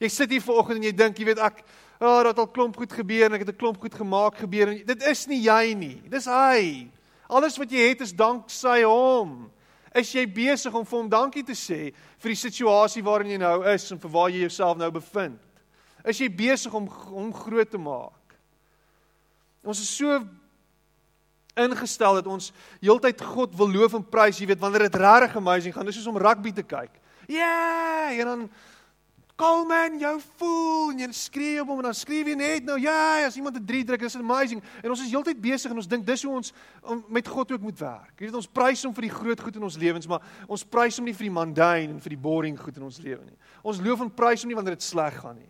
Jy 0.02 0.10
sit 0.10 0.32
hier 0.34 0.42
vanoggend 0.42 0.80
en 0.80 0.88
jy 0.88 0.96
dink, 0.98 1.20
jy 1.20 1.26
weet 1.26 1.38
ek, 1.38 1.60
"Ag, 1.62 1.64
oh, 2.02 2.18
dit 2.18 2.28
het 2.28 2.40
al 2.40 2.48
klomp 2.48 2.78
goed 2.78 2.92
gebeur 2.92 3.26
en 3.26 3.34
ek 3.34 3.46
het 3.46 3.54
'n 3.54 3.58
klomp 3.58 3.80
goed 3.80 3.94
gemaak 3.94 4.36
gebeur." 4.36 4.68
En 4.68 4.86
dit 4.86 5.04
is 5.04 5.28
nie 5.28 5.42
jy 5.42 5.74
nie. 5.74 6.02
Dis 6.10 6.26
hy. 6.26 6.90
Alles 7.30 7.58
wat 7.58 7.72
jy 7.72 7.90
het 7.90 8.02
is 8.02 8.14
dank 8.14 8.50
sy 8.50 8.82
hom. 8.84 9.52
Is 9.94 10.12
jy 10.12 10.26
besig 10.26 10.74
om 10.74 10.86
vir 10.86 11.00
hom 11.00 11.10
dankie 11.10 11.44
te 11.44 11.54
sê 11.54 11.94
vir 12.18 12.30
die 12.30 12.36
situasie 12.36 13.04
waarin 13.04 13.32
jy 13.32 13.38
nou 13.38 13.64
is 13.64 13.92
en 13.92 14.00
vir 14.00 14.10
waar 14.10 14.30
jy 14.30 14.40
jouself 14.40 14.78
nou 14.78 14.92
bevind? 14.92 15.40
Is 16.06 16.20
jy 16.20 16.30
besig 16.30 16.74
om 16.74 16.88
hom 16.88 17.34
groot 17.34 17.70
te 17.70 17.78
maak? 17.78 18.21
Ons 19.62 19.82
is 19.84 19.92
so 19.94 20.20
ingestel 21.62 22.18
dat 22.22 22.28
ons 22.32 22.52
heeltyd 22.80 23.22
God 23.22 23.56
wil 23.60 23.70
loof 23.70 23.94
en 23.98 24.04
prys, 24.08 24.40
jy 24.40 24.48
weet, 24.50 24.62
wanneer 24.62 24.88
dit 24.88 25.00
regtig 25.02 25.36
amazing 25.38 25.76
gaan, 25.76 25.86
dis 25.86 26.00
soos 26.00 26.10
om 26.10 26.20
rugby 26.22 26.54
te 26.56 26.64
kyk. 26.64 26.94
Yeah! 27.30 28.20
En 28.20 28.26
dan 28.26 28.46
Coleman, 29.42 29.96
jou 29.98 30.20
fool, 30.38 30.92
en 30.92 31.00
jy 31.02 31.08
skree 31.18 31.62
op 31.64 31.72
hom 31.72 31.80
en 31.82 31.88
dan 31.88 31.96
skryf 31.98 32.28
jy 32.30 32.36
net 32.38 32.68
nou, 32.68 32.76
ja, 32.78 32.94
yeah, 33.18 33.26
as 33.26 33.38
iemand 33.40 33.58
'n 33.58 33.66
3 33.66 33.84
druk, 33.90 34.02
is 34.02 34.16
amazing. 34.16 34.62
En 34.84 34.90
ons 34.90 35.02
is 35.02 35.10
heeltyd 35.10 35.42
besig 35.42 35.72
en 35.72 35.78
ons 35.78 35.88
dink 35.88 36.06
dis 36.06 36.24
hoe 36.24 36.34
ons 36.34 36.54
om, 36.84 37.04
met 37.10 37.28
God 37.28 37.52
ook 37.52 37.62
moet 37.62 37.80
werk. 37.80 38.14
Jy 38.20 38.26
weet 38.26 38.36
ons 38.36 38.48
prys 38.48 38.84
hom 38.84 38.94
vir 38.94 39.02
die 39.02 39.16
groot 39.16 39.42
goed 39.42 39.56
in 39.56 39.64
ons 39.64 39.78
lewens, 39.78 40.08
maar 40.08 40.22
ons 40.48 40.64
prys 40.64 40.98
hom 40.98 41.06
nie 41.06 41.14
vir 41.14 41.26
die 41.26 41.34
mundane 41.34 41.90
en 41.90 42.00
vir 42.00 42.10
die 42.10 42.22
boring 42.22 42.60
goed 42.60 42.78
in 42.78 42.84
ons 42.84 43.00
lewe 43.00 43.26
nie. 43.26 43.38
Ons 43.64 43.82
loof 43.82 44.02
en 44.02 44.12
prys 44.14 44.42
hom 44.42 44.48
nie 44.48 44.56
wanneer 44.56 44.76
dit 44.76 44.84
sleg 44.84 45.14
gaan 45.20 45.36
nie. 45.36 45.50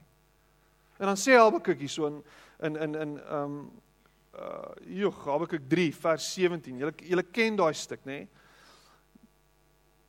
En 0.99 1.05
dan 1.07 1.17
sê 1.17 1.35
Habakuk 1.35 1.79
hier 1.79 1.89
so 1.89 2.07
in 2.07 2.23
in 2.61 2.75
in 2.75 2.95
in 2.95 3.19
ehm 3.19 3.43
um, 3.43 3.71
uh 4.33 4.71
Joh, 4.87 5.15
Habakuk 5.25 5.63
3 5.69 5.91
vers 5.91 6.33
17. 6.35 6.77
Julle 6.79 6.93
julle 7.01 7.23
ken 7.23 7.55
daai 7.59 7.73
stuk, 7.75 8.03
nê? 8.05 8.23
Nee? 8.23 8.27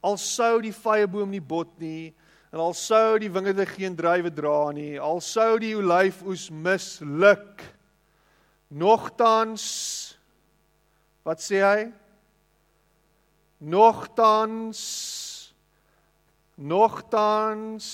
Al 0.02 0.18
sou 0.18 0.60
die 0.62 0.74
vyeboom 0.74 1.30
nie 1.30 1.42
bot 1.42 1.70
nie 1.78 2.10
en 2.52 2.60
al 2.60 2.74
sou 2.76 3.16
die 3.22 3.30
wingerde 3.32 3.64
geen 3.70 3.94
druiwe 3.96 4.28
dra 4.34 4.72
nie, 4.76 4.98
al 5.00 5.22
sou 5.24 5.56
die 5.62 5.72
olyfoes 5.78 6.50
misluk. 6.52 7.62
Nogtans 8.68 9.64
wat 11.24 11.40
sê 11.40 11.62
hy? 11.62 11.86
Nogtans 13.62 14.82
nogtans 16.58 17.86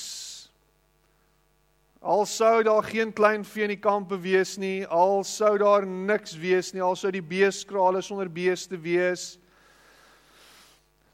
al 2.01 2.26
sou 2.26 2.62
daar 2.62 2.82
geen 2.82 3.12
klein 3.12 3.44
vee 3.44 3.66
in 3.66 3.74
die 3.74 3.82
kampe 3.82 4.16
wees 4.20 4.57
nie, 4.59 4.86
al 4.86 5.24
sou 5.24 5.57
daar 5.59 5.86
niks 5.86 6.36
wees 6.38 6.72
nie, 6.72 6.82
al 6.82 6.96
sou 6.96 7.11
die 7.11 7.24
beeskrale 7.24 8.03
sonder 8.03 8.28
beeste 8.30 8.78
wees, 8.80 9.38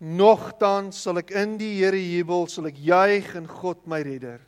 Nogtans 0.05 0.99
sal 1.01 1.21
ek 1.23 1.31
in 1.39 1.55
die 1.57 1.79
Here 1.79 1.97
jubel, 1.97 2.49
sal 2.51 2.67
ek 2.69 2.81
juig 2.83 3.31
in 3.39 3.47
God 3.49 3.87
my 3.89 4.03
redder. 4.05 4.43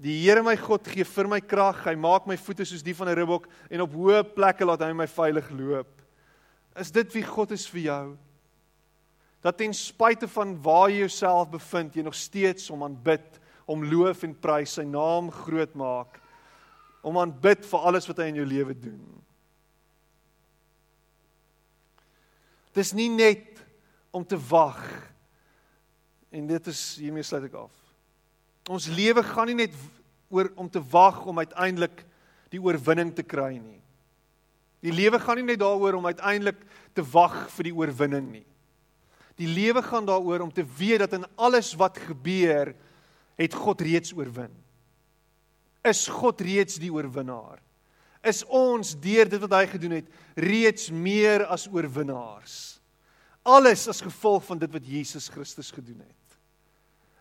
Die 0.00 0.20
Here 0.22 0.42
my 0.44 0.54
God 0.60 0.86
gee 0.86 1.04
vir 1.04 1.28
my 1.28 1.40
krag. 1.42 1.80
Hy 1.88 1.96
maak 1.98 2.28
my 2.30 2.36
voete 2.38 2.66
soos 2.68 2.84
die 2.84 2.94
van 2.94 3.08
'n 3.08 3.16
ribbok 3.18 3.48
en 3.70 3.82
op 3.82 3.92
hoë 3.92 4.22
plekke 4.36 4.64
laat 4.64 4.80
hy 4.80 4.92
my 4.92 5.06
veilig 5.06 5.50
loop. 5.50 5.90
Is 6.76 6.90
dit 6.90 7.12
wie 7.14 7.22
God 7.22 7.50
is 7.50 7.66
vir 7.66 7.80
jou? 7.80 8.16
Dat 9.42 9.58
ten 9.58 9.74
spyte 9.74 10.28
van 10.28 10.54
waar 10.62 10.90
jy 10.90 11.00
jouself 11.00 11.50
bevind, 11.50 11.96
jy 11.96 12.02
nog 12.02 12.14
steeds 12.14 12.70
om 12.70 12.84
aanbid, 12.84 13.40
om 13.70 13.84
loof 13.86 14.24
en 14.26 14.34
prys 14.34 14.74
sy 14.78 14.84
naam 14.88 15.30
groot 15.44 15.72
maak. 15.78 16.18
Om 17.06 17.20
aanbid 17.22 17.64
vir 17.70 17.86
alles 17.88 18.08
wat 18.10 18.20
hy 18.20 18.30
in 18.32 18.40
jou 18.42 18.48
lewe 18.48 18.74
doen. 18.76 19.00
Dis 22.76 22.92
nie 22.94 23.08
net 23.10 23.62
om 24.14 24.26
te 24.26 24.38
wag. 24.50 24.82
En 26.30 26.46
dit 26.50 26.70
is 26.70 26.82
hiermee 27.02 27.26
sluit 27.26 27.48
ek 27.48 27.56
af. 27.62 27.72
Ons 28.70 28.90
lewe 28.92 29.22
gaan 29.26 29.50
nie 29.50 29.62
net 29.64 29.74
oor 30.30 30.50
om 30.60 30.68
te 30.70 30.82
wag 30.92 31.24
om 31.26 31.40
uiteindelik 31.42 32.04
die 32.52 32.60
oorwinning 32.62 33.10
te 33.14 33.26
kry 33.26 33.56
nie. 33.58 33.80
Die 34.80 34.94
lewe 34.94 35.18
gaan 35.20 35.40
nie 35.40 35.50
net 35.50 35.60
daaroor 35.60 35.98
om 35.98 36.06
uiteindelik 36.06 36.60
te 36.96 37.04
wag 37.12 37.42
vir 37.56 37.68
die 37.68 37.74
oorwinning 37.76 38.30
nie. 38.30 38.46
Die 39.40 39.48
lewe 39.48 39.82
gaan 39.84 40.06
daaroor 40.08 40.44
om 40.44 40.52
te 40.52 40.64
weet 40.78 41.02
dat 41.04 41.16
in 41.16 41.26
alles 41.40 41.72
wat 41.80 41.98
gebeur, 41.98 42.74
het 43.40 43.56
God 43.56 43.80
reeds 43.80 44.12
oorwin. 44.12 44.52
Is 45.86 46.04
God 46.12 46.42
reeds 46.44 46.76
die 46.80 46.92
oorwinnaar? 46.92 47.60
Is 48.20 48.42
ons 48.44 48.92
deur 49.00 49.28
dit 49.32 49.40
wat 49.40 49.54
hy 49.56 49.64
gedoen 49.70 49.96
het 49.96 50.08
reeds 50.36 50.90
meer 50.92 51.46
as 51.48 51.64
oorwinnaars? 51.72 52.80
Alles 53.48 53.86
as 53.88 54.02
gevolg 54.04 54.44
van 54.44 54.60
dit 54.60 54.72
wat 54.72 54.84
Jesus 54.84 55.30
Christus 55.32 55.72
gedoen 55.72 56.02
het. 56.04 56.16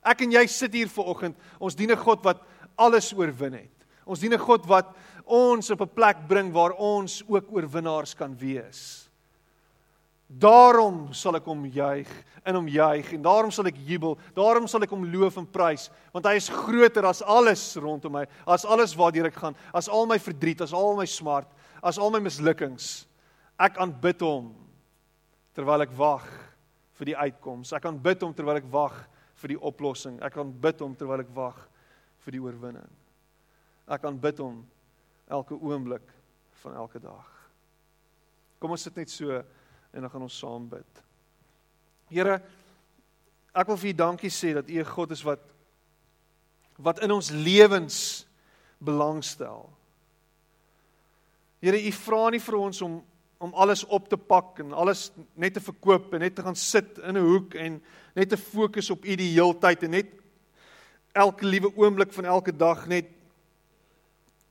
Ek 0.03 0.26
en 0.26 0.36
jy 0.36 0.43
sit 0.51 0.76
hier 0.76 0.91
vanoggend, 0.91 1.36
ons 1.59 1.76
dien 1.76 1.91
'n 1.91 2.03
God 2.03 2.24
wat 2.24 2.43
alles 2.76 3.13
oorwin 3.13 3.53
het. 3.53 3.86
Ons 4.05 4.20
dien 4.20 4.34
'n 4.34 4.39
God 4.39 4.65
wat 4.67 4.95
ons 5.26 5.70
op 5.72 5.82
'n 5.82 5.93
plek 5.95 6.28
bring 6.28 6.51
waar 6.51 6.74
ons 6.74 7.24
ook 7.28 7.51
oorwinnaars 7.51 8.13
kan 8.13 8.36
wees. 8.36 9.09
Daarom 10.30 11.07
sal 11.17 11.39
ek 11.39 11.47
hom 11.49 11.63
juig 11.73 12.09
in 12.45 12.53
hom 12.53 12.67
juig 12.69 13.07
en 13.15 13.23
daarom 13.25 13.49
sal 13.53 13.65
ek 13.71 13.80
jubel. 13.82 14.13
Daarom 14.38 14.67
sal 14.69 14.86
ek 14.86 14.91
hom 14.93 15.07
loof 15.09 15.39
en 15.41 15.47
prys 15.49 15.88
want 16.13 16.27
hy 16.30 16.36
is 16.38 16.51
groter 16.53 17.07
as 17.09 17.23
alles 17.25 17.63
rondom 17.82 18.13
my, 18.13 18.25
as 18.45 18.65
alles 18.65 18.93
waartoe 18.97 19.25
ek 19.25 19.39
gaan, 19.41 19.57
as 19.73 19.89
al 19.89 20.05
my 20.09 20.19
verdriet, 20.21 20.61
as 20.61 20.73
al 20.77 20.93
my 20.99 21.07
smart, 21.09 21.49
as 21.82 21.97
al 21.97 22.13
my 22.13 22.21
mislukkings. 22.21 23.07
Ek 23.57 23.82
aanbid 23.82 24.21
hom 24.21 24.53
terwyl 25.57 25.82
ek 25.84 25.97
wag 25.97 26.27
vir 26.99 27.11
die 27.11 27.17
uitkoms. 27.17 27.73
Ek 27.73 27.89
aanbid 27.89 28.21
hom 28.21 28.36
terwyl 28.38 28.61
ek 28.61 28.69
wag 28.69 28.95
vir 29.41 29.55
die 29.55 29.61
oplossing. 29.65 30.19
Ek 30.21 30.38
aanbid 30.38 30.86
hom 30.86 30.93
terwyl 30.99 31.23
ek 31.25 31.34
wag 31.34 31.57
vir 32.21 32.38
die 32.38 32.43
oorwinning. 32.43 32.89
Ek 33.89 34.05
aanbid 34.05 34.41
hom 34.43 34.61
elke 35.25 35.57
oomblik 35.57 36.05
van 36.61 36.77
elke 36.77 37.01
dag. 37.01 37.25
Kom 38.59 38.75
ons 38.75 38.86
sit 38.86 38.97
net 38.99 39.09
so 39.09 39.41
en 39.92 40.02
dan 40.02 40.10
gaan 40.10 40.26
ons 40.26 40.38
saam 40.38 40.68
bid. 40.70 41.04
Here, 42.10 42.40
ek 43.54 43.68
wil 43.68 43.78
vir 43.78 43.92
U 43.92 43.94
dankie 43.94 44.32
sê 44.34 44.54
dat 44.54 44.70
U 44.70 44.80
'n 44.80 44.86
God 44.86 45.12
is 45.12 45.24
wat 45.24 45.46
wat 46.78 47.02
in 47.04 47.12
ons 47.12 47.30
lewens 47.30 48.26
belangstel. 48.80 49.70
Here, 51.60 51.78
U 51.78 51.92
vra 51.92 52.30
nie 52.30 52.40
vir 52.40 52.56
ons 52.56 52.82
om 52.82 53.04
om 53.40 53.54
alles 53.54 53.86
op 53.86 54.10
te 54.10 54.18
pak 54.18 54.60
en 54.60 54.74
alles 54.74 55.12
net 55.34 55.54
te 55.54 55.62
verkoop 55.62 56.14
en 56.14 56.20
net 56.20 56.36
te 56.36 56.44
gaan 56.44 56.56
sit 56.56 56.98
in 56.98 57.16
'n 57.16 57.24
hoek 57.24 57.54
en 57.54 57.82
net 58.16 58.30
te 58.30 58.38
fokus 58.38 58.90
op 58.90 59.06
U 59.06 59.16
die 59.16 59.32
heeltyd 59.32 59.84
en 59.84 59.92
net 59.92 60.08
elke 61.12 61.46
liewe 61.46 61.72
oomblik 61.76 62.14
van 62.14 62.26
elke 62.26 62.56
dag 62.56 62.88
net 62.88 63.06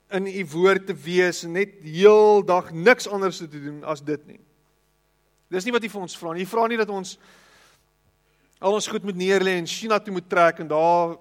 in 0.08 0.26
u 0.26 0.46
woord 0.46 0.86
te 0.86 0.94
wees 0.94 1.42
en 1.44 1.52
net 1.52 1.80
heeldag 1.84 2.72
niks 2.72 3.08
anders 3.08 3.36
te 3.42 3.48
doen 3.48 3.82
as 3.84 4.00
dit 4.04 4.26
nie. 4.26 4.40
Dis 5.48 5.64
nie 5.64 5.72
wat 5.72 5.82
hy 5.82 5.88
vir 5.88 6.04
ons 6.04 6.16
vra 6.16 6.32
nie. 6.32 6.44
Hy 6.44 6.50
vra 6.50 6.66
nie 6.68 6.76
dat 6.80 6.90
ons 6.92 7.16
al 8.58 8.74
ons 8.74 8.88
goed 8.90 9.04
moet 9.06 9.16
neerlê 9.16 9.54
en 9.58 9.68
China 9.70 9.98
toe 10.02 10.12
moet 10.12 10.28
trek 10.28 10.60
en 10.60 10.68
daar 10.68 11.16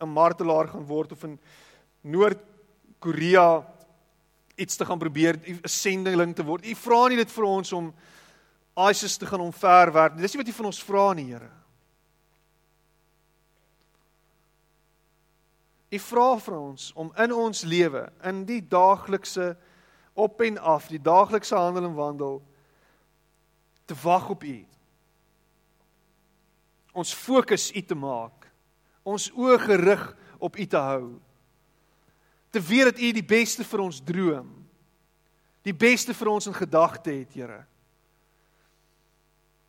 'n 0.00 0.08
martelaar 0.08 0.68
gaan 0.68 0.84
word 0.86 1.12
of 1.12 1.24
in 1.24 1.38
Noord-Korea 2.02 3.64
iets 4.56 4.76
te 4.76 4.84
gaan 4.84 4.98
probeer 4.98 5.34
'n 5.36 5.60
sendeling 5.64 6.34
te 6.34 6.44
word. 6.44 6.64
Hy 6.64 6.74
vra 6.74 7.08
nie 7.08 7.16
dit 7.16 7.30
vir 7.30 7.44
ons 7.44 7.72
om 7.72 7.94
ISIS 8.76 9.16
te 9.16 9.26
gaan 9.26 9.40
omverwerp 9.40 10.14
nie. 10.14 10.22
Dis 10.22 10.34
nie 10.34 10.38
wat 10.42 10.46
hy 10.46 10.52
van 10.52 10.66
ons 10.66 10.82
vra 10.82 11.12
nie, 11.12 11.24
Here. 11.24 11.50
U 15.92 15.98
vra 15.98 16.38
vir 16.38 16.54
ons 16.54 16.92
om 16.96 17.12
in 17.18 17.32
ons 17.32 17.62
lewe, 17.62 18.12
in 18.24 18.44
die 18.44 18.60
daaglikse 18.60 19.56
op 20.14 20.40
en 20.40 20.58
af, 20.58 20.88
die 20.88 21.02
daaglikse 21.02 21.56
handel 21.56 21.84
en 21.84 21.94
wandel 21.94 22.42
te 23.92 23.98
wag 24.02 24.28
op 24.28 24.44
U. 24.44 24.56
Ons 26.92 27.12
fokus 27.14 27.70
U 27.72 27.82
te 27.84 27.96
maak. 27.96 28.48
Ons 29.04 29.28
oë 29.36 29.58
gerig 29.66 30.04
op 30.40 30.56
U 30.56 30.66
te 30.66 30.80
hou. 30.80 31.04
Te 32.52 32.60
weet 32.60 32.92
dat 32.92 33.00
U 33.00 33.10
die 33.12 33.24
beste 33.24 33.64
vir 33.68 33.84
ons 33.84 34.00
droom. 34.04 34.48
Die 35.62 35.76
beste 35.76 36.14
vir 36.16 36.30
ons 36.32 36.48
in 36.48 36.56
gedagte 36.56 37.12
het, 37.12 37.36
Here. 37.36 37.62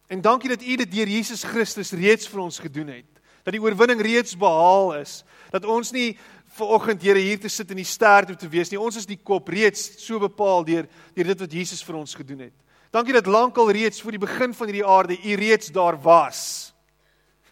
En 0.08 0.24
dankie 0.24 0.52
dat 0.52 0.64
U 0.64 0.76
dit 0.84 0.92
deur 0.92 1.10
Jesus 1.10 1.44
Christus 1.48 1.92
reeds 1.96 2.30
vir 2.30 2.46
ons 2.48 2.62
gedoen 2.64 2.96
het 2.96 3.10
dat 3.44 3.52
die 3.58 3.60
oorwinning 3.60 4.00
reeds 4.00 4.38
behaal 4.40 4.94
is. 5.02 5.18
Dat 5.52 5.66
ons 5.68 5.90
nie 5.92 6.14
ver 6.56 6.70
oggend 6.78 7.02
Here 7.04 7.20
hier 7.20 7.42
te 7.44 7.50
sit 7.52 7.74
in 7.76 7.82
die 7.82 7.88
ster 7.88 8.24
toe 8.30 8.38
te 8.40 8.48
wees 8.48 8.72
nie. 8.72 8.80
Ons 8.80 9.02
is 9.02 9.08
die 9.10 9.20
kop 9.20 9.50
reeds 9.52 9.98
so 10.00 10.16
bepaal 10.22 10.64
deur 10.64 10.88
deur 11.12 11.32
dit 11.34 11.44
wat 11.44 11.56
Jesus 11.60 11.84
vir 11.84 11.98
ons 12.00 12.16
gedoen 12.16 12.46
het. 12.46 12.63
Dankie 12.94 13.14
dat 13.14 13.26
lankal 13.26 13.72
reeds 13.72 14.02
voor 14.02 14.14
die 14.14 14.22
begin 14.22 14.54
van 14.54 14.70
hierdie 14.70 14.86
aarde 14.86 15.18
U 15.18 15.34
reeds 15.34 15.72
daar 15.74 15.98
was. 16.02 16.74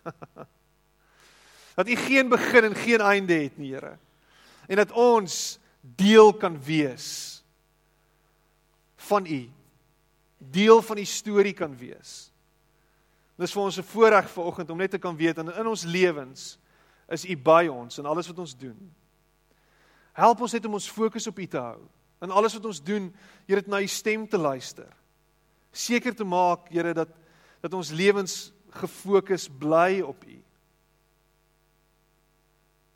dat 1.77 1.89
U 1.89 1.95
geen 1.95 2.29
begin 2.29 2.63
en 2.63 2.75
geen 2.75 3.01
einde 3.01 3.33
het 3.33 3.57
nie, 3.57 3.73
Here. 3.73 3.97
En 4.67 4.75
dat 4.75 4.91
ons 4.91 5.57
deel 5.81 6.33
kan 6.33 6.61
wees 6.63 7.41
van 8.95 9.25
U. 9.25 9.49
Deel 10.37 10.81
van 10.81 10.95
die 10.95 11.09
storie 11.09 11.53
kan 11.57 11.73
wees. 11.77 12.29
Dis 13.35 13.51
vir 13.51 13.63
ons 13.63 13.77
'n 13.81 13.83
voorreg 13.83 14.29
vanoggend 14.29 14.69
om 14.69 14.77
net 14.77 14.91
te 14.91 15.01
kan 15.01 15.17
weet 15.17 15.37
en 15.37 15.49
in 15.49 15.67
ons 15.67 15.83
lewens 15.83 16.59
is 17.09 17.25
U 17.25 17.37
by 17.37 17.67
ons 17.67 17.97
in 17.97 18.05
alles 18.05 18.27
wat 18.27 18.39
ons 18.39 18.57
doen. 18.57 18.93
Help 20.13 20.41
ons 20.41 20.53
net 20.53 20.65
om 20.65 20.73
ons 20.73 20.91
fokus 20.91 21.27
op 21.27 21.39
U 21.39 21.47
te 21.47 21.57
hou. 21.57 21.81
In 22.21 22.31
alles 22.31 22.53
wat 22.53 22.65
ons 22.65 22.83
doen, 22.83 23.15
Here, 23.47 23.63
na 23.65 23.81
U 23.81 23.87
stem 23.87 24.27
te 24.27 24.37
luister. 24.37 25.00
Seker 25.71 26.15
te 26.15 26.27
maak, 26.27 26.69
Here, 26.69 26.93
dat 26.93 27.17
dat 27.61 27.73
ons 27.73 27.91
lewens 27.93 28.51
gefokus 28.73 29.49
bly 29.49 30.01
op 30.01 30.23
U. 30.25 30.37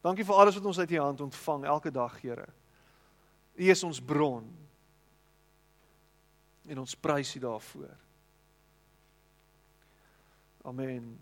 Dankie 0.01 0.26
vir 0.26 0.38
alles 0.38 0.57
wat 0.57 0.65
ons 0.65 0.80
uit 0.80 0.91
U 0.91 0.99
hand 0.99 1.21
ontvang 1.21 1.65
elke 1.69 1.91
dag, 1.93 2.17
Here. 2.21 2.47
U 3.55 3.69
is 3.69 3.84
ons 3.84 4.01
bron. 4.01 4.47
En 6.65 6.82
ons 6.82 6.97
prys 6.97 7.36
U 7.36 7.39
daarvoor. 7.39 7.93
Amen. 10.65 11.13